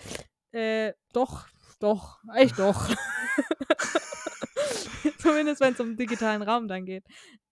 Äh, 0.52 0.94
doch, 1.14 1.48
doch, 1.80 2.20
echt 2.36 2.60
doch. 2.60 2.90
Zumindest 5.20 5.62
wenn 5.62 5.74
es 5.74 5.80
um 5.80 5.90
den 5.90 5.98
digitalen 5.98 6.42
Raum 6.42 6.68
dann 6.68 6.86
geht. 6.86 7.06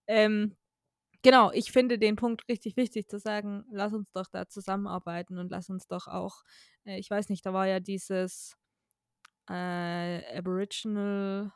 Ähm, 0.06 0.56
genau, 1.22 1.50
ich 1.52 1.72
finde 1.72 1.98
den 1.98 2.16
Punkt 2.16 2.48
richtig 2.48 2.76
wichtig 2.76 3.08
zu 3.08 3.18
sagen, 3.18 3.64
lass 3.70 3.92
uns 3.92 4.10
doch 4.12 4.26
da 4.30 4.48
zusammenarbeiten 4.48 5.38
und 5.38 5.50
lass 5.50 5.70
uns 5.70 5.86
doch 5.88 6.06
auch, 6.06 6.42
äh, 6.84 6.98
ich 6.98 7.10
weiß 7.10 7.28
nicht, 7.28 7.44
da 7.44 7.52
war 7.52 7.66
ja 7.66 7.80
dieses 7.80 8.56
äh, 9.50 10.38
Aboriginal, 10.38 11.52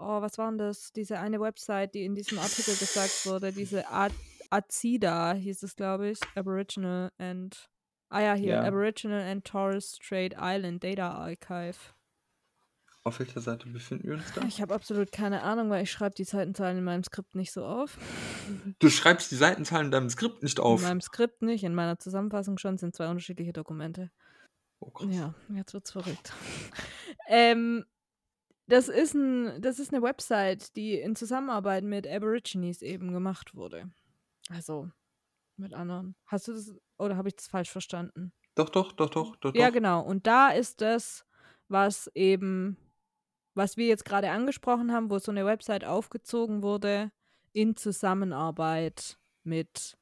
oh, 0.00 0.20
was 0.20 0.38
war 0.38 0.50
denn 0.50 0.58
das? 0.58 0.92
Diese 0.92 1.18
eine 1.18 1.40
Website, 1.40 1.94
die 1.94 2.04
in 2.04 2.14
diesem 2.14 2.38
Artikel 2.38 2.74
gesagt 2.76 3.26
wurde, 3.26 3.52
diese 3.52 3.88
A 3.90 4.08
ACIDA 4.50 5.34
hieß 5.34 5.62
es, 5.62 5.76
glaube 5.76 6.10
ich, 6.10 6.18
Aboriginal 6.34 7.12
and, 7.18 7.70
ah 8.08 8.20
ja, 8.20 8.34
hier, 8.34 8.54
Ja. 8.54 8.62
Aboriginal 8.64 9.20
and 9.20 9.44
Torres 9.44 9.96
Strait 10.02 10.34
Island 10.36 10.82
Data 10.82 11.12
Archive. 11.12 11.76
Auf 13.02 13.18
welcher 13.18 13.40
Seite 13.40 13.66
befinden 13.68 14.08
wir 14.08 14.14
uns 14.14 14.32
da? 14.34 14.42
Ich 14.42 14.60
habe 14.60 14.74
absolut 14.74 15.10
keine 15.10 15.42
Ahnung, 15.42 15.70
weil 15.70 15.84
ich 15.84 15.90
schreibe 15.90 16.14
die 16.14 16.24
Seitenzahlen 16.24 16.78
in 16.78 16.84
meinem 16.84 17.02
Skript 17.02 17.34
nicht 17.34 17.50
so 17.50 17.64
auf. 17.64 17.96
Du 18.78 18.90
schreibst 18.90 19.30
die 19.30 19.36
Seitenzahlen 19.36 19.86
in 19.86 19.90
deinem 19.92 20.10
Skript 20.10 20.42
nicht 20.42 20.60
auf. 20.60 20.82
In 20.82 20.88
meinem 20.88 21.00
Skript 21.00 21.40
nicht, 21.40 21.64
in 21.64 21.74
meiner 21.74 21.98
Zusammenfassung 21.98 22.58
schon, 22.58 22.76
sind 22.76 22.94
zwei 22.94 23.08
unterschiedliche 23.08 23.54
Dokumente. 23.54 24.10
Oh, 24.80 24.90
krass. 24.90 25.08
Ja, 25.10 25.34
jetzt 25.54 25.72
wird's 25.72 25.92
verrückt. 25.92 26.34
ähm, 27.28 27.86
das 28.70 28.88
ist, 28.88 29.14
ein, 29.14 29.60
das 29.60 29.78
ist 29.78 29.92
eine 29.92 30.02
Website, 30.02 30.74
die 30.76 30.98
in 30.98 31.16
Zusammenarbeit 31.16 31.84
mit 31.84 32.06
Aborigines 32.06 32.82
eben 32.82 33.12
gemacht 33.12 33.54
wurde. 33.54 33.90
Also 34.48 34.90
mit 35.56 35.74
anderen. 35.74 36.16
Hast 36.26 36.48
du 36.48 36.52
das 36.52 36.74
oder 36.98 37.16
habe 37.16 37.28
ich 37.28 37.36
das 37.36 37.48
falsch 37.48 37.70
verstanden? 37.70 38.32
Doch, 38.54 38.68
doch, 38.68 38.92
doch, 38.92 39.10
doch, 39.10 39.36
doch. 39.36 39.54
Ja, 39.54 39.70
genau. 39.70 40.02
Und 40.02 40.26
da 40.26 40.48
ist 40.48 40.80
das, 40.80 41.24
was 41.68 42.10
eben, 42.14 42.76
was 43.54 43.76
wir 43.76 43.86
jetzt 43.86 44.04
gerade 44.04 44.30
angesprochen 44.30 44.92
haben, 44.92 45.10
wo 45.10 45.18
so 45.18 45.30
eine 45.30 45.46
Website 45.46 45.84
aufgezogen 45.84 46.62
wurde, 46.62 47.12
in 47.52 47.76
Zusammenarbeit 47.76 49.18
mit, 49.42 49.96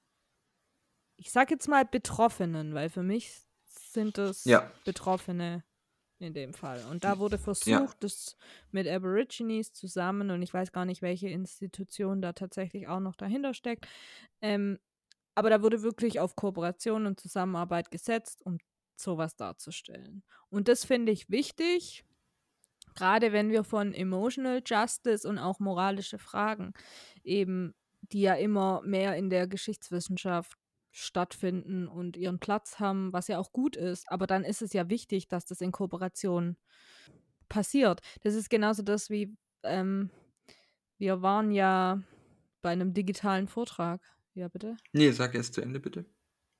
ich 1.16 1.30
sag 1.30 1.50
jetzt 1.50 1.68
mal 1.68 1.84
Betroffenen, 1.84 2.74
weil 2.74 2.88
für 2.88 3.02
mich 3.02 3.42
sind 3.64 4.18
das 4.18 4.44
Ja. 4.44 4.70
Betroffene 4.84 5.64
in 6.20 6.34
dem 6.34 6.54
Fall. 6.54 6.84
Und 6.86 7.04
da 7.04 7.18
wurde 7.18 7.38
versucht, 7.38 7.96
Ja. 7.96 7.96
das 8.00 8.36
mit 8.70 8.86
Aborigines 8.88 9.72
zusammen, 9.72 10.30
und 10.30 10.42
ich 10.42 10.52
weiß 10.54 10.72
gar 10.72 10.84
nicht, 10.84 11.02
welche 11.02 11.28
Institution 11.28 12.20
da 12.22 12.32
tatsächlich 12.32 12.88
auch 12.88 13.00
noch 13.00 13.16
dahinter 13.16 13.54
steckt, 13.54 13.86
ähm, 14.42 14.78
aber 15.36 15.50
da 15.50 15.62
wurde 15.62 15.82
wirklich 15.82 16.20
auf 16.20 16.36
Kooperation 16.36 17.06
und 17.06 17.20
Zusammenarbeit 17.20 17.90
gesetzt, 17.90 18.42
um 18.44 18.58
sowas 19.00 19.36
darzustellen. 19.36 20.24
Und 20.50 20.68
das 20.68 20.84
finde 20.84 21.12
ich 21.12 21.30
wichtig, 21.30 22.04
gerade 22.94 23.32
wenn 23.32 23.50
wir 23.50 23.64
von 23.64 23.94
Emotional 23.94 24.62
Justice 24.66 25.28
und 25.28 25.38
auch 25.38 25.60
moralische 25.60 26.18
Fragen 26.18 26.72
eben, 27.24 27.74
die 28.12 28.22
ja 28.22 28.34
immer 28.34 28.82
mehr 28.84 29.16
in 29.16 29.30
der 29.30 29.46
Geschichtswissenschaft 29.48 30.58
stattfinden 30.98 31.88
und 31.88 32.16
ihren 32.16 32.38
Platz 32.38 32.78
haben, 32.80 33.12
was 33.12 33.28
ja 33.28 33.38
auch 33.38 33.52
gut 33.52 33.76
ist. 33.76 34.10
Aber 34.10 34.26
dann 34.26 34.44
ist 34.44 34.62
es 34.62 34.72
ja 34.72 34.88
wichtig, 34.88 35.28
dass 35.28 35.46
das 35.46 35.60
in 35.60 35.72
Kooperation 35.72 36.56
passiert. 37.48 38.00
Das 38.22 38.34
ist 38.34 38.50
genauso 38.50 38.82
das 38.82 39.10
wie, 39.10 39.36
ähm, 39.62 40.10
wir 40.98 41.22
waren 41.22 41.50
ja 41.52 42.02
bei 42.62 42.70
einem 42.70 42.92
digitalen 42.94 43.48
Vortrag. 43.48 44.00
Ja, 44.34 44.48
bitte? 44.48 44.76
Nee, 44.92 45.10
sag 45.10 45.34
erst 45.34 45.54
zu 45.54 45.62
Ende, 45.62 45.80
bitte. 45.80 46.04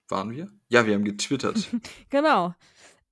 Waren 0.09 0.31
wir? 0.31 0.49
Ja, 0.69 0.87
wir 0.87 0.95
haben 0.95 1.05
getwittert. 1.05 1.69
Genau. 2.11 2.55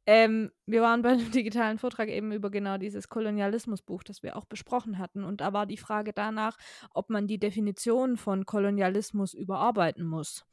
Ähm, 0.09 0.53
wir 0.66 0.83
waren 0.83 1.03
bei 1.03 1.11
einem 1.11 1.33
digitalen 1.33 1.79
Vortrag 1.79 2.09
eben 2.09 2.31
über 2.31 2.49
genau 2.49 2.79
dieses 2.79 3.09
Kolonialismusbuch, 3.09 4.05
das 4.05 4.22
wir 4.22 4.37
auch 4.37 4.45
besprochen 4.45 4.99
hatten. 4.99 5.24
Und 5.24 5.41
da 5.41 5.53
war 5.53 5.66
die 5.66 5.77
Frage 5.77 6.12
danach, 6.12 6.57
ob 6.91 7.11
man 7.11 7.27
die 7.27 7.41
Definition 7.41 8.16
von 8.16 8.47
Kolonialismus 8.47 9.35
überarbeiten 9.35 10.07
muss. 10.07 10.47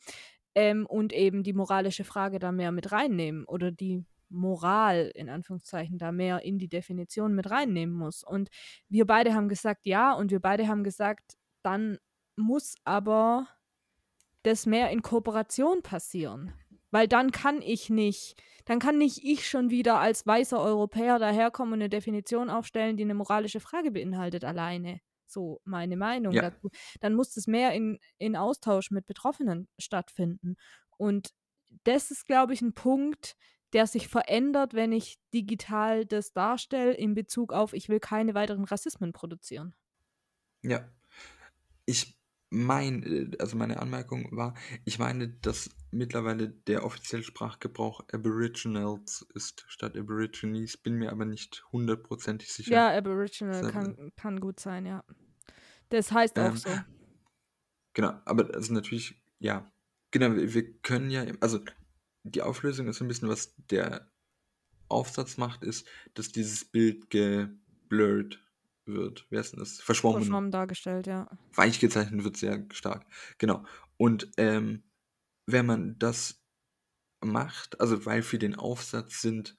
Ähm, 0.55 0.85
und 0.85 1.13
eben 1.13 1.43
die 1.43 1.53
moralische 1.53 2.03
Frage 2.03 2.39
da 2.39 2.51
mehr 2.51 2.71
mit 2.71 2.91
reinnehmen 2.91 3.45
oder 3.45 3.71
die 3.71 4.05
Moral 4.29 5.11
in 5.15 5.29
Anführungszeichen 5.29 5.97
da 5.97 6.11
mehr 6.11 6.41
in 6.41 6.57
die 6.57 6.67
Definition 6.67 7.35
mit 7.35 7.49
reinnehmen 7.49 7.95
muss. 7.95 8.23
Und 8.23 8.49
wir 8.89 9.05
beide 9.05 9.33
haben 9.33 9.47
gesagt, 9.47 9.85
ja, 9.85 10.13
und 10.13 10.31
wir 10.31 10.39
beide 10.39 10.67
haben 10.67 10.83
gesagt, 10.83 11.37
dann 11.61 11.97
muss 12.35 12.75
aber 12.83 13.47
das 14.43 14.65
mehr 14.65 14.89
in 14.91 15.01
Kooperation 15.01 15.81
passieren. 15.81 16.53
Weil 16.91 17.07
dann 17.07 17.31
kann 17.31 17.61
ich 17.61 17.89
nicht, 17.89 18.41
dann 18.65 18.79
kann 18.79 18.97
nicht 18.97 19.23
ich 19.23 19.47
schon 19.47 19.69
wieder 19.71 19.99
als 19.99 20.27
weißer 20.27 20.59
Europäer 20.59 21.17
daherkommen 21.17 21.73
und 21.73 21.81
eine 21.81 21.89
Definition 21.89 22.49
aufstellen, 22.49 22.97
die 22.97 23.03
eine 23.03 23.15
moralische 23.15 23.59
Frage 23.59 23.91
beinhaltet 23.91 24.43
alleine. 24.43 24.99
So 25.33 25.59
meine 25.65 25.97
Meinung 25.97 26.33
Ja. 26.33 26.49
dazu. 26.49 26.69
Dann 27.01 27.15
muss 27.15 27.33
das 27.33 27.47
mehr 27.47 27.73
in, 27.73 27.99
in 28.17 28.35
Austausch 28.35 28.91
mit 28.91 29.05
Betroffenen 29.05 29.67
stattfinden. 29.77 30.55
Und 30.97 31.33
das 31.83 32.11
ist, 32.11 32.25
glaube 32.25 32.53
ich, 32.53 32.61
ein 32.61 32.73
Punkt, 32.73 33.35
der 33.73 33.87
sich 33.87 34.07
verändert, 34.07 34.73
wenn 34.73 34.91
ich 34.91 35.17
digital 35.33 36.05
das 36.05 36.31
darstelle 36.31 36.93
in 36.93 37.15
Bezug 37.15 37.51
auf, 37.51 37.73
ich 37.73 37.89
will 37.89 37.99
keine 37.99 38.35
weiteren 38.35 38.65
Rassismen 38.65 39.11
produzieren. 39.13 39.73
Ja. 40.61 40.87
Ich 41.85 42.15
meine, 42.49 43.31
also 43.39 43.57
meine 43.57 43.79
Anmerkung 43.81 44.29
war, 44.31 44.53
ich 44.85 44.99
meine, 44.99 45.27
dass 45.27 45.71
mittlerweile 45.93 46.49
der 46.49 46.83
offizielle 46.83 47.23
Sprachgebrauch 47.23 48.01
Aboriginals 48.11 49.25
ist 49.33 49.65
statt 49.67 49.97
Aborigines, 49.97 50.77
bin 50.77 50.95
mir 50.95 51.11
aber 51.11 51.25
nicht 51.25 51.63
hundertprozentig 51.71 52.51
sicher. 52.51 52.71
Ja, 52.71 52.97
Aboriginal 52.97 53.71
kann, 53.71 54.11
kann 54.15 54.39
gut 54.39 54.59
sein, 54.59 54.85
ja. 54.85 55.03
Das 55.89 56.11
heißt 56.11 56.37
auch 56.39 56.49
Ähm, 56.49 56.57
so. 56.57 56.69
Genau, 57.93 58.13
aber 58.25 58.53
also 58.53 58.73
natürlich, 58.73 59.21
ja. 59.39 59.71
Genau, 60.11 60.35
wir 60.35 60.53
wir 60.53 60.73
können 60.81 61.09
ja, 61.09 61.25
also 61.39 61.59
die 62.23 62.41
Auflösung 62.41 62.87
ist 62.87 63.01
ein 63.01 63.07
bisschen, 63.07 63.29
was 63.29 63.55
der 63.69 64.11
Aufsatz 64.87 65.37
macht, 65.37 65.63
ist, 65.63 65.87
dass 66.13 66.31
dieses 66.31 66.65
Bild 66.65 67.09
geblurrt 67.09 68.39
wird. 68.85 69.25
Wer 69.29 69.41
ist 69.41 69.53
denn 69.53 69.59
das? 69.59 69.79
Verschwommen. 69.81 70.21
Verschwommen 70.21 70.51
dargestellt, 70.51 71.07
ja. 71.07 71.29
weich 71.53 71.79
gezeichnet 71.79 72.23
wird 72.23 72.37
sehr 72.37 72.65
stark. 72.71 73.05
Genau. 73.37 73.63
Und 73.97 74.29
ähm, 74.37 74.83
wenn 75.45 75.65
man 75.65 75.99
das 75.99 76.43
macht, 77.23 77.79
also 77.81 78.05
weil 78.05 78.23
für 78.23 78.39
den 78.39 78.55
Aufsatz 78.55 79.21
sind, 79.21 79.57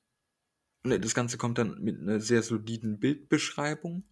ne, 0.86 1.00
das 1.00 1.14
Ganze 1.14 1.38
kommt 1.38 1.58
dann 1.58 1.80
mit 1.82 2.00
einer 2.00 2.20
sehr 2.20 2.42
soliden 2.42 3.00
Bildbeschreibung 3.00 4.04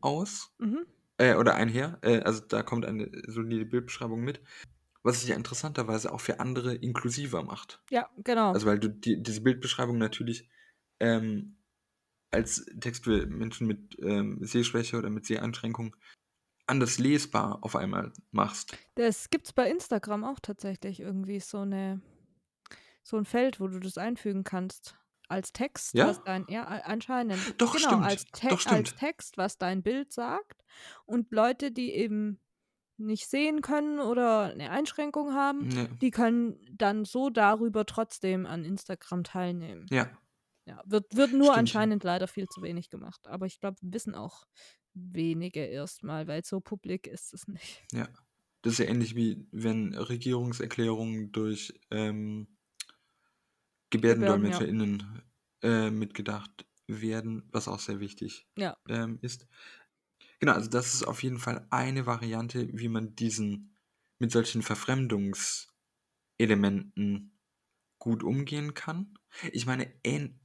aus, 0.00 0.52
Mhm. 0.58 0.86
äh, 1.18 1.34
oder 1.36 1.54
einher, 1.54 1.98
äh, 2.02 2.20
also 2.20 2.40
da 2.46 2.62
kommt 2.62 2.86
eine 2.86 3.10
solide 3.26 3.66
Bildbeschreibung 3.66 4.22
mit, 4.22 4.42
was 5.02 5.18
es 5.22 5.28
ja 5.28 5.36
interessanterweise 5.36 6.12
auch 6.12 6.20
für 6.20 6.40
andere 6.40 6.74
inklusiver 6.74 7.42
macht. 7.42 7.82
Ja, 7.90 8.08
genau. 8.18 8.52
Also 8.52 8.66
weil 8.66 8.78
du 8.78 8.88
die, 8.90 9.22
diese 9.22 9.42
Bildbeschreibung 9.42 9.98
natürlich 9.98 10.48
ähm, 11.00 11.56
als 12.32 12.66
Text 12.80 13.04
für 13.04 13.26
Menschen 13.26 13.66
mit 13.66 13.96
ähm, 14.00 14.38
Sehschwäche 14.42 14.98
oder 14.98 15.10
mit 15.10 15.26
Seheinschränkung 15.26 15.96
anders 16.70 16.98
lesbar 16.98 17.58
auf 17.62 17.76
einmal 17.76 18.12
machst. 18.30 18.76
Das 18.94 19.28
gibt's 19.30 19.52
bei 19.52 19.70
Instagram 19.70 20.24
auch 20.24 20.40
tatsächlich 20.40 21.00
irgendwie 21.00 21.40
so 21.40 21.58
eine 21.58 22.00
so 23.02 23.16
ein 23.16 23.24
Feld, 23.24 23.60
wo 23.60 23.66
du 23.68 23.78
das 23.80 23.98
einfügen 23.98 24.44
kannst. 24.44 24.96
Als 25.28 25.52
Text, 25.52 25.94
Ja? 25.94 26.08
was 26.08 26.22
dein, 26.24 26.44
ja, 26.48 26.64
anscheinend. 26.64 27.38
Doch, 27.60 27.72
genau, 27.74 27.88
stimmt. 27.88 28.04
Als, 28.04 28.24
Te 28.26 28.48
Doch, 28.48 28.52
als 28.52 28.62
stimmt. 28.62 28.96
Text, 28.98 29.38
was 29.38 29.58
dein 29.58 29.82
Bild 29.82 30.12
sagt. 30.12 30.64
Und 31.06 31.30
Leute, 31.30 31.70
die 31.70 31.92
eben 31.92 32.40
nicht 32.96 33.28
sehen 33.30 33.62
können 33.62 34.00
oder 34.00 34.46
eine 34.52 34.70
Einschränkung 34.70 35.32
haben, 35.32 35.68
Ne, 35.68 35.88
die 36.02 36.10
können 36.10 36.58
dann 36.72 37.04
so 37.04 37.30
darüber 37.30 37.86
trotzdem 37.86 38.44
an 38.44 38.64
Instagram 38.64 39.22
teilnehmen. 39.24 39.86
ja, 39.90 40.10
Ja, 40.66 40.82
wird, 40.84 41.14
wird 41.16 41.32
nur 41.32 41.44
Stimmt. 41.46 41.58
anscheinend 41.58 42.04
leider 42.04 42.26
viel 42.28 42.46
zu 42.48 42.60
wenig 42.62 42.90
gemacht. 42.90 43.26
Aber 43.28 43.46
ich 43.46 43.60
glaube, 43.60 43.78
wissen 43.82 44.14
auch 44.16 44.44
wenige 45.12 45.64
erstmal, 45.64 46.26
weil 46.26 46.44
so 46.44 46.60
publik 46.60 47.06
ist 47.06 47.32
es 47.34 47.46
nicht. 47.48 47.82
ja. 47.92 48.08
Das 48.62 48.74
ist 48.74 48.78
ja 48.80 48.86
ähnlich 48.86 49.16
wie 49.16 49.46
wenn 49.52 49.94
Regierungserklärungen 49.94 51.32
durch 51.32 51.72
ähm, 51.90 52.58
GebärdendolmetscherInnen 53.88 55.22
äh, 55.62 55.90
mitgedacht 55.90 56.66
werden, 56.86 57.48
was 57.52 57.68
auch 57.68 57.80
sehr 57.80 58.00
wichtig 58.00 58.46
Ja. 58.58 58.76
ähm, 58.88 59.18
ist. 59.22 59.46
Genau, 60.40 60.52
also 60.52 60.68
das 60.68 60.92
ist 60.94 61.04
auf 61.04 61.22
jeden 61.22 61.38
Fall 61.38 61.66
eine 61.70 62.04
Variante, 62.06 62.68
wie 62.72 62.88
man 62.88 63.16
diesen 63.16 63.76
mit 64.18 64.30
solchen 64.30 64.60
Verfremdungselementen 64.62 67.38
gut 67.98 68.22
umgehen 68.22 68.74
kann. 68.74 69.18
Ich 69.52 69.64
meine, 69.66 69.92
ähn 70.04 70.38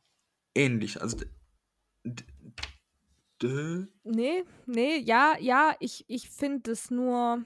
ähnlich, 0.53 1.01
also 1.01 1.17
Dö. 3.47 3.85
Nee, 4.03 4.43
nee, 4.65 4.97
ja, 4.97 5.35
ja, 5.39 5.75
ich, 5.79 6.05
ich 6.07 6.29
finde 6.29 6.71
es 6.71 6.91
nur 6.91 7.43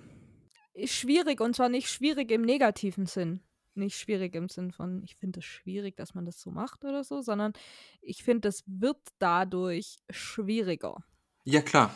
schwierig 0.86 1.42
und 1.42 1.56
zwar 1.56 1.70
nicht 1.70 1.90
schwierig 1.90 2.32
im 2.32 2.42
negativen 2.42 3.06
Sinn. 3.06 3.42
Nicht 3.76 3.98
schwierig 3.98 4.36
im 4.36 4.50
Sinn 4.50 4.72
von, 4.72 5.04
ich 5.04 5.16
finde 5.16 5.40
es 5.40 5.46
schwierig, 5.46 5.96
dass 5.96 6.14
man 6.14 6.26
das 6.26 6.42
so 6.42 6.52
macht 6.52 6.84
oder 6.84 7.04
so, 7.04 7.22
sondern 7.22 7.54
ich 8.02 8.24
finde, 8.24 8.50
es 8.50 8.64
wird 8.66 9.00
dadurch 9.20 9.98
schwieriger. 10.10 11.04
Ja, 11.46 11.62
klar. 11.62 11.94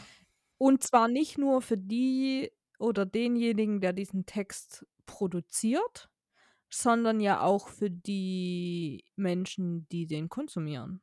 Und 0.57 0.83
zwar 0.83 1.07
nicht 1.07 1.37
nur 1.37 1.61
für 1.61 1.77
die 1.77 2.51
oder 2.79 3.05
denjenigen, 3.05 3.81
der 3.81 3.93
diesen 3.93 4.25
Text 4.25 4.85
produziert, 5.05 6.09
sondern 6.69 7.19
ja 7.19 7.41
auch 7.41 7.67
für 7.67 7.89
die 7.89 9.03
Menschen, 9.15 9.87
die 9.89 10.07
den 10.07 10.29
konsumieren. 10.29 11.01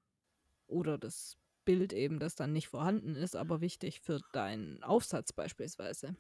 Oder 0.67 0.99
das 0.99 1.37
Bild 1.71 1.93
eben, 1.93 2.19
das 2.19 2.35
dann 2.35 2.53
nicht 2.53 2.69
vorhanden 2.69 3.15
ist, 3.15 3.37
aber 3.37 3.61
wichtig 3.61 4.01
für 4.01 4.19
deinen 4.33 4.83
Aufsatz 4.83 5.33
beispielsweise. 5.33 6.17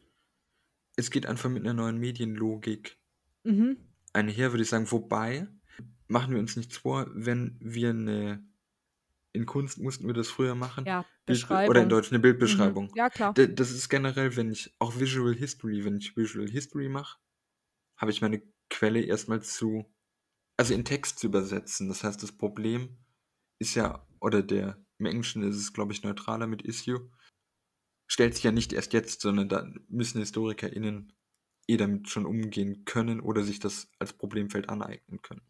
Es 0.96 1.10
geht 1.10 1.26
einfach 1.26 1.50
mit 1.50 1.62
einer 1.64 1.74
neuen 1.74 1.98
Medienlogik 1.98 2.98
Mhm. 3.44 3.78
einher, 4.12 4.52
würde 4.52 4.62
ich 4.62 4.68
sagen. 4.68 4.90
Wobei, 4.92 5.48
machen 6.06 6.32
wir 6.34 6.40
uns 6.40 6.56
nichts 6.56 6.76
vor, 6.76 7.06
wenn 7.14 7.56
wir 7.60 7.90
eine, 7.90 8.44
in 9.32 9.46
Kunst 9.46 9.78
mussten 9.78 10.06
wir 10.06 10.14
das 10.14 10.28
früher 10.28 10.54
machen, 10.54 10.84
Ja, 10.86 11.04
Beschreibung. 11.26 11.70
oder 11.70 11.82
in 11.82 11.88
Deutsch 11.88 12.10
eine 12.12 12.20
Bildbeschreibung. 12.20 12.86
Mhm. 12.90 12.96
Ja, 12.96 13.10
klar. 13.10 13.32
Das 13.34 13.70
ist 13.70 13.88
generell, 13.88 14.36
wenn 14.36 14.50
ich 14.52 14.74
auch 14.78 14.98
Visual 15.00 15.34
History, 15.34 15.84
wenn 15.84 15.96
ich 15.98 16.16
Visual 16.16 16.48
History 16.48 16.88
mache, 16.88 17.18
habe 17.96 18.10
ich 18.12 18.20
meine 18.22 18.42
Quelle 18.70 19.00
erstmal 19.02 19.42
zu, 19.42 19.92
also 20.56 20.74
in 20.74 20.84
Text 20.84 21.18
zu 21.18 21.26
übersetzen. 21.28 21.88
Das 21.88 22.04
heißt, 22.04 22.22
das 22.22 22.32
Problem 22.32 22.98
ist 23.58 23.74
ja, 23.74 24.06
oder 24.20 24.42
der, 24.42 24.84
im 25.00 25.06
Englischen 25.06 25.42
ist 25.42 25.56
es, 25.56 25.72
glaube 25.72 25.92
ich, 25.92 26.02
neutraler 26.02 26.46
mit 26.46 26.62
Issue, 26.62 27.10
stellt 28.06 28.34
sich 28.34 28.44
ja 28.44 28.52
nicht 28.52 28.72
erst 28.72 28.92
jetzt, 28.92 29.20
sondern 29.22 29.48
da 29.48 29.66
müssen 29.88 30.20
HistorikerInnen 30.20 31.12
eh 31.68 31.76
damit 31.76 32.08
schon 32.08 32.26
umgehen 32.26 32.84
können 32.84 33.20
oder 33.20 33.42
sich 33.42 33.60
das 33.60 33.90
als 33.98 34.12
Problemfeld 34.12 34.68
aneignen 34.68 35.22
können. 35.22 35.42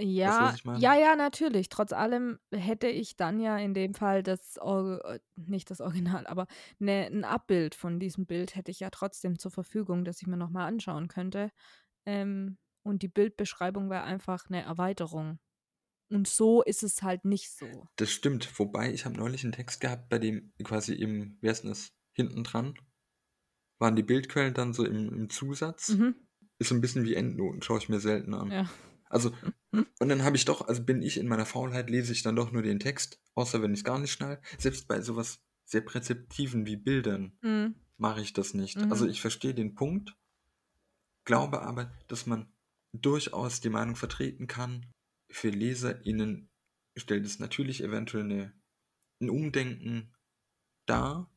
Ja, 0.00 0.54
meine? 0.62 0.78
ja, 0.78 0.94
ja, 0.94 1.16
natürlich. 1.16 1.68
Trotz 1.70 1.92
allem 1.92 2.38
hätte 2.52 2.86
ich 2.86 3.16
dann 3.16 3.40
ja 3.40 3.58
in 3.58 3.74
dem 3.74 3.94
Fall 3.94 4.22
das, 4.22 4.56
Or 4.60 5.18
nicht 5.34 5.70
das 5.70 5.80
Original, 5.80 6.26
aber 6.28 6.46
ne, 6.78 7.06
ein 7.06 7.24
Abbild 7.24 7.74
von 7.74 7.98
diesem 7.98 8.24
Bild 8.24 8.54
hätte 8.54 8.70
ich 8.70 8.78
ja 8.78 8.90
trotzdem 8.90 9.40
zur 9.40 9.50
Verfügung, 9.50 10.04
dass 10.04 10.20
ich 10.22 10.28
mir 10.28 10.36
nochmal 10.36 10.68
anschauen 10.68 11.08
könnte. 11.08 11.50
Ähm, 12.06 12.58
und 12.84 13.02
die 13.02 13.08
Bildbeschreibung 13.08 13.90
wäre 13.90 14.04
einfach 14.04 14.46
eine 14.48 14.62
Erweiterung. 14.62 15.40
Und 16.10 16.26
so 16.26 16.62
ist 16.62 16.82
es 16.82 17.02
halt 17.02 17.24
nicht 17.24 17.50
so. 17.50 17.86
Das 17.96 18.10
stimmt, 18.10 18.58
wobei 18.58 18.92
ich 18.92 19.04
habe 19.04 19.16
neulich 19.16 19.44
einen 19.44 19.52
Text 19.52 19.80
gehabt, 19.80 20.08
bei 20.08 20.18
dem 20.18 20.52
quasi 20.64 20.94
im, 20.94 21.36
wer 21.40 21.52
ist 21.52 21.62
denn 21.62 21.70
das, 21.70 21.92
hinten 22.12 22.44
dran, 22.44 22.74
waren 23.78 23.94
die 23.94 24.02
Bildquellen 24.02 24.54
dann 24.54 24.72
so 24.72 24.84
im, 24.84 25.12
im 25.12 25.30
Zusatz. 25.30 25.90
Mhm. 25.90 26.14
Ist 26.58 26.68
so 26.68 26.74
ein 26.74 26.80
bisschen 26.80 27.04
wie 27.04 27.14
Endnoten, 27.14 27.62
schaue 27.62 27.78
ich 27.78 27.88
mir 27.88 28.00
selten 28.00 28.34
an. 28.34 28.50
Ja. 28.50 28.70
Also, 29.10 29.32
und 29.72 30.08
dann 30.08 30.24
habe 30.24 30.36
ich 30.36 30.44
doch, 30.44 30.66
also 30.66 30.82
bin 30.82 31.02
ich 31.02 31.18
in 31.18 31.28
meiner 31.28 31.46
Faulheit, 31.46 31.88
lese 31.88 32.12
ich 32.12 32.22
dann 32.22 32.36
doch 32.36 32.52
nur 32.52 32.62
den 32.62 32.80
Text, 32.80 33.20
außer 33.34 33.62
wenn 33.62 33.72
ich 33.72 33.80
es 33.80 33.84
gar 33.84 33.98
nicht 33.98 34.12
schnall. 34.12 34.40
Selbst 34.58 34.88
bei 34.88 35.00
sowas 35.00 35.40
sehr 35.64 35.82
Präzeptiven 35.82 36.66
wie 36.66 36.76
Bildern 36.76 37.38
Mhm. 37.42 37.74
mache 37.96 38.20
ich 38.20 38.32
das 38.32 38.54
nicht. 38.54 38.76
Mhm. 38.76 38.90
Also 38.90 39.06
ich 39.06 39.20
verstehe 39.20 39.54
den 39.54 39.74
Punkt, 39.74 40.16
glaube 41.24 41.62
aber, 41.62 41.92
dass 42.08 42.26
man 42.26 42.52
durchaus 42.92 43.60
die 43.60 43.70
Meinung 43.70 43.96
vertreten 43.96 44.46
kann, 44.46 44.86
für 45.30 45.50
LeserInnen 45.50 46.48
stellt 46.96 47.26
es 47.26 47.38
natürlich 47.38 47.82
eventuell 47.82 48.24
eine, 48.24 48.52
ein 49.20 49.30
Umdenken 49.30 50.14
dar, 50.86 51.30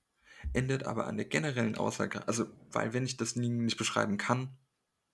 ändert 0.54 0.86
aber 0.86 1.08
an 1.08 1.18
der 1.18 1.26
generellen 1.26 1.76
Aussage, 1.76 2.28
also 2.28 2.46
weil 2.72 2.94
wenn 2.94 3.06
ich 3.06 3.18
das 3.18 3.36
nie- 3.36 3.50
nicht 3.50 3.78
beschreiben 3.78 4.18
kann, 4.18 4.58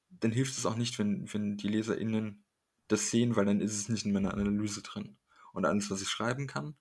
dann 0.10 0.32
hilft 0.32 0.58
es 0.58 0.66
auch 0.66 0.76
nicht, 0.78 0.98
wenn, 1.00 1.32
wenn 1.34 1.58
die 1.58 1.68
LeserInnen 1.68 2.44
das 2.88 3.12
sehen, 3.12 3.36
weil 3.36 3.46
dann 3.46 3.60
ist 3.62 3.78
es 3.78 3.90
nicht 3.90 4.06
in 4.06 4.14
meiner 4.14 4.34
Analyse 4.34 4.82
drin. 4.82 5.18
Und 5.52 5.66
alles, 5.66 5.92
was 5.92 6.02
ich 6.02 6.10
schreiben 6.10 6.48
kann, 6.48 6.76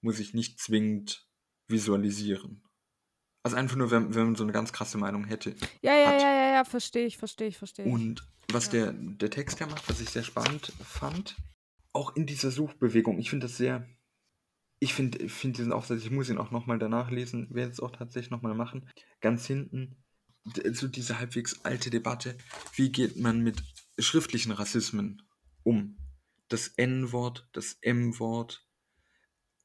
muss 0.00 0.20
ich 0.20 0.34
nicht 0.34 0.60
zwingend 0.60 1.28
visualisieren. 1.66 2.62
Also 3.42 3.56
einfach 3.56 3.76
nur, 3.76 3.90
wenn, 3.90 4.14
wenn 4.14 4.24
man 4.26 4.36
so 4.36 4.42
eine 4.44 4.52
ganz 4.52 4.72
krasse 4.72 4.98
Meinung 4.98 5.24
hätte. 5.24 5.54
Ja, 5.82 5.94
ja, 5.94 6.06
Hat. 6.08 6.20
ja, 6.20 6.32
ja, 6.32 6.52
ja, 6.54 6.64
verstehe 6.64 7.06
ich, 7.06 7.16
verstehe 7.16 7.48
ich, 7.48 7.56
verstehe 7.58 7.86
ich. 7.86 7.92
Und 7.92 8.22
was 8.52 8.66
Ja. 8.66 8.72
der, 8.72 8.92
der 8.92 9.30
Text 9.30 9.60
ja 9.60 9.66
macht, 9.66 9.88
was 9.88 10.00
ich 10.00 10.10
sehr 10.10 10.24
spannend 10.24 10.72
fand, 10.84 11.36
auch 11.92 12.14
in 12.16 12.26
dieser 12.26 12.50
Suchbewegung, 12.50 13.18
ich 13.18 13.30
finde 13.30 13.46
das 13.46 13.56
sehr, 13.56 13.88
ich 14.78 14.92
finde 14.94 15.28
find 15.28 15.56
diesen 15.58 15.72
Aufsatz, 15.72 16.02
ich 16.02 16.10
muss 16.10 16.28
ihn 16.28 16.38
auch 16.38 16.50
nochmal 16.50 16.78
danach 16.78 17.10
lesen, 17.10 17.48
werde 17.50 17.72
es 17.72 17.80
auch 17.80 17.90
tatsächlich 17.92 18.30
nochmal 18.30 18.54
machen, 18.54 18.88
ganz 19.20 19.46
hinten, 19.46 19.96
so 20.72 20.88
diese 20.88 21.18
halbwegs 21.18 21.64
alte 21.64 21.90
Debatte, 21.90 22.36
wie 22.74 22.90
geht 22.90 23.16
man 23.16 23.40
mit 23.40 23.62
schriftlichen 23.98 24.52
Rassismen 24.52 25.22
um? 25.62 25.96
Das 26.48 26.68
N-Wort, 26.68 27.48
das 27.52 27.78
M-Wort 27.80 28.66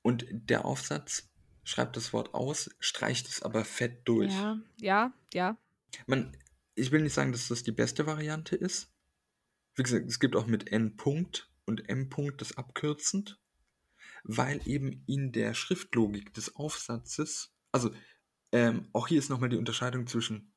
und 0.01 0.25
der 0.31 0.65
Aufsatz 0.65 1.29
schreibt 1.65 1.97
das 1.97 2.13
Wort 2.13 2.33
aus, 2.33 2.69
streicht 2.79 3.27
es 3.27 3.41
aber 3.41 3.65
fett 3.65 4.07
durch. 4.07 4.31
Ja, 4.31 4.57
ja, 4.79 5.13
ja. 5.33 5.57
Man, 6.07 6.37
ich 6.75 6.91
will 6.91 7.01
nicht 7.01 7.13
sagen, 7.13 7.33
dass 7.33 7.49
das 7.49 7.63
die 7.63 7.71
beste 7.71 8.05
Variante 8.05 8.55
ist. 8.55 8.93
Wie 9.75 9.83
gesagt, 9.83 10.07
es 10.07 10.19
gibt 10.19 10.37
auch 10.37 10.47
mit 10.47 10.71
N 10.71 10.95
Punkt 10.95 11.51
und 11.65 11.89
M 11.89 12.07
Punkt 12.07 12.39
das 12.39 12.55
abkürzend, 12.55 13.41
weil 14.23 14.61
eben 14.65 15.03
in 15.07 15.31
der 15.33 15.53
Schriftlogik 15.53 16.33
des 16.33 16.55
Aufsatzes, 16.55 17.53
also 17.71 17.91
ähm, 18.51 18.87
auch 18.93 19.07
hier 19.07 19.19
ist 19.19 19.29
nochmal 19.29 19.49
die 19.49 19.57
Unterscheidung 19.57 20.07
zwischen 20.07 20.53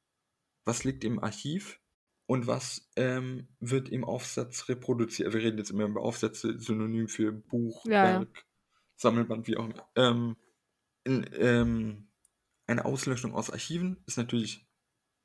was 0.65 0.85
liegt 0.85 1.03
im 1.03 1.19
Archiv 1.19 1.81
und 2.27 2.47
was 2.47 2.91
ähm, 2.97 3.49
wird 3.59 3.89
im 3.89 4.05
Aufsatz 4.05 4.69
reproduziert. 4.69 5.33
Wir 5.33 5.41
reden 5.41 5.57
jetzt 5.59 5.71
immer 5.71 5.87
über 5.87 6.03
Aufsätze, 6.03 6.59
synonym 6.61 7.09
für 7.09 7.33
Buch, 7.33 7.85
ja. 7.87 8.21
Werk, 8.21 8.45
Sammelband, 8.97 9.49
wie 9.49 9.57
auch 9.57 9.65
immer. 9.65 9.89
Ähm, 9.97 10.37
in, 11.09 11.29
ähm, 11.35 12.09
eine 12.67 12.85
Auslöschung 12.85 13.35
aus 13.35 13.51
Archiven 13.51 14.03
ist 14.07 14.19
natürlich 14.19 14.69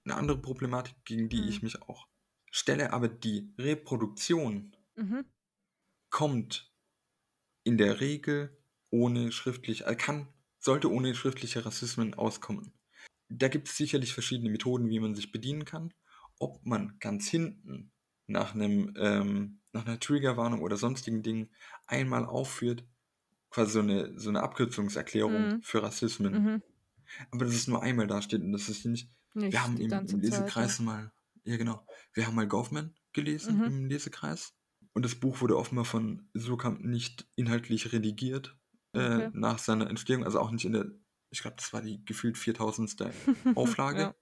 eine 0.05 0.15
andere 0.15 0.41
Problematik, 0.41 0.95
gegen 1.05 1.29
die 1.29 1.47
Mhm. 1.47 1.49
ich 1.49 1.63
mich 1.63 1.81
auch 1.83 2.07
stelle, 2.51 2.93
aber 2.93 3.09
die 3.09 3.53
Reproduktion 3.59 4.75
Mhm. 4.97 5.23
kommt 6.09 6.73
in 7.63 7.77
der 7.77 8.01
Regel 8.01 8.57
ohne 8.91 9.31
schriftlich, 9.31 9.85
äh, 9.87 9.95
kann, 9.95 10.29
sollte 10.59 10.91
ohne 10.91 11.15
schriftliche 11.15 11.65
Rassismen 11.65 12.13
auskommen. 12.13 12.73
Da 13.29 13.47
gibt 13.49 13.69
es 13.69 13.77
sicherlich 13.77 14.13
verschiedene 14.13 14.49
Methoden, 14.51 14.89
wie 14.89 14.99
man 14.99 15.15
sich 15.15 15.31
bedienen 15.31 15.65
kann. 15.65 15.93
Ob 16.39 16.65
man 16.65 16.97
ganz 16.99 17.29
hinten 17.29 17.93
nach 18.27 18.55
einem, 18.55 18.93
ähm, 18.97 19.61
nach 19.73 19.85
einer 19.85 19.99
Triggerwarnung 19.99 20.61
oder 20.61 20.77
sonstigen 20.77 21.23
Dingen 21.23 21.51
einmal 21.87 22.25
aufführt, 22.25 22.85
quasi 23.53 23.71
so 23.73 23.79
eine, 23.79 24.19
so 24.19 24.29
eine 24.29 24.41
Abkürzungserklärung 24.43 25.33
Mhm. 25.55 25.61
für 25.61 25.83
Rassismen. 25.83 26.33
Mhm. 26.33 26.61
Aber 27.31 27.45
dass 27.45 27.53
es 27.53 27.67
nur 27.67 27.81
einmal 27.83 28.07
dasteht 28.07 28.41
und 28.41 28.51
das 28.51 28.69
ist 28.69 28.85
nicht, 28.85 29.09
Nicht 29.33 29.51
wir 29.53 29.63
haben 29.63 29.77
im, 29.77 29.91
im 29.91 30.07
Zeit, 30.07 30.21
Lesekreis 30.21 30.79
mal, 30.79 31.11
ja 31.43 31.57
genau, 31.57 31.85
wir 32.13 32.25
haben 32.25 32.35
mal 32.35 32.47
Goffman 32.47 32.95
gelesen 33.13 33.57
Mhm. 33.57 33.63
im 33.65 33.85
Lesekreis 33.85 34.53
und 34.93 35.05
das 35.05 35.15
Buch 35.15 35.41
wurde 35.41 35.57
offenbar 35.57 35.85
von 35.85 36.29
Surkamp 36.33 36.81
nicht 36.83 37.27
inhaltlich 37.35 37.91
redigiert 37.93 38.57
äh, 38.93 38.99
Okay. 38.99 39.29
nach 39.33 39.59
seiner 39.59 39.89
Entstehung, 39.89 40.23
also 40.23 40.39
auch 40.39 40.51
nicht 40.51 40.65
in 40.65 40.73
der, 40.73 40.85
ich 41.29 41.41
glaube, 41.41 41.55
das 41.57 41.73
war 41.73 41.81
die 41.81 42.03
gefühlt 42.05 42.37
4000. 42.37 42.95
Auflage. 43.55 43.99
Ja. 44.01 44.15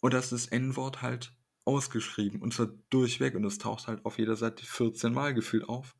Und 0.00 0.12
da 0.14 0.18
ist 0.18 0.32
das 0.32 0.46
N-Wort 0.46 1.02
halt 1.02 1.36
ausgeschrieben 1.64 2.42
und 2.42 2.52
zwar 2.52 2.68
durchweg 2.90 3.34
und 3.34 3.44
es 3.44 3.58
taucht 3.58 3.86
halt 3.88 4.04
auf 4.04 4.18
jeder 4.18 4.36
Seite 4.36 4.64
14 4.66 5.12
Mal 5.12 5.32
gefühlt 5.34 5.68
auf. 5.68 5.96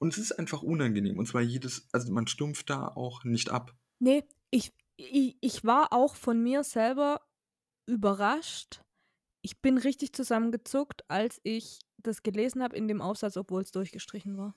Und 0.00 0.12
es 0.12 0.18
ist 0.18 0.32
einfach 0.32 0.62
unangenehm 0.62 1.18
und 1.18 1.26
zwar 1.26 1.40
jedes, 1.42 1.88
also 1.92 2.12
man 2.12 2.26
stumpft 2.26 2.70
da 2.70 2.86
auch 2.88 3.24
nicht 3.24 3.50
ab. 3.50 3.76
Nee, 4.00 4.24
ich, 4.50 4.72
ich, 4.96 5.36
ich 5.40 5.64
war 5.64 5.92
auch 5.92 6.14
von 6.14 6.40
mir 6.42 6.62
selber 6.64 7.20
überrascht. 7.86 8.82
Ich 9.42 9.60
bin 9.60 9.78
richtig 9.78 10.12
zusammengezuckt, 10.12 11.08
als 11.10 11.40
ich 11.42 11.80
das 11.98 12.22
gelesen 12.22 12.62
habe 12.62 12.76
in 12.76 12.86
dem 12.86 13.00
Aufsatz, 13.00 13.36
obwohl 13.36 13.62
es 13.62 13.72
durchgestrichen 13.72 14.36
war. 14.36 14.54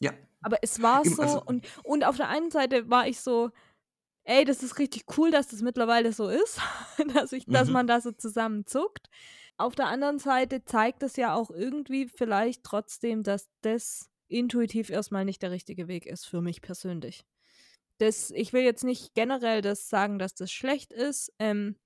Ja, 0.00 0.12
Aber 0.42 0.58
es 0.62 0.80
war 0.80 1.04
Eben, 1.04 1.14
so, 1.16 1.22
also- 1.22 1.42
und, 1.44 1.66
und 1.84 2.04
auf 2.04 2.16
der 2.16 2.28
einen 2.28 2.50
Seite 2.50 2.88
war 2.88 3.06
ich 3.08 3.20
so, 3.20 3.50
ey, 4.24 4.44
das 4.44 4.62
ist 4.62 4.78
richtig 4.78 5.04
cool, 5.18 5.30
dass 5.30 5.48
das 5.48 5.62
mittlerweile 5.62 6.12
so 6.12 6.28
ist, 6.28 6.60
dass, 7.14 7.32
ich, 7.32 7.46
dass 7.46 7.68
Mhm. 7.68 7.74
man 7.74 7.86
da 7.86 8.00
so 8.00 8.12
zusammenzuckt. 8.12 9.08
Auf 9.58 9.74
der 9.74 9.86
anderen 9.88 10.18
Seite 10.18 10.64
zeigt 10.64 11.02
es 11.02 11.16
ja 11.16 11.34
auch 11.34 11.50
irgendwie 11.50 12.08
vielleicht 12.08 12.62
trotzdem, 12.64 13.22
dass 13.22 13.48
das 13.62 14.10
intuitiv 14.28 14.90
erstmal 14.90 15.24
nicht 15.24 15.42
der 15.42 15.50
richtige 15.50 15.88
Weg 15.88 16.06
ist 16.06 16.26
für 16.26 16.40
mich 16.40 16.62
persönlich. 16.62 17.24
Das, 17.98 18.30
ich 18.30 18.52
will 18.52 18.62
jetzt 18.62 18.84
nicht 18.84 19.14
generell 19.14 19.62
das 19.62 19.88
sagen, 19.88 20.18
dass 20.18 20.34
das 20.34 20.52
schlecht 20.52 20.92
ist, 20.92 21.32
ähm, 21.38 21.76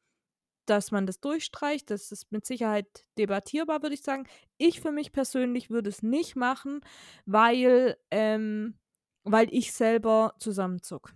dass 0.66 0.90
man 0.90 1.06
das 1.06 1.20
durchstreicht. 1.20 1.90
Das 1.90 2.12
ist 2.12 2.32
mit 2.32 2.46
Sicherheit 2.46 3.04
debattierbar, 3.18 3.82
würde 3.82 3.94
ich 3.94 4.02
sagen. 4.02 4.26
Ich 4.58 4.80
für 4.80 4.92
mich 4.92 5.12
persönlich 5.12 5.70
würde 5.70 5.90
es 5.90 6.02
nicht 6.02 6.36
machen, 6.36 6.80
weil, 7.26 7.96
ähm, 8.10 8.78
weil 9.24 9.52
ich 9.52 9.72
selber 9.72 10.34
zusammenzuck. 10.38 11.12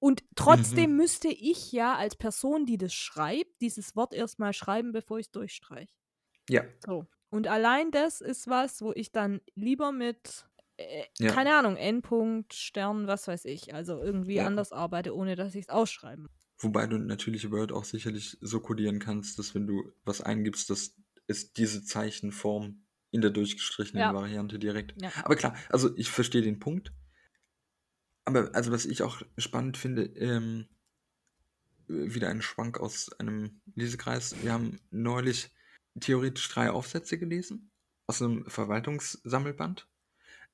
Und 0.00 0.22
trotzdem 0.36 0.92
mhm. 0.92 0.96
müsste 0.96 1.28
ich 1.28 1.72
ja 1.72 1.96
als 1.96 2.16
Person, 2.16 2.66
die 2.66 2.78
das 2.78 2.94
schreibt, 2.94 3.60
dieses 3.60 3.96
Wort 3.96 4.14
erstmal 4.14 4.52
schreiben, 4.52 4.92
bevor 4.92 5.18
ich 5.18 5.26
es 5.26 5.32
durchstreiche. 5.32 5.92
Ja. 6.48 6.62
So. 6.86 7.06
Und 7.30 7.48
allein 7.48 7.90
das 7.90 8.20
ist 8.20 8.48
was, 8.48 8.80
wo 8.80 8.92
ich 8.92 9.12
dann 9.12 9.40
lieber 9.54 9.92
mit, 9.92 10.48
äh, 10.78 11.04
ja. 11.18 11.30
keine 11.32 11.54
Ahnung, 11.54 11.76
Endpunkt, 11.76 12.54
Stern, 12.54 13.06
was 13.06 13.28
weiß 13.28 13.44
ich, 13.44 13.74
also 13.74 14.00
irgendwie 14.00 14.36
ja. 14.36 14.46
anders 14.46 14.72
arbeite, 14.72 15.14
ohne 15.14 15.36
dass 15.36 15.54
ich 15.54 15.66
es 15.66 15.68
ausschreiben 15.68 16.28
Wobei 16.60 16.86
du 16.88 16.98
natürlich 16.98 17.50
Word 17.52 17.70
auch 17.70 17.84
sicherlich 17.84 18.36
so 18.40 18.60
codieren 18.60 18.98
kannst, 18.98 19.38
dass 19.38 19.54
wenn 19.54 19.66
du 19.66 19.92
was 20.04 20.20
eingibst, 20.20 20.68
dass 20.70 20.96
es 21.28 21.52
diese 21.52 21.84
Zeichenform 21.84 22.82
in 23.10 23.20
der 23.20 23.30
durchgestrichenen 23.30 24.02
ja. 24.02 24.12
Variante 24.12 24.58
direkt. 24.58 25.00
Ja. 25.00 25.12
Aber 25.22 25.36
klar, 25.36 25.56
also 25.68 25.96
ich 25.96 26.10
verstehe 26.10 26.42
den 26.42 26.58
Punkt. 26.58 26.92
Aber 28.24 28.50
also 28.54 28.72
was 28.72 28.86
ich 28.86 29.02
auch 29.02 29.22
spannend 29.38 29.76
finde, 29.76 30.02
ähm, 30.16 30.68
wieder 31.86 32.28
ein 32.28 32.42
Schwank 32.42 32.80
aus 32.80 33.10
einem 33.18 33.62
Lesekreis. 33.74 34.34
Wir 34.42 34.52
haben 34.52 34.80
neulich 34.90 35.50
theoretisch 36.00 36.48
drei 36.48 36.70
Aufsätze 36.70 37.18
gelesen 37.18 37.70
aus 38.06 38.20
einem 38.20 38.44
Verwaltungssammelband. 38.50 39.88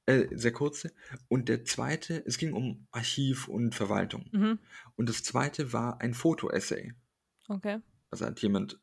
Äh, 0.07 0.27
sehr 0.33 0.53
kurze. 0.53 0.93
Und 1.29 1.49
der 1.49 1.65
zweite, 1.65 2.23
es 2.27 2.37
ging 2.37 2.53
um 2.53 2.87
Archiv 2.91 3.49
und 3.49 3.75
Verwaltung. 3.75 4.29
Mhm. 4.33 4.59
Und 4.97 5.09
das 5.09 5.23
zweite 5.23 5.73
war 5.73 6.01
ein 6.01 6.13
Foto-Essay. 6.13 6.93
Okay. 7.49 7.81
Also 8.11 8.27
hat 8.27 8.41
jemand 8.41 8.81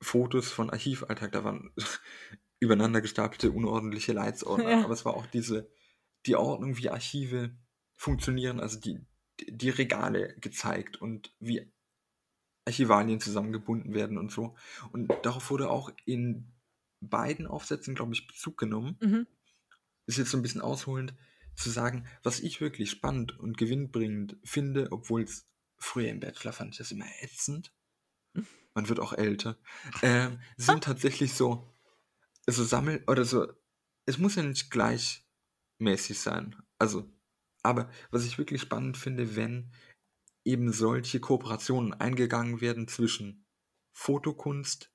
Fotos 0.00 0.50
von 0.50 0.70
Archivalltag, 0.70 1.32
da 1.32 1.44
waren 1.44 1.72
übereinander 2.60 3.00
gestapelte 3.00 3.50
unordentliche 3.50 4.12
Leitsordner, 4.12 4.70
ja. 4.70 4.84
aber 4.84 4.94
es 4.94 5.04
war 5.04 5.14
auch 5.14 5.26
diese, 5.26 5.68
die 6.26 6.36
Ordnung, 6.36 6.76
wie 6.78 6.90
Archive 6.90 7.56
funktionieren, 7.96 8.60
also 8.60 8.78
die, 8.78 9.00
die 9.48 9.70
Regale 9.70 10.36
gezeigt 10.40 10.96
und 11.00 11.34
wie 11.40 11.72
Archivalien 12.64 13.20
zusammengebunden 13.20 13.94
werden 13.94 14.16
und 14.16 14.30
so. 14.30 14.54
Und 14.92 15.12
darauf 15.22 15.50
wurde 15.50 15.70
auch 15.70 15.90
in 16.04 16.52
beiden 17.00 17.48
Aufsätzen, 17.48 17.96
glaube 17.96 18.12
ich, 18.12 18.28
Bezug 18.28 18.56
genommen. 18.58 18.96
Mhm. 19.00 19.26
Ist 20.06 20.18
jetzt 20.18 20.30
so 20.30 20.38
ein 20.38 20.42
bisschen 20.42 20.60
ausholend 20.60 21.14
zu 21.54 21.70
sagen, 21.70 22.06
was 22.22 22.40
ich 22.40 22.60
wirklich 22.60 22.90
spannend 22.90 23.38
und 23.38 23.58
gewinnbringend 23.58 24.36
finde, 24.44 24.90
obwohl 24.90 25.22
es 25.22 25.46
früher 25.78 26.08
im 26.08 26.20
Bachelor 26.20 26.52
fand 26.52 26.72
ich 26.72 26.78
das 26.78 26.90
immer 26.90 27.06
ätzend. 27.20 27.72
Man 28.74 28.88
wird 28.88 29.00
auch 29.00 29.12
älter. 29.12 29.58
Äh, 30.00 30.30
sind 30.56 30.84
tatsächlich 30.84 31.34
so, 31.34 31.74
so 32.46 32.64
Sammel 32.64 33.04
oder 33.06 33.24
so. 33.24 33.52
Es 34.06 34.18
muss 34.18 34.36
ja 34.36 34.42
nicht 34.42 34.70
gleichmäßig 34.70 36.18
sein. 36.18 36.56
Also, 36.78 37.10
aber 37.62 37.90
was 38.10 38.24
ich 38.24 38.38
wirklich 38.38 38.62
spannend 38.62 38.96
finde, 38.96 39.36
wenn 39.36 39.72
eben 40.44 40.72
solche 40.72 41.20
Kooperationen 41.20 41.94
eingegangen 41.94 42.60
werden 42.60 42.88
zwischen 42.88 43.46
Fotokunst 43.92 44.90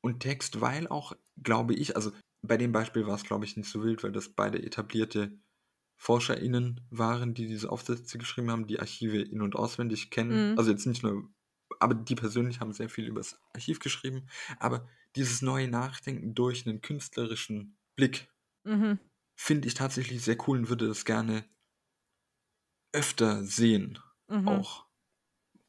und 0.00 0.20
Text, 0.20 0.60
weil 0.60 0.88
auch, 0.88 1.12
glaube 1.40 1.74
ich, 1.74 1.94
also 1.94 2.12
bei 2.42 2.56
dem 2.56 2.72
Beispiel 2.72 3.06
war 3.06 3.14
es, 3.14 3.24
glaube 3.24 3.44
ich, 3.44 3.56
nicht 3.56 3.70
so 3.70 3.82
wild, 3.82 4.02
weil 4.02 4.12
das 4.12 4.28
beide 4.28 4.62
etablierte 4.62 5.38
ForscherInnen 5.96 6.80
waren, 6.90 7.34
die 7.34 7.46
diese 7.46 7.70
Aufsätze 7.70 8.18
geschrieben 8.18 8.50
haben, 8.50 8.66
die 8.66 8.80
Archive 8.80 9.22
in- 9.22 9.40
und 9.40 9.54
auswendig 9.54 10.10
kennen. 10.10 10.52
Mhm. 10.52 10.58
Also 10.58 10.72
jetzt 10.72 10.86
nicht 10.86 11.04
nur, 11.04 11.30
aber 11.78 11.94
die 11.94 12.16
persönlich 12.16 12.60
haben 12.60 12.72
sehr 12.72 12.88
viel 12.88 13.06
über 13.06 13.20
das 13.20 13.40
Archiv 13.54 13.78
geschrieben. 13.78 14.26
Aber 14.58 14.88
dieses 15.14 15.42
neue 15.42 15.68
Nachdenken 15.68 16.34
durch 16.34 16.66
einen 16.66 16.80
künstlerischen 16.80 17.78
Blick 17.94 18.28
mhm. 18.64 18.98
finde 19.36 19.68
ich 19.68 19.74
tatsächlich 19.74 20.22
sehr 20.22 20.36
cool 20.48 20.58
und 20.58 20.68
würde 20.68 20.88
das 20.88 21.04
gerne 21.04 21.44
öfter 22.92 23.44
sehen 23.44 24.00
mhm. 24.28 24.48
auch. 24.48 24.86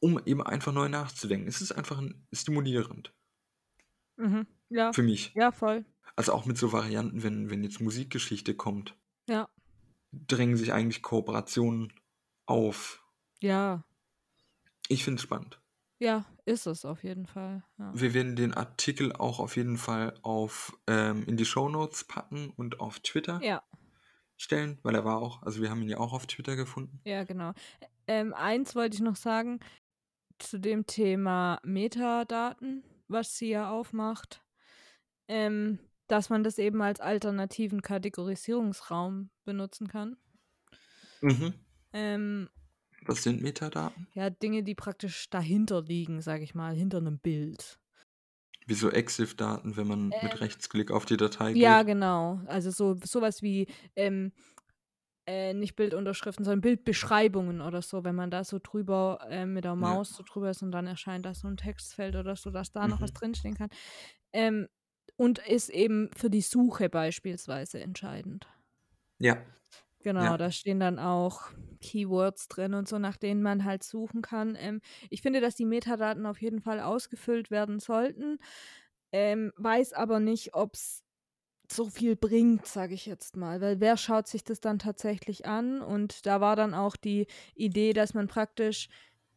Um 0.00 0.20
eben 0.26 0.42
einfach 0.42 0.72
neu 0.72 0.88
nachzudenken. 0.88 1.46
Es 1.46 1.62
ist 1.62 1.72
einfach 1.72 2.02
stimulierend. 2.32 3.14
Mhm. 4.16 4.46
Ja. 4.68 4.92
Für 4.92 5.02
mich. 5.02 5.32
Ja, 5.34 5.52
voll. 5.52 5.84
Also 6.16 6.32
auch 6.32 6.44
mit 6.44 6.58
so 6.58 6.72
Varianten, 6.72 7.22
wenn, 7.22 7.50
wenn 7.50 7.64
jetzt 7.64 7.80
Musikgeschichte 7.80 8.54
kommt. 8.54 8.96
Ja. 9.28 9.48
Drängen 10.12 10.56
sich 10.56 10.72
eigentlich 10.72 11.02
Kooperationen 11.02 11.92
auf. 12.46 13.04
Ja. 13.40 13.84
Ich 14.88 15.04
finde 15.04 15.16
es 15.16 15.22
spannend. 15.22 15.60
Ja, 15.98 16.24
ist 16.44 16.66
es 16.66 16.84
auf 16.84 17.02
jeden 17.02 17.26
Fall. 17.26 17.64
Ja. 17.78 17.92
Wir 17.94 18.14
werden 18.14 18.36
den 18.36 18.54
Artikel 18.54 19.12
auch 19.12 19.40
auf 19.40 19.56
jeden 19.56 19.78
Fall 19.78 20.18
auf 20.22 20.76
ähm, 20.86 21.24
in 21.26 21.36
die 21.36 21.44
Show 21.44 21.68
Notes 21.68 22.04
packen 22.04 22.50
und 22.50 22.80
auf 22.80 23.00
Twitter. 23.00 23.40
Ja 23.42 23.62
stellen, 24.36 24.78
weil 24.82 24.94
er 24.94 25.04
war 25.04 25.20
auch, 25.20 25.42
also 25.42 25.62
wir 25.62 25.70
haben 25.70 25.82
ihn 25.82 25.88
ja 25.88 25.98
auch 25.98 26.12
auf 26.12 26.26
Twitter 26.26 26.56
gefunden. 26.56 27.00
Ja, 27.04 27.24
genau. 27.24 27.52
Ähm, 28.06 28.34
eins 28.34 28.74
wollte 28.74 28.96
ich 28.96 29.02
noch 29.02 29.16
sagen 29.16 29.60
zu 30.38 30.58
dem 30.58 30.86
Thema 30.86 31.60
Metadaten, 31.62 32.82
was 33.08 33.36
sie 33.36 33.50
ja 33.50 33.70
aufmacht, 33.70 34.42
ähm, 35.28 35.78
dass 36.06 36.30
man 36.30 36.44
das 36.44 36.58
eben 36.58 36.82
als 36.82 37.00
alternativen 37.00 37.82
Kategorisierungsraum 37.82 39.30
benutzen 39.44 39.88
kann. 39.88 40.16
Mhm. 41.20 41.54
Ähm, 41.92 42.48
was 43.06 43.22
sind 43.22 43.42
Metadaten? 43.42 44.08
Ja, 44.14 44.30
Dinge, 44.30 44.62
die 44.62 44.74
praktisch 44.74 45.28
dahinter 45.30 45.82
liegen, 45.82 46.20
sage 46.20 46.42
ich 46.44 46.54
mal, 46.54 46.74
hinter 46.74 46.98
einem 46.98 47.18
Bild. 47.18 47.78
Wie 48.66 48.74
so 48.74 48.90
EXIF-Daten, 48.90 49.76
wenn 49.76 49.86
man 49.86 50.10
äh, 50.10 50.24
mit 50.24 50.40
Rechtsklick 50.40 50.90
auf 50.90 51.04
die 51.04 51.18
Datei 51.18 51.52
geht. 51.52 51.62
Ja, 51.62 51.82
genau. 51.82 52.40
Also 52.46 52.70
so 52.70 52.96
sowas 53.04 53.42
wie 53.42 53.66
ähm, 53.94 54.32
äh, 55.26 55.52
nicht 55.52 55.76
Bildunterschriften, 55.76 56.44
sondern 56.44 56.62
Bildbeschreibungen 56.62 57.60
oder 57.60 57.82
so, 57.82 58.04
wenn 58.04 58.14
man 58.14 58.30
da 58.30 58.42
so 58.42 58.58
drüber 58.62 59.18
äh, 59.28 59.44
mit 59.44 59.64
der 59.64 59.74
Maus 59.74 60.10
ja. 60.10 60.16
so 60.16 60.24
drüber 60.24 60.50
ist 60.50 60.62
und 60.62 60.72
dann 60.72 60.86
erscheint 60.86 61.26
da 61.26 61.34
so 61.34 61.46
ein 61.46 61.58
Textfeld 61.58 62.16
oder 62.16 62.36
so, 62.36 62.50
dass 62.50 62.72
da 62.72 62.84
mhm. 62.84 62.90
noch 62.90 63.00
was 63.00 63.12
mhm. 63.12 63.16
drinstehen 63.16 63.54
kann. 63.54 63.68
Ähm, 64.32 64.68
und 65.16 65.38
ist 65.46 65.70
eben 65.70 66.10
für 66.16 66.30
die 66.30 66.40
Suche 66.42 66.88
beispielsweise 66.88 67.80
entscheidend. 67.80 68.46
Ja. 69.18 69.44
Genau, 70.02 70.36
ja. 70.36 70.36
da 70.36 70.50
stehen 70.50 70.80
dann 70.80 70.98
auch 70.98 71.50
Keywords 71.80 72.48
drin 72.48 72.74
und 72.74 72.88
so, 72.88 72.98
nach 72.98 73.16
denen 73.16 73.42
man 73.42 73.64
halt 73.64 73.82
suchen 73.82 74.20
kann. 74.22 74.54
Ähm, 74.58 74.80
ich 75.08 75.22
finde, 75.22 75.40
dass 75.40 75.54
die 75.54 75.64
Metadaten 75.64 76.26
auf 76.26 76.42
jeden 76.42 76.60
Fall 76.60 76.80
ausgefüllt 76.80 77.50
werden 77.50 77.80
sollten, 77.80 78.38
ähm, 79.12 79.52
weiß 79.56 79.92
aber 79.94 80.20
nicht, 80.20 80.54
ob 80.54 80.74
es 80.74 81.04
so 81.70 81.90
viel 81.90 82.16
bringt, 82.16 82.66
sage 82.66 82.94
ich 82.94 83.06
jetzt 83.06 83.36
mal, 83.36 83.60
weil 83.60 83.80
wer 83.80 83.96
schaut 83.96 84.28
sich 84.28 84.44
das 84.44 84.60
dann 84.60 84.78
tatsächlich 84.78 85.46
an? 85.46 85.82
Und 85.82 86.26
da 86.26 86.40
war 86.40 86.56
dann 86.56 86.74
auch 86.74 86.96
die 86.96 87.26
Idee, 87.54 87.92
dass 87.94 88.14
man 88.14 88.28
praktisch, 88.28 88.88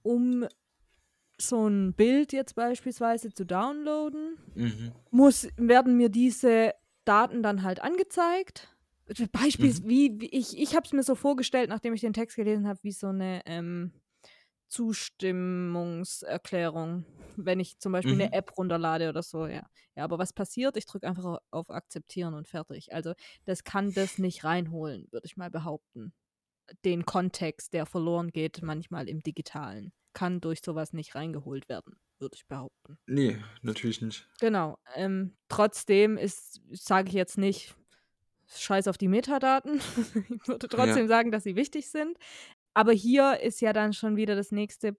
um 0.04 0.48
so 1.40 1.68
ein 1.68 1.94
Bild 1.94 2.34
jetzt 2.34 2.56
beispielsweise 2.56 3.34
zu 3.34 3.46
downloaden, 3.46 4.38
mhm. 4.56 4.92
muss, 5.12 5.48
werden 5.58 5.98
mir 5.98 6.10
diese 6.10 6.74
Daten 7.06 7.44
dann 7.44 7.64
halt 7.64 7.82
angezeigt 7.82 8.78
Beispiel, 9.32 9.74
mhm. 9.74 9.88
wie, 9.88 10.22
wie, 10.22 10.28
ich, 10.28 10.58
ich 10.58 10.76
habe 10.76 10.86
es 10.86 10.94
mir 10.94 11.04
so 11.04 11.16
vorgestellt, 11.16 11.70
nachdem 11.70 11.94
ich 11.94 12.02
den 12.02 12.14
Text 12.14 12.36
gelesen 12.36 12.68
habe, 12.68 12.80
wie 12.84 12.92
so 12.92 13.08
eine 13.08 13.42
ähm, 13.46 13.94
Zustimmungserklärung, 14.68 17.06
wenn 17.38 17.62
ich 17.62 17.80
zum 17.80 17.94
Beispiel 17.94 18.16
mhm. 18.16 18.22
eine 18.22 18.34
App 18.34 18.58
runterlade 18.58 19.08
oder 19.10 19.24
so, 19.24 19.48
ja. 19.48 19.66
Ja, 19.96 20.04
aber 20.04 20.20
was 20.20 20.34
passiert? 20.34 20.76
Ich 20.78 20.86
drücke 20.86 21.08
einfach 21.08 21.40
auf 21.52 21.70
Akzeptieren 21.70 22.34
und 22.34 22.48
fertig. 22.48 22.94
Also 22.94 23.14
das 23.46 23.64
kann 23.64 23.94
das 23.94 24.18
nicht 24.18 24.44
reinholen, 24.44 25.08
würde 25.12 25.26
ich 25.26 25.38
mal 25.38 25.50
behaupten. 25.50 26.12
Den 26.84 27.06
Kontext, 27.06 27.72
der 27.74 27.86
verloren 27.86 28.32
geht, 28.32 28.62
manchmal 28.62 29.08
im 29.08 29.22
Digitalen, 29.22 29.94
kann 30.18 30.42
durch 30.42 30.62
sowas 30.64 30.94
nicht 30.94 31.14
reingeholt 31.14 31.70
werden, 31.70 31.96
würde 32.18 32.34
ich 32.34 32.48
behaupten. 32.48 32.98
Nee, 33.06 33.38
natürlich 33.62 34.02
nicht. 34.02 34.28
Genau. 34.40 34.80
Ähm, 34.96 35.38
trotzdem 35.48 36.18
ist, 36.18 36.60
sage 36.72 37.10
ich 37.10 37.14
jetzt 37.14 37.38
nicht, 37.38 37.76
scheiß 38.48 38.88
auf 38.88 38.98
die 38.98 39.10
Metadaten. 39.10 39.76
ich 40.42 40.48
würde 40.48 40.68
trotzdem 40.70 41.04
ja. 41.04 41.08
sagen, 41.08 41.32
dass 41.32 41.44
sie 41.44 41.56
wichtig 41.56 41.92
sind. 41.92 42.18
Aber 42.74 42.94
hier 42.94 43.42
ist 43.42 43.62
ja 43.62 43.74
dann 43.74 43.94
schon 43.94 44.16
wieder 44.16 44.36
das 44.36 44.52
nächste 44.52 44.98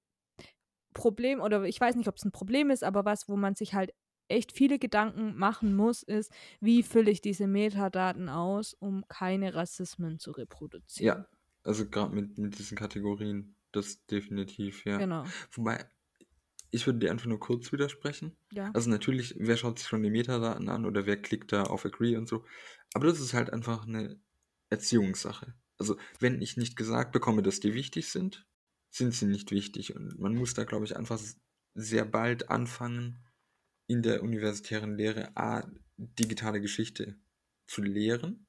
Problem, 0.93 1.41
oder 1.41 1.65
ich 1.65 1.81
weiß 1.81 1.97
nicht, 1.97 2.07
ob 2.07 2.17
es 2.17 2.25
ein 2.25 2.31
Problem 2.31 2.71
ist, 2.71 2.85
aber 2.85 3.05
was, 3.05 3.29
wo 3.29 3.37
man 3.37 3.57
sich 3.57 3.75
halt 3.75 3.93
echt 4.29 4.53
viele 4.53 4.79
Gedanken 4.79 5.37
machen 5.37 5.75
muss, 5.75 6.05
ist, 6.05 6.33
wie 6.61 6.85
fülle 6.85 7.11
ich 7.11 7.23
diese 7.23 7.49
Metadaten 7.49 8.29
aus, 8.29 8.73
um 8.73 9.05
keine 9.09 9.55
Rassismen 9.55 10.21
zu 10.21 10.31
reproduzieren. 10.31 11.23
Ja, 11.23 11.29
also 11.65 11.89
gerade 11.89 12.15
mit, 12.15 12.39
mit 12.39 12.57
diesen 12.57 12.79
Kategorien, 12.79 13.57
das 13.73 14.05
definitiv, 14.07 14.85
ja. 14.85 14.99
Genau. 14.99 15.25
Wobei, 15.53 15.91
ich 16.71 16.87
würde 16.87 17.01
dir 17.01 17.11
einfach 17.11 17.27
nur 17.27 17.41
kurz 17.41 17.73
widersprechen. 17.73 18.37
Ja. 18.53 18.71
Also 18.73 18.91
natürlich, 18.91 19.35
wer 19.39 19.57
schaut 19.57 19.79
sich 19.79 19.89
schon 19.89 20.03
die 20.03 20.11
Metadaten 20.11 20.69
an 20.69 20.85
oder 20.85 21.07
wer 21.07 21.21
klickt 21.21 21.53
da 21.53 21.65
auf 21.65 21.85
Agree 21.85 22.17
und 22.17 22.29
so. 22.29 22.45
Aber 22.95 23.07
das 23.07 23.21
ist 23.21 23.35
halt 23.35 23.53
einfach 23.53 23.87
eine 23.87 24.21
Erziehungssache. 24.71 25.55
Also 25.79 25.97
wenn 26.19 26.43
ich 26.43 26.57
nicht 26.57 26.77
gesagt 26.77 27.13
bekomme, 27.13 27.43
dass 27.43 27.61
die 27.61 27.75
wichtig 27.75 28.09
sind, 28.09 28.47
sind 28.91 29.15
sie 29.15 29.27
nicht 29.27 29.51
wichtig. 29.51 29.95
Und 29.95 30.19
man 30.19 30.35
muss 30.35 30.55
da, 30.55 30.65
glaube 30.65 30.85
ich, 30.85 30.97
einfach 30.97 31.21
sehr 31.75 32.05
bald 32.05 32.51
anfangen, 32.51 33.25
in 33.87 34.03
der 34.03 34.23
universitären 34.23 34.97
Lehre 34.97 35.35
A, 35.37 35.67
digitale 35.97 36.61
Geschichte 36.61 37.19
zu 37.67 37.83
lehren, 37.83 38.47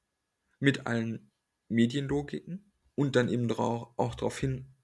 mit 0.58 0.86
allen 0.86 1.30
Medienlogiken 1.68 2.72
und 2.94 3.16
dann 3.16 3.28
eben 3.28 3.50
auch 3.50 4.14
darauf 4.14 4.38
hin 4.38 4.74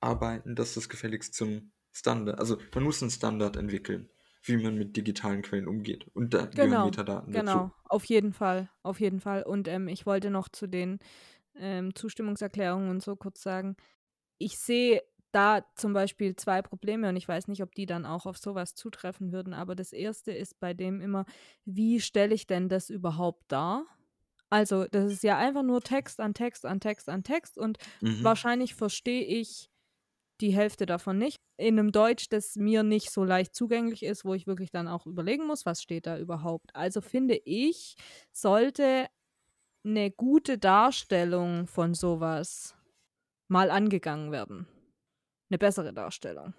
arbeiten, 0.00 0.54
dass 0.56 0.74
das 0.74 0.88
gefälligst 0.88 1.34
zum 1.34 1.72
Standard, 1.92 2.38
also 2.38 2.58
man 2.74 2.84
muss 2.84 3.02
einen 3.02 3.10
Standard 3.10 3.56
entwickeln, 3.56 4.10
wie 4.44 4.56
man 4.56 4.76
mit 4.76 4.96
digitalen 4.96 5.42
Quellen 5.42 5.68
umgeht. 5.68 6.06
Und 6.14 6.34
da 6.34 6.46
gehören 6.46 6.80
Genau, 6.80 6.82
Metadaten 6.82 7.32
genau, 7.32 7.32
dazu. 7.32 7.72
auf 7.84 8.04
jeden 8.04 8.32
Fall, 8.32 8.70
auf 8.82 9.00
jeden 9.00 9.20
Fall. 9.20 9.42
Und 9.42 9.68
ähm, 9.68 9.88
ich 9.88 10.06
wollte 10.06 10.30
noch 10.30 10.48
zu 10.48 10.66
den 10.66 10.98
ähm, 11.56 11.94
Zustimmungserklärungen 11.94 12.90
und 12.90 13.02
so 13.02 13.16
kurz 13.16 13.42
sagen, 13.42 13.76
ich 14.38 14.58
sehe 14.58 15.02
da 15.32 15.64
zum 15.76 15.92
Beispiel 15.94 16.36
zwei 16.36 16.62
Probleme 16.62 17.08
und 17.10 17.16
ich 17.16 17.28
weiß 17.28 17.48
nicht, 17.48 17.62
ob 17.62 17.74
die 17.74 17.86
dann 17.86 18.06
auch 18.06 18.26
auf 18.26 18.38
sowas 18.38 18.74
zutreffen 18.74 19.32
würden, 19.32 19.54
aber 19.54 19.76
das 19.76 19.92
erste 19.92 20.32
ist 20.32 20.60
bei 20.60 20.74
dem 20.74 21.00
immer, 21.02 21.26
wie 21.66 22.00
stelle 22.00 22.34
ich 22.34 22.46
denn 22.46 22.68
das 22.68 22.90
überhaupt 22.90 23.44
dar? 23.52 23.86
Also, 24.50 24.86
das 24.86 25.12
ist 25.12 25.22
ja 25.24 25.38
einfach 25.38 25.62
nur 25.62 25.82
Text 25.82 26.20
an 26.20 26.34
Text 26.34 26.64
an 26.66 26.80
Text 26.80 27.08
an 27.08 27.22
Text 27.24 27.58
und 27.58 27.78
Mhm. 28.00 28.38
wahrscheinlich 28.38 28.74
verstehe 28.74 29.24
ich 29.24 29.70
die 30.40 30.50
Hälfte 30.54 30.86
davon 30.86 31.18
nicht. 31.18 31.38
In 31.56 31.78
einem 31.78 31.92
Deutsch, 31.92 32.28
das 32.28 32.56
mir 32.56 32.82
nicht 32.82 33.10
so 33.10 33.24
leicht 33.24 33.54
zugänglich 33.54 34.02
ist, 34.02 34.24
wo 34.24 34.34
ich 34.34 34.46
wirklich 34.46 34.70
dann 34.70 34.88
auch 34.88 35.06
überlegen 35.06 35.46
muss, 35.46 35.66
was 35.66 35.82
steht 35.82 36.06
da 36.06 36.18
überhaupt. 36.18 36.74
Also 36.74 37.00
finde 37.00 37.40
ich, 37.44 37.96
sollte 38.32 39.06
eine 39.84 40.10
gute 40.10 40.58
Darstellung 40.58 41.66
von 41.66 41.94
sowas 41.94 42.74
mal 43.48 43.70
angegangen 43.70 44.32
werden. 44.32 44.66
Eine 45.50 45.58
bessere 45.58 45.92
Darstellung. 45.92 46.54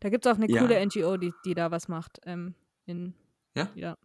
Da 0.00 0.08
gibt 0.08 0.24
es 0.26 0.32
auch 0.32 0.36
eine 0.36 0.50
Ja. 0.50 0.60
coole 0.60 0.78
NGO, 0.86 1.16
die, 1.16 1.32
die 1.44 1.54
da 1.54 1.70
was 1.70 1.88
macht. 1.88 2.20
Ähm, 2.24 2.54
in, 2.86 3.14
Ja? 3.54 3.68
ja. 3.74 3.96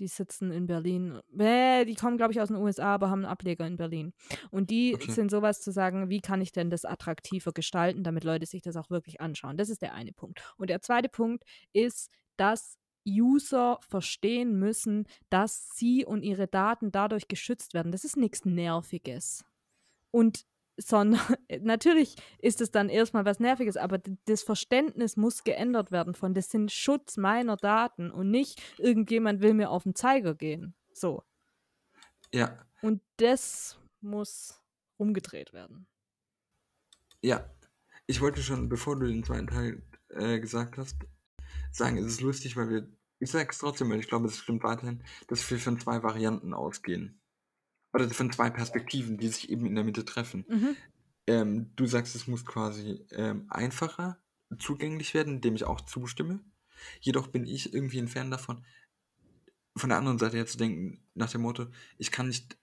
Die 0.00 0.08
sitzen 0.08 0.50
in 0.50 0.66
Berlin. 0.66 1.20
Äh, 1.38 1.84
die 1.84 1.94
kommen, 1.94 2.16
glaube 2.16 2.32
ich, 2.32 2.40
aus 2.40 2.48
den 2.48 2.56
USA, 2.56 2.94
aber 2.94 3.10
haben 3.10 3.20
einen 3.20 3.32
Ableger 3.32 3.66
in 3.66 3.76
Berlin. 3.76 4.12
Und 4.50 4.70
die 4.70 4.94
Okay. 4.94 5.12
sind 5.12 5.30
sowas 5.30 5.60
zu 5.60 5.70
sagen, 5.72 6.08
wie 6.08 6.20
kann 6.20 6.40
ich 6.40 6.52
denn 6.52 6.70
das 6.70 6.84
attraktiver 6.84 7.52
gestalten, 7.52 8.02
damit 8.02 8.24
Leute 8.24 8.46
sich 8.46 8.62
das 8.62 8.76
auch 8.76 8.90
wirklich 8.90 9.20
anschauen. 9.20 9.56
Das 9.58 9.68
ist 9.68 9.82
der 9.82 9.94
eine 9.94 10.12
Punkt. 10.12 10.40
Und 10.56 10.70
der 10.70 10.80
zweite 10.80 11.08
Punkt 11.08 11.44
ist, 11.72 12.10
dass 12.36 12.78
User 13.06 13.78
verstehen 13.88 14.58
müssen, 14.58 15.06
dass 15.30 15.70
sie 15.74 16.04
und 16.04 16.22
ihre 16.22 16.48
Daten 16.48 16.90
dadurch 16.92 17.28
geschützt 17.28 17.74
werden. 17.74 17.92
Das 17.92 18.04
ist 18.04 18.16
nichts 18.16 18.44
Nerviges. 18.44 19.44
Und 20.10 20.44
sondern 20.80 21.20
natürlich 21.60 22.16
ist 22.38 22.60
es 22.60 22.70
dann 22.70 22.88
erstmal 22.88 23.24
was 23.24 23.40
Nerviges, 23.40 23.76
aber 23.76 23.98
das 24.26 24.42
Verständnis 24.42 25.16
muss 25.16 25.44
geändert 25.44 25.92
werden 25.92 26.14
von, 26.14 26.34
das 26.34 26.50
sind 26.50 26.72
Schutz 26.72 27.16
meiner 27.16 27.56
Daten 27.56 28.10
und 28.10 28.30
nicht 28.30 28.60
irgendjemand 28.78 29.40
will 29.40 29.54
mir 29.54 29.70
auf 29.70 29.84
den 29.84 29.94
Zeiger 29.94 30.34
gehen. 30.34 30.74
So. 30.92 31.22
Ja, 32.32 32.58
Und 32.82 33.02
das 33.16 33.78
muss 34.00 34.60
umgedreht 34.96 35.52
werden. 35.52 35.86
ja. 37.22 37.48
Ich 38.06 38.20
wollte 38.20 38.42
schon, 38.42 38.68
bevor 38.68 38.98
du 38.98 39.06
den 39.06 39.22
zweiten 39.22 39.46
Teil 39.46 39.82
äh, 40.08 40.40
gesagt 40.40 40.78
hast, 40.78 40.96
sagen, 41.70 41.96
es 41.96 42.06
ist 42.06 42.20
lustig, 42.20 42.56
weil 42.56 42.68
wir, 42.68 42.88
ich 43.20 43.30
sage 43.30 43.50
es 43.50 43.58
trotzdem, 43.58 43.88
weil 43.88 44.00
ich 44.00 44.08
glaube, 44.08 44.26
es 44.26 44.38
stimmt 44.38 44.64
weiterhin, 44.64 45.04
dass 45.28 45.48
wir 45.48 45.60
von 45.60 45.78
zwei 45.78 46.02
Varianten 46.02 46.52
ausgehen. 46.52 47.19
Oder 47.92 48.08
von 48.10 48.32
zwei 48.32 48.50
Perspektiven, 48.50 49.18
die 49.18 49.28
sich 49.28 49.50
eben 49.50 49.66
in 49.66 49.74
der 49.74 49.84
Mitte 49.84 50.04
treffen. 50.04 50.44
Mhm. 50.48 50.76
Ähm, 51.26 51.70
du 51.76 51.86
sagst, 51.86 52.14
es 52.14 52.26
muss 52.26 52.44
quasi 52.46 53.04
ähm, 53.10 53.46
einfacher 53.48 54.18
zugänglich 54.58 55.14
werden, 55.14 55.34
indem 55.36 55.54
ich 55.54 55.64
auch 55.64 55.80
zustimme. 55.80 56.40
Jedoch 57.00 57.28
bin 57.28 57.46
ich 57.46 57.74
irgendwie 57.74 57.98
ein 57.98 58.08
Fan 58.08 58.30
davon, 58.30 58.64
von 59.76 59.90
der 59.90 59.98
anderen 59.98 60.18
Seite 60.18 60.36
her 60.36 60.46
zu 60.46 60.58
denken, 60.58 61.04
nach 61.14 61.30
dem 61.30 61.42
Motto, 61.42 61.66
ich 61.98 62.10
kann 62.10 62.28
nicht 62.28 62.58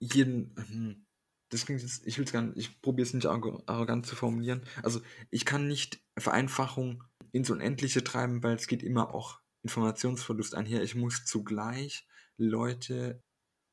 jeden, 0.00 0.54
hm, 0.56 1.06
das 1.48 1.64
klingt 1.64 1.82
jetzt, 1.82 2.06
ich 2.06 2.18
will 2.18 2.24
es 2.24 2.32
gar 2.32 2.42
nicht, 2.42 2.56
ich 2.56 2.82
probiere 2.82 3.06
es 3.06 3.14
nicht 3.14 3.26
arro- 3.26 3.62
arrogant 3.66 4.06
zu 4.06 4.16
formulieren. 4.16 4.62
Also 4.82 5.00
ich 5.30 5.44
kann 5.44 5.68
nicht 5.68 6.02
Vereinfachung 6.18 7.04
ins 7.30 7.50
Unendliche 7.50 8.02
treiben, 8.04 8.42
weil 8.42 8.56
es 8.56 8.66
geht 8.66 8.82
immer 8.82 9.14
auch 9.14 9.40
Informationsverlust 9.62 10.54
einher. 10.54 10.82
Ich 10.82 10.94
muss 10.94 11.24
zugleich 11.24 12.06
Leute 12.36 13.22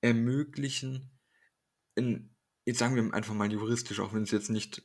ermöglichen, 0.01 1.11
in, 1.95 2.35
jetzt 2.65 2.79
sagen 2.79 2.95
wir 2.95 3.13
einfach 3.13 3.33
mal 3.33 3.51
juristisch, 3.51 3.99
auch 3.99 4.13
wenn 4.13 4.23
es 4.23 4.31
jetzt 4.31 4.49
nicht 4.49 4.83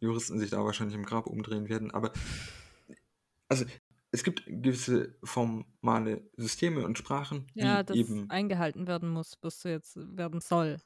Juristen 0.00 0.38
sich 0.38 0.50
da 0.50 0.64
wahrscheinlich 0.64 0.96
im 0.96 1.04
Grab 1.06 1.26
umdrehen 1.26 1.68
werden, 1.68 1.90
aber 1.90 2.12
also 3.48 3.64
es 4.10 4.24
gibt 4.24 4.44
gewisse 4.46 5.16
formale 5.24 6.28
Systeme 6.36 6.84
und 6.84 6.98
Sprachen, 6.98 7.46
die 7.54 7.60
Ja, 7.60 7.82
das 7.82 7.96
eben 7.96 8.28
eingehalten 8.30 8.86
werden 8.86 9.08
muss, 9.08 9.38
wirst 9.42 9.64
du 9.64 9.70
jetzt 9.70 9.96
werden 9.96 10.40
soll. 10.40 10.80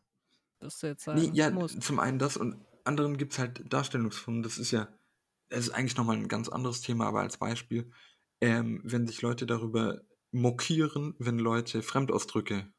Wirst 0.60 0.82
du 0.82 0.86
jetzt 0.86 1.04
sagen. 1.04 1.20
Nee, 1.20 1.30
ja, 1.34 1.50
musst. 1.50 1.82
zum 1.82 1.98
einen 1.98 2.18
das 2.18 2.36
und 2.36 2.64
anderen 2.84 3.16
gibt 3.16 3.32
es 3.32 3.38
halt 3.38 3.72
Darstellungsformen. 3.72 4.42
Das 4.42 4.58
ist 4.58 4.70
ja, 4.70 4.88
das 5.48 5.60
ist 5.60 5.70
eigentlich 5.70 5.96
nochmal 5.96 6.16
ein 6.16 6.28
ganz 6.28 6.48
anderes 6.48 6.80
Thema, 6.80 7.06
aber 7.06 7.20
als 7.20 7.36
Beispiel, 7.36 7.90
ähm, 8.40 8.80
wenn 8.84 9.06
sich 9.06 9.22
Leute 9.22 9.44
darüber 9.46 10.02
mokieren, 10.30 11.14
wenn 11.18 11.38
Leute 11.38 11.82
Fremdausdrücke 11.82 12.72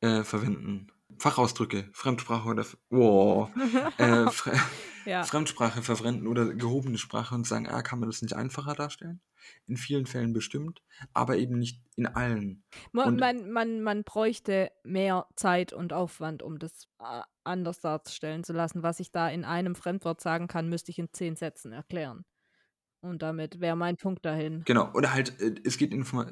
äh, 0.00 0.22
verwenden. 0.22 0.88
Fachausdrücke, 1.18 1.88
Fremdsprache 1.92 2.48
oder 2.48 2.66
wow, 2.90 3.48
äh, 3.98 4.30
Fre 4.30 4.52
ja. 5.06 5.22
Fremdsprache 5.22 5.80
verwenden 5.82 6.26
oder 6.26 6.52
gehobene 6.52 6.98
Sprache 6.98 7.34
und 7.34 7.46
sagen, 7.46 7.68
ah, 7.68 7.80
kann 7.80 8.00
man 8.00 8.08
das 8.08 8.20
nicht 8.22 8.34
einfacher 8.34 8.74
darstellen? 8.74 9.20
In 9.66 9.76
vielen 9.76 10.06
Fällen 10.06 10.32
bestimmt, 10.32 10.82
aber 11.14 11.36
eben 11.36 11.58
nicht 11.58 11.80
in 11.94 12.06
allen. 12.06 12.64
Man, 12.92 13.06
und- 13.08 13.20
man, 13.20 13.50
man, 13.50 13.80
man 13.82 14.04
bräuchte 14.04 14.70
mehr 14.82 15.26
Zeit 15.36 15.72
und 15.72 15.92
Aufwand, 15.92 16.42
um 16.42 16.58
das 16.58 16.88
äh, 16.98 17.22
anders 17.44 17.78
darstellen 17.80 18.42
zu 18.44 18.52
lassen. 18.52 18.82
Was 18.82 19.00
ich 19.00 19.12
da 19.12 19.28
in 19.28 19.44
einem 19.44 19.74
Fremdwort 19.76 20.20
sagen 20.20 20.48
kann, 20.48 20.68
müsste 20.68 20.90
ich 20.90 20.98
in 20.98 21.12
zehn 21.12 21.36
Sätzen 21.36 21.72
erklären. 21.72 22.24
Und 23.00 23.22
damit 23.22 23.60
wäre 23.60 23.76
mein 23.76 23.96
Punkt 23.96 24.24
dahin. 24.24 24.64
Genau, 24.64 24.90
oder 24.92 25.14
halt, 25.14 25.40
äh, 25.40 25.54
es 25.64 25.78
geht 25.78 25.92
Informa 25.92 26.28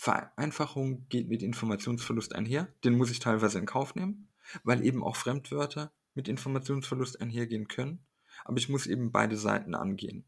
Vereinfachung 0.00 1.06
geht 1.10 1.28
mit 1.28 1.42
Informationsverlust 1.42 2.34
einher. 2.34 2.68
Den 2.84 2.96
muss 2.96 3.10
ich 3.10 3.18
teilweise 3.18 3.58
in 3.58 3.66
Kauf 3.66 3.94
nehmen, 3.94 4.30
weil 4.64 4.82
eben 4.82 5.04
auch 5.04 5.14
Fremdwörter 5.14 5.92
mit 6.14 6.26
Informationsverlust 6.26 7.20
einhergehen 7.20 7.68
können. 7.68 8.06
Aber 8.46 8.56
ich 8.56 8.70
muss 8.70 8.86
eben 8.86 9.12
beide 9.12 9.36
Seiten 9.36 9.74
angehen. 9.74 10.24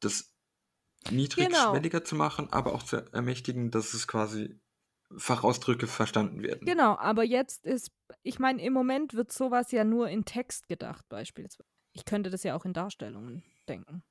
Das 0.00 0.34
niedrigschwelliger 1.10 2.02
zu 2.02 2.16
machen, 2.16 2.50
aber 2.50 2.72
auch 2.72 2.82
zu 2.82 2.96
ermächtigen, 3.12 3.70
dass 3.70 3.92
es 3.92 4.08
quasi 4.08 4.58
Fachausdrücke 5.14 5.86
verstanden 5.86 6.42
werden. 6.42 6.64
Genau, 6.64 6.96
aber 6.96 7.24
jetzt 7.24 7.66
ist, 7.66 7.90
ich 8.22 8.38
meine, 8.38 8.62
im 8.62 8.72
Moment 8.72 9.12
wird 9.12 9.34
sowas 9.34 9.70
ja 9.70 9.84
nur 9.84 10.08
in 10.08 10.24
Text 10.24 10.66
gedacht, 10.66 11.06
beispielsweise. 11.10 11.68
Ich 11.92 12.06
könnte 12.06 12.30
das 12.30 12.42
ja 12.42 12.56
auch 12.56 12.64
in 12.64 12.72
Darstellungen 12.72 13.44
denken. 13.68 14.02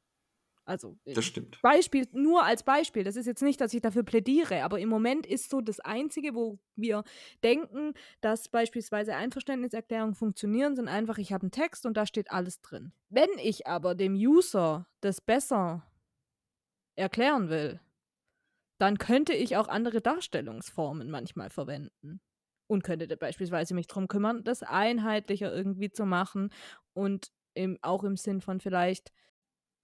Also, 0.66 0.98
äh, 1.06 1.14
Das 1.14 1.26
stimmt. 1.26 1.62
Beispiel, 1.62 2.08
nur 2.14 2.44
als 2.44 2.64
Beispiel. 2.64 3.04
Das 3.04 3.16
ist 3.16 3.26
jetzt 3.26 3.42
nicht, 3.42 3.60
dass 3.60 3.74
ich 3.74 3.82
dafür 3.82 4.04
plädiere, 4.04 4.64
aber 4.64 4.80
im 4.80 4.90
Moment 4.90 5.26
ist 5.26 5.50
so 5.50 5.62
das 5.62 5.80
Einzige, 5.80 6.36
wo 6.36 6.60
wir 6.76 7.04
denken, 7.44 7.94
dass 8.22 8.48
beispielsweise 8.50 9.16
Einverständniserklärungen 9.16 10.16
funktionieren, 10.16 10.76
sind 10.76 10.88
einfach, 10.88 11.18
ich 11.18 11.34
habe 11.34 11.44
einen 11.44 11.52
Text 11.52 11.86
und 11.86 11.98
da 11.98 12.06
steht 12.06 12.32
alles 12.32 12.62
drin. 12.62 12.94
Wenn 13.10 13.30
ich 13.38 13.68
aber 13.68 13.96
dem 13.96 14.14
User 14.14 14.88
das 15.02 15.20
besser 15.20 15.86
erklären 16.96 17.50
will, 17.50 17.80
dann 18.80 18.98
könnte 18.98 19.34
ich 19.34 19.58
auch 19.58 19.68
andere 19.68 20.02
Darstellungsformen 20.02 21.10
manchmal 21.10 21.50
verwenden. 21.50 22.22
Und 22.68 22.84
könnte 22.84 23.16
beispielsweise 23.18 23.74
mich 23.76 23.88
darum 23.88 24.08
kümmern, 24.08 24.44
das 24.44 24.64
einheitlicher 24.64 25.54
irgendwie 25.54 25.92
zu 25.92 26.06
machen 26.06 26.50
und 26.94 27.28
im, 27.54 27.78
auch 27.82 28.04
im 28.04 28.16
Sinn 28.18 28.42
von 28.42 28.62
vielleicht, 28.62 29.12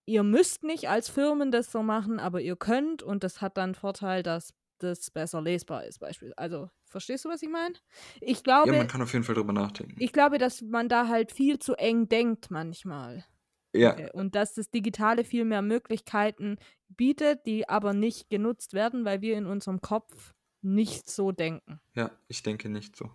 ihr 0.10 0.24
müsst 0.24 0.64
nicht 0.64 0.90
als 0.90 1.08
Firmen 1.10 1.52
das 1.52 1.72
so 1.72 1.84
machen, 1.84 2.20
aber 2.20 2.42
ihr 2.42 2.56
könnt 2.56 3.04
und 3.04 3.24
das 3.24 3.42
hat 3.42 3.58
dann 3.58 3.76
Vorteil, 3.76 4.24
dass 4.24 4.54
das 4.80 5.12
besser 5.12 5.42
lesbar 5.42 5.86
ist, 5.86 6.00
beispielsweise. 6.00 6.38
Also, 6.38 6.70
verstehst 6.86 7.26
du, 7.26 7.30
was 7.30 7.42
ich 7.44 7.50
meine? 7.50 7.76
Ich 8.22 8.44
glaube, 8.44 8.72
Ja, 8.72 8.78
man 8.78 8.88
kann 8.88 9.02
auf 9.02 9.12
jeden 9.14 9.26
Fall 9.26 9.36
drüber 9.36 9.54
nachdenken. 9.54 9.96
ich 10.00 10.14
glaube, 10.14 10.38
dass 10.38 10.62
man 10.62 10.88
da 10.90 11.08
halt 11.08 11.32
viel 11.32 11.60
zu 11.60 11.76
eng 11.76 12.08
denkt 12.10 12.50
manchmal. 12.50 13.26
ja, 13.74 13.92
Okay. 13.94 14.10
Und 14.14 14.36
dass 14.36 14.54
das 14.54 14.72
Digitale 14.72 15.24
viel 15.26 15.46
mehr 15.46 15.62
Möglichkeiten 15.62 16.58
bietet, 16.88 17.46
die 17.46 17.68
aber 17.70 17.94
nicht 17.94 18.30
genutzt 18.30 18.74
werden, 18.74 19.06
weil 19.06 19.22
wir 19.22 19.38
in 19.38 19.46
unserem 19.46 19.82
Kopf 19.82 20.34
nicht 20.62 21.10
so 21.10 21.32
denken. 21.32 21.80
ja, 21.94 22.12
ich 22.28 22.42
denke 22.44 22.70
nicht 22.70 22.96
so. 22.96 23.12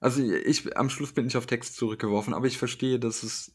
Also 0.00 0.22
ich, 0.22 0.76
am 0.76 0.90
Schluss 0.90 1.12
bin 1.12 1.26
ich 1.26 1.36
auf 1.36 1.46
Text 1.46 1.76
zurückgeworfen, 1.76 2.34
aber 2.34 2.46
ich 2.46 2.58
verstehe, 2.58 2.98
dass 2.98 3.22
es, 3.22 3.54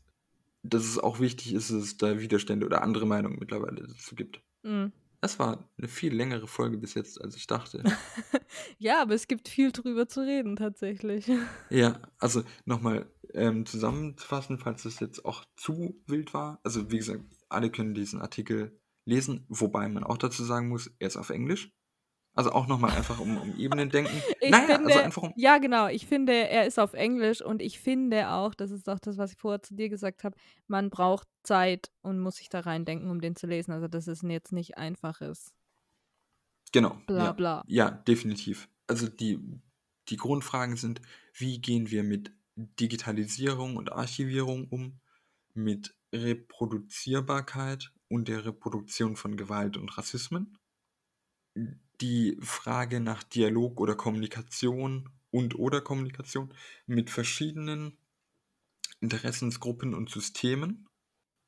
dass 0.69 0.83
es 0.83 0.99
auch 0.99 1.19
wichtig 1.19 1.53
ist, 1.53 1.71
dass 1.71 1.83
es 1.83 1.97
da 1.97 2.19
Widerstände 2.19 2.65
oder 2.65 2.81
andere 2.81 3.05
Meinungen 3.05 3.39
mittlerweile 3.39 3.87
dazu 3.87 4.15
gibt. 4.15 4.41
Mm. 4.63 4.87
Es 5.19 5.39
war 5.39 5.67
eine 5.77 5.87
viel 5.87 6.13
längere 6.13 6.47
Folge 6.47 6.77
bis 6.77 6.93
jetzt, 6.93 7.19
als 7.21 7.35
ich 7.35 7.47
dachte. 7.47 7.83
Ja, 8.79 9.01
aber 9.01 9.13
es 9.13 9.27
gibt 9.27 9.49
viel 9.49 9.71
drüber 9.71 10.07
zu 10.07 10.21
reden 10.21 10.55
tatsächlich. 10.55 11.29
ja, 11.69 11.99
also 12.19 12.43
nochmal 12.65 13.11
ähm, 13.33 13.65
zusammenzufassen, 13.65 14.57
falls 14.57 14.85
es 14.85 14.99
jetzt 14.99 15.25
auch 15.25 15.45
zu 15.55 16.01
wild 16.07 16.33
war. 16.33 16.59
Also 16.63 16.91
wie 16.91 16.97
gesagt, 16.97 17.23
alle 17.49 17.71
können 17.71 17.93
diesen 17.93 18.21
Artikel 18.21 18.79
lesen, 19.05 19.45
wobei 19.47 19.87
man 19.89 20.03
auch 20.03 20.17
dazu 20.17 20.43
sagen 20.43 20.69
muss, 20.69 20.91
er 20.99 21.07
ist 21.07 21.17
auf 21.17 21.29
Englisch. 21.29 21.71
Also 22.37 22.51
auch 22.51 22.67
nochmal 22.67 22.91
einfach 22.91 23.19
um, 23.19 23.37
um 23.37 23.57
Ebenen 23.57 23.89
denken. 23.89 24.21
Ich 24.41 24.51
naja, 24.51 24.75
finde, 24.75 24.93
also 24.93 24.99
einfach 24.99 25.23
um. 25.23 25.33
ja, 25.35 25.57
genau. 25.57 25.87
Ich 25.87 26.05
finde, 26.05 26.33
er 26.33 26.67
ist 26.67 26.79
auf 26.79 26.93
Englisch 26.93 27.41
und 27.41 27.61
ich 27.61 27.79
finde 27.79 28.29
auch, 28.29 28.53
das 28.53 28.71
ist 28.71 28.87
auch 28.87 28.99
das, 28.99 29.17
was 29.17 29.31
ich 29.31 29.37
vorher 29.37 29.63
zu 29.63 29.73
dir 29.73 29.89
gesagt 29.89 30.23
habe, 30.23 30.37
man 30.67 30.89
braucht 30.89 31.27
Zeit 31.43 31.91
und 32.01 32.19
muss 32.19 32.35
sich 32.35 32.47
da 32.47 32.59
reindenken, 32.59 33.09
um 33.09 33.19
den 33.19 33.35
zu 33.35 33.47
lesen. 33.47 33.71
Also, 33.71 33.87
das 33.87 34.07
ist 34.07 34.23
jetzt 34.23 34.51
nicht 34.51 34.77
einfaches. 34.77 35.51
Genau. 36.71 36.97
Bla, 37.07 37.25
ja. 37.25 37.31
bla. 37.31 37.63
Ja, 37.67 37.89
definitiv. 37.89 38.69
Also 38.85 39.07
die, 39.07 39.39
die 40.09 40.17
Grundfragen 40.17 40.77
sind, 40.77 41.01
wie 41.33 41.59
gehen 41.59 41.89
wir 41.89 42.03
mit 42.03 42.31
Digitalisierung 42.55 43.77
und 43.77 43.91
Archivierung 43.91 44.67
um, 44.69 44.99
mit 45.53 45.95
Reproduzierbarkeit 46.13 47.91
und 48.09 48.27
der 48.27 48.45
Reproduktion 48.45 49.15
von 49.15 49.37
Gewalt 49.37 49.77
und 49.77 49.97
Rassismen, 49.97 50.57
die 52.01 52.37
Frage 52.41 52.99
nach 52.99 53.23
Dialog 53.23 53.79
oder 53.79 53.95
Kommunikation 53.95 55.09
und 55.31 55.55
oder 55.55 55.81
Kommunikation 55.81 56.53
mit 56.85 57.09
verschiedenen 57.09 57.97
Interessensgruppen 58.99 59.93
und 59.93 60.09
Systemen, 60.09 60.87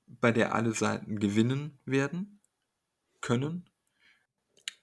bei 0.08 0.32
der 0.32 0.54
alle 0.54 0.74
Seiten 0.74 1.20
gewinnen 1.20 1.80
werden 1.86 2.40
können 3.22 3.70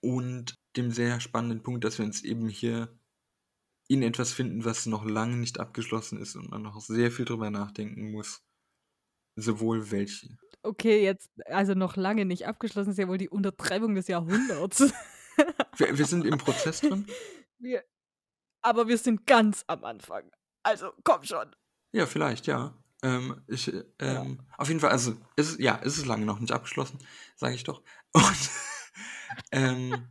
und 0.01 0.55
dem 0.77 0.91
sehr 0.91 1.21
spannenden 1.21 1.63
Punkt, 1.63 1.85
dass 1.85 1.99
wir 1.99 2.05
uns 2.05 2.23
eben 2.23 2.49
hier 2.49 2.97
in 3.89 4.03
etwas 4.03 4.33
finden, 4.33 4.65
was 4.65 4.87
noch 4.87 5.05
lange 5.05 5.37
nicht 5.37 5.61
abgeschlossen 5.61 6.21
ist 6.21 6.37
und 6.37 6.51
man 6.51 6.63
noch 6.63 6.81
sehr 6.81 7.11
viel 7.11 7.25
drüber 7.25 7.51
nachdenken 7.51 8.11
muss. 8.11 8.43
Sowohl 9.37 9.91
welche. 9.91 10.37
Okay, 10.63 11.03
jetzt, 11.05 11.31
also 11.47 11.75
noch 11.75 11.97
lange 11.97 12.25
nicht 12.25 12.47
abgeschlossen, 12.47 12.91
ist 12.91 12.99
ja 12.99 13.07
wohl 13.07 13.19
die 13.19 13.29
Untertreibung 13.29 13.95
des 13.95 14.09
Jahrhunderts. 14.09 14.93
Wir, 15.77 15.97
wir 15.99 16.07
sind 16.07 16.25
im 16.27 16.39
Prozess 16.39 16.81
drin. 16.81 17.07
wir, 17.59 17.85
aber 18.63 18.89
wir 18.89 18.99
sind 18.99 19.27
ganz 19.27 19.65
am 19.67 19.85
Anfang. 19.85 20.31
Also, 20.63 20.93
komm 21.05 21.23
schon. 21.25 21.55
Ja, 21.93 22.07
vielleicht, 22.07 22.47
ja. 22.47 22.77
Ähm, 23.03 23.43
ich, 23.47 23.73
äh, 23.73 23.85
ähm, 23.99 24.41
Auf 24.57 24.69
jeden 24.69 24.81
Fall, 24.81 24.91
also, 24.91 25.17
es 25.37 25.51
ist, 25.51 25.61
ja, 25.61 25.81
es 25.85 25.99
ist 25.99 26.07
lange 26.07 26.25
noch 26.25 26.41
nicht 26.41 26.53
abgeschlossen, 26.53 26.99
sage 27.37 27.55
ich 27.55 27.65
doch. 27.65 27.83
Und 28.13 28.51
ähm, 29.53 30.09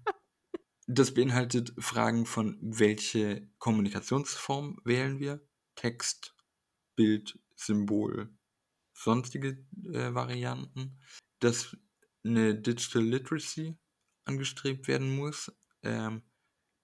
das 0.88 1.13
beinhaltet 1.13 1.74
Fragen 1.80 2.26
von, 2.26 2.57
welche 2.61 3.49
Kommunikationsform 3.57 4.80
wählen 4.84 5.20
wir? 5.20 5.45
Text, 5.76 6.36
Bild, 6.95 7.39
Symbol, 7.55 8.30
sonstige 8.93 9.66
äh, 9.91 10.13
Varianten. 10.13 10.99
Dass 11.39 11.76
eine 12.24 12.55
Digital 12.55 13.03
Literacy 13.03 13.78
angestrebt 14.26 14.88
werden 14.88 15.16
muss. 15.16 15.52
Ähm, 15.84 16.22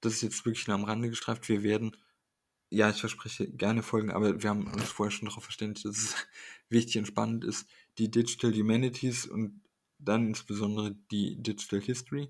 das 0.02 0.14
ist 0.14 0.22
jetzt 0.22 0.46
wirklich 0.46 0.68
nur 0.68 0.76
am 0.76 0.84
Rande 0.84 1.10
gestreift. 1.10 1.48
Wir 1.50 1.64
werden, 1.64 1.96
ja, 2.70 2.89
ich 2.89 3.00
verspreche 3.00 3.52
gerne 3.52 3.84
folgen, 3.84 4.12
aber 4.12 4.42
wir 4.42 4.50
haben 4.50 4.68
uns 4.68 4.89
vorher 4.89 5.12
schon 5.12 5.28
darauf 5.28 5.44
verständigt, 5.44 5.86
dass 5.86 5.98
es 5.98 6.16
wichtig 6.70 6.98
und 6.98 7.08
spannend 7.08 7.44
ist, 7.44 7.68
die 7.98 8.10
Digital 8.10 8.54
Humanities 8.54 9.28
und 9.28 9.62
dann 10.00 10.28
insbesondere 10.28 10.96
die 11.12 11.42
Digital 11.42 11.82
History, 11.82 12.30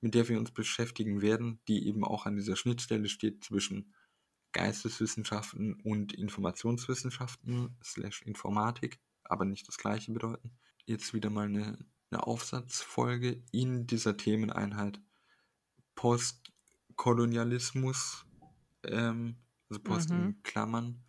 mit 0.00 0.14
der 0.14 0.28
wir 0.28 0.38
uns 0.38 0.50
beschäftigen 0.50 1.20
werden, 1.20 1.60
die 1.68 1.86
eben 1.86 2.04
auch 2.04 2.26
an 2.26 2.36
dieser 2.36 2.56
Schnittstelle 2.56 3.08
steht 3.08 3.44
zwischen 3.44 3.92
Geisteswissenschaften 4.52 5.74
und 5.82 6.12
Informationswissenschaften 6.12 7.76
slash 7.82 8.22
Informatik, 8.22 9.00
aber 9.24 9.44
nicht 9.44 9.66
das 9.68 9.78
gleiche 9.78 10.12
bedeuten. 10.12 10.52
Jetzt 10.84 11.14
wieder 11.14 11.30
mal 11.30 11.46
eine, 11.46 11.78
eine 12.12 12.26
Aufsatzfolge 12.26 13.42
in 13.50 13.86
dieser 13.86 14.16
Themeneinheit 14.16 15.00
Postkolonialismus, 15.94 18.24
ähm, 18.84 19.36
also 19.68 19.82
Post 19.82 20.10
Mhm. 20.10 20.16
in 20.16 20.42
Klammern, 20.42 21.04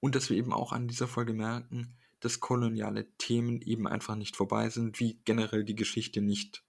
und 0.00 0.14
dass 0.14 0.30
wir 0.30 0.36
eben 0.36 0.52
auch 0.52 0.72
an 0.72 0.86
dieser 0.88 1.08
Folge 1.08 1.32
merken, 1.32 1.96
dass 2.20 2.40
koloniale 2.40 3.10
Themen 3.16 3.60
eben 3.62 3.86
einfach 3.86 4.16
nicht 4.16 4.36
vorbei 4.36 4.70
sind, 4.70 4.98
wie 5.00 5.20
generell 5.24 5.64
die 5.64 5.76
Geschichte 5.76 6.20
nicht 6.20 6.64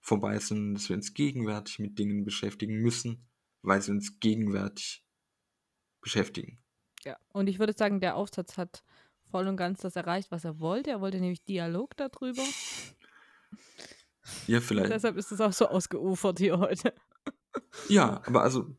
vorbei 0.00 0.36
ist, 0.36 0.48
sondern 0.48 0.74
dass 0.74 0.88
wir 0.88 0.96
uns 0.96 1.14
gegenwärtig 1.14 1.78
mit 1.78 1.98
Dingen 1.98 2.24
beschäftigen 2.24 2.80
müssen, 2.80 3.26
weil 3.62 3.82
sie 3.82 3.90
uns 3.90 4.18
gegenwärtig 4.20 5.04
beschäftigen. 6.00 6.62
Ja, 7.04 7.18
und 7.32 7.48
ich 7.48 7.58
würde 7.58 7.74
sagen, 7.76 8.00
der 8.00 8.16
Aufsatz 8.16 8.56
hat 8.56 8.82
voll 9.30 9.46
und 9.48 9.56
ganz 9.56 9.80
das 9.80 9.96
erreicht, 9.96 10.30
was 10.30 10.44
er 10.44 10.60
wollte. 10.60 10.90
Er 10.90 11.00
wollte 11.00 11.20
nämlich 11.20 11.44
Dialog 11.44 11.96
darüber. 11.96 12.42
Ja, 14.46 14.60
vielleicht. 14.60 14.90
Deshalb 14.92 15.16
ist 15.16 15.32
es 15.32 15.40
auch 15.40 15.52
so 15.52 15.66
ausgeufert 15.68 16.38
hier 16.38 16.58
heute. 16.58 16.94
Ja, 17.88 18.22
aber 18.26 18.42
also, 18.42 18.76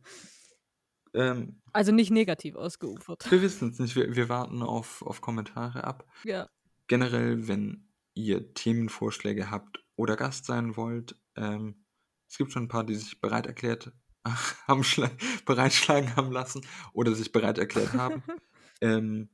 ähm, 1.14 1.62
Also 1.72 1.92
nicht 1.92 2.12
negativ 2.12 2.56
ausgeufert. 2.56 3.30
wir 3.32 3.42
wissen 3.42 3.70
es 3.70 3.80
nicht. 3.80 3.96
Wir, 3.96 4.16
wir 4.16 4.28
warten 4.30 4.62
auf, 4.62 5.02
auf 5.02 5.22
Kommentare 5.22 5.84
ab. 5.84 6.06
Ja. 6.24 6.50
Generell, 6.88 7.48
wenn 7.48 7.88
ihr 8.16 8.54
Themenvorschläge 8.54 9.50
habt 9.52 9.84
oder 9.96 10.16
Gast 10.16 10.46
sein 10.46 10.76
wollt, 10.76 11.16
ähm, 11.36 11.86
es 12.30 12.38
gibt 12.38 12.52
schon 12.52 12.64
ein 12.64 12.68
paar, 12.68 12.84
die 12.84 12.96
sich 12.96 13.22
bereit 13.22 13.46
erklärt 13.46 13.92
haben, 14.68 14.82
schla- 14.82 15.12
bereitschlagen 15.46 16.16
haben 16.16 16.32
lassen 16.32 16.66
oder 16.94 17.14
sich 17.16 17.32
bereit 17.32 17.58
erklärt 17.60 17.94
haben. 17.94 18.24
ähm, 18.82 19.30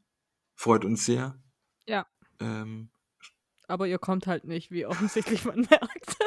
freut 0.55 0.85
uns 0.85 1.05
sehr. 1.05 1.41
Ja. 1.87 2.05
Ähm, 2.39 2.90
Aber 3.71 3.87
ihr 3.87 3.99
kommt 3.99 4.27
halt 4.27 4.43
nicht, 4.43 4.69
wie 4.71 4.85
offensichtlich 4.85 5.45
man 5.45 5.61
merkt. 5.69 6.17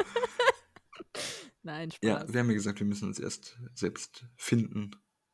Nein, 1.61 1.91
ja, 2.01 2.19
Spaß. 2.21 2.33
wir 2.33 2.39
haben 2.39 2.47
ja 2.49 2.53
gesagt, 2.55 2.79
wir 2.79 2.87
müssen 2.87 3.07
uns 3.07 3.19
erst 3.19 3.57
selbst 3.73 4.25
finden. 4.35 4.91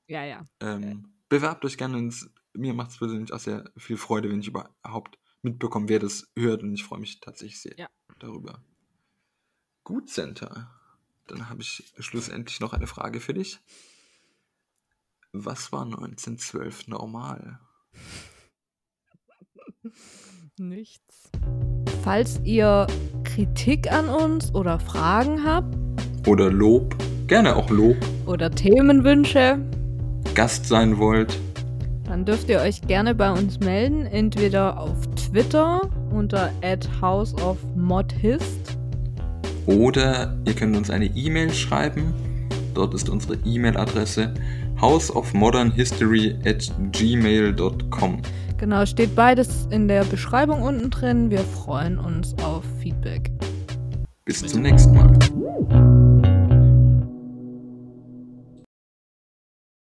Ja, 0.07 0.23
ja. 0.25 0.45
Ähm, 0.59 1.13
Bewerbt 1.29 1.63
euch 1.65 1.77
gerne. 1.77 1.97
ins- 1.99 2.29
Mir 2.53 2.73
macht 2.73 2.91
es 2.91 2.97
persönlich 2.97 3.31
auch 3.31 3.39
sehr 3.39 3.71
viel 3.77 3.95
Freude, 3.97 4.29
wenn 4.29 4.41
ich 4.41 4.47
überhaupt 4.47 5.17
mitbekomme, 5.41 5.87
wer 5.87 5.99
das 5.99 6.29
hört. 6.37 6.63
Und 6.63 6.73
ich 6.73 6.83
freue 6.83 6.99
mich 6.99 7.19
tatsächlich 7.21 7.61
sehr 7.61 7.77
Ja. 7.77 7.89
darüber. 8.19 8.61
Gut, 9.85 10.09
Center. 10.09 10.69
Dann 11.27 11.49
habe 11.49 11.61
ich 11.61 11.93
schlussendlich 11.99 12.59
noch 12.59 12.73
eine 12.73 12.87
Frage 12.87 13.21
für 13.21 13.33
dich. 13.33 13.59
Was 15.31 15.71
war 15.71 15.83
1912 15.85 16.87
normal? 16.87 17.59
Nichts. 20.57 21.31
Falls 22.03 22.39
ihr 22.43 22.87
Kritik 23.23 23.91
an 23.91 24.09
uns 24.09 24.53
oder 24.55 24.79
Fragen 24.79 25.43
habt 25.45 25.75
Oder 26.27 26.51
Lob? 26.51 26.95
Gerne 27.27 27.55
auch 27.55 27.69
Lob. 27.69 27.95
oder 28.25 28.49
Themenwünsche, 28.51 29.59
Gast 30.35 30.65
sein 30.65 30.97
wollt? 30.97 31.37
dann 32.05 32.25
dürft 32.25 32.49
ihr 32.49 32.59
euch 32.59 32.81
gerne 32.81 33.15
bei 33.15 33.31
uns 33.31 33.61
melden, 33.61 34.05
entweder 34.05 34.77
auf 34.77 34.97
Twitter 35.15 35.79
unter 36.11 36.51
houseofmodhist 37.01 38.77
Oder 39.65 40.35
ihr 40.45 40.53
könnt 40.53 40.75
uns 40.75 40.89
eine 40.89 41.05
E-Mail 41.05 41.53
schreiben. 41.53 42.13
Dort 42.73 42.93
ist 42.93 43.09
unsere 43.09 43.35
E-Mail-Adresse 43.45 44.33
houseofmodernhistory 44.81 46.35
at 46.45 46.69
gmail.com. 46.91 48.21
Genau, 48.61 48.85
steht 48.85 49.15
beides 49.15 49.67
in 49.71 49.87
der 49.87 50.03
Beschreibung 50.03 50.61
unten 50.61 50.91
drin. 50.91 51.31
Wir 51.31 51.39
freuen 51.39 51.97
uns 51.97 52.35
auf 52.43 52.63
Feedback. 52.79 53.31
Bis 54.23 54.45
zum 54.45 54.61
nächsten 54.61 54.93
Mal. 54.93 56.10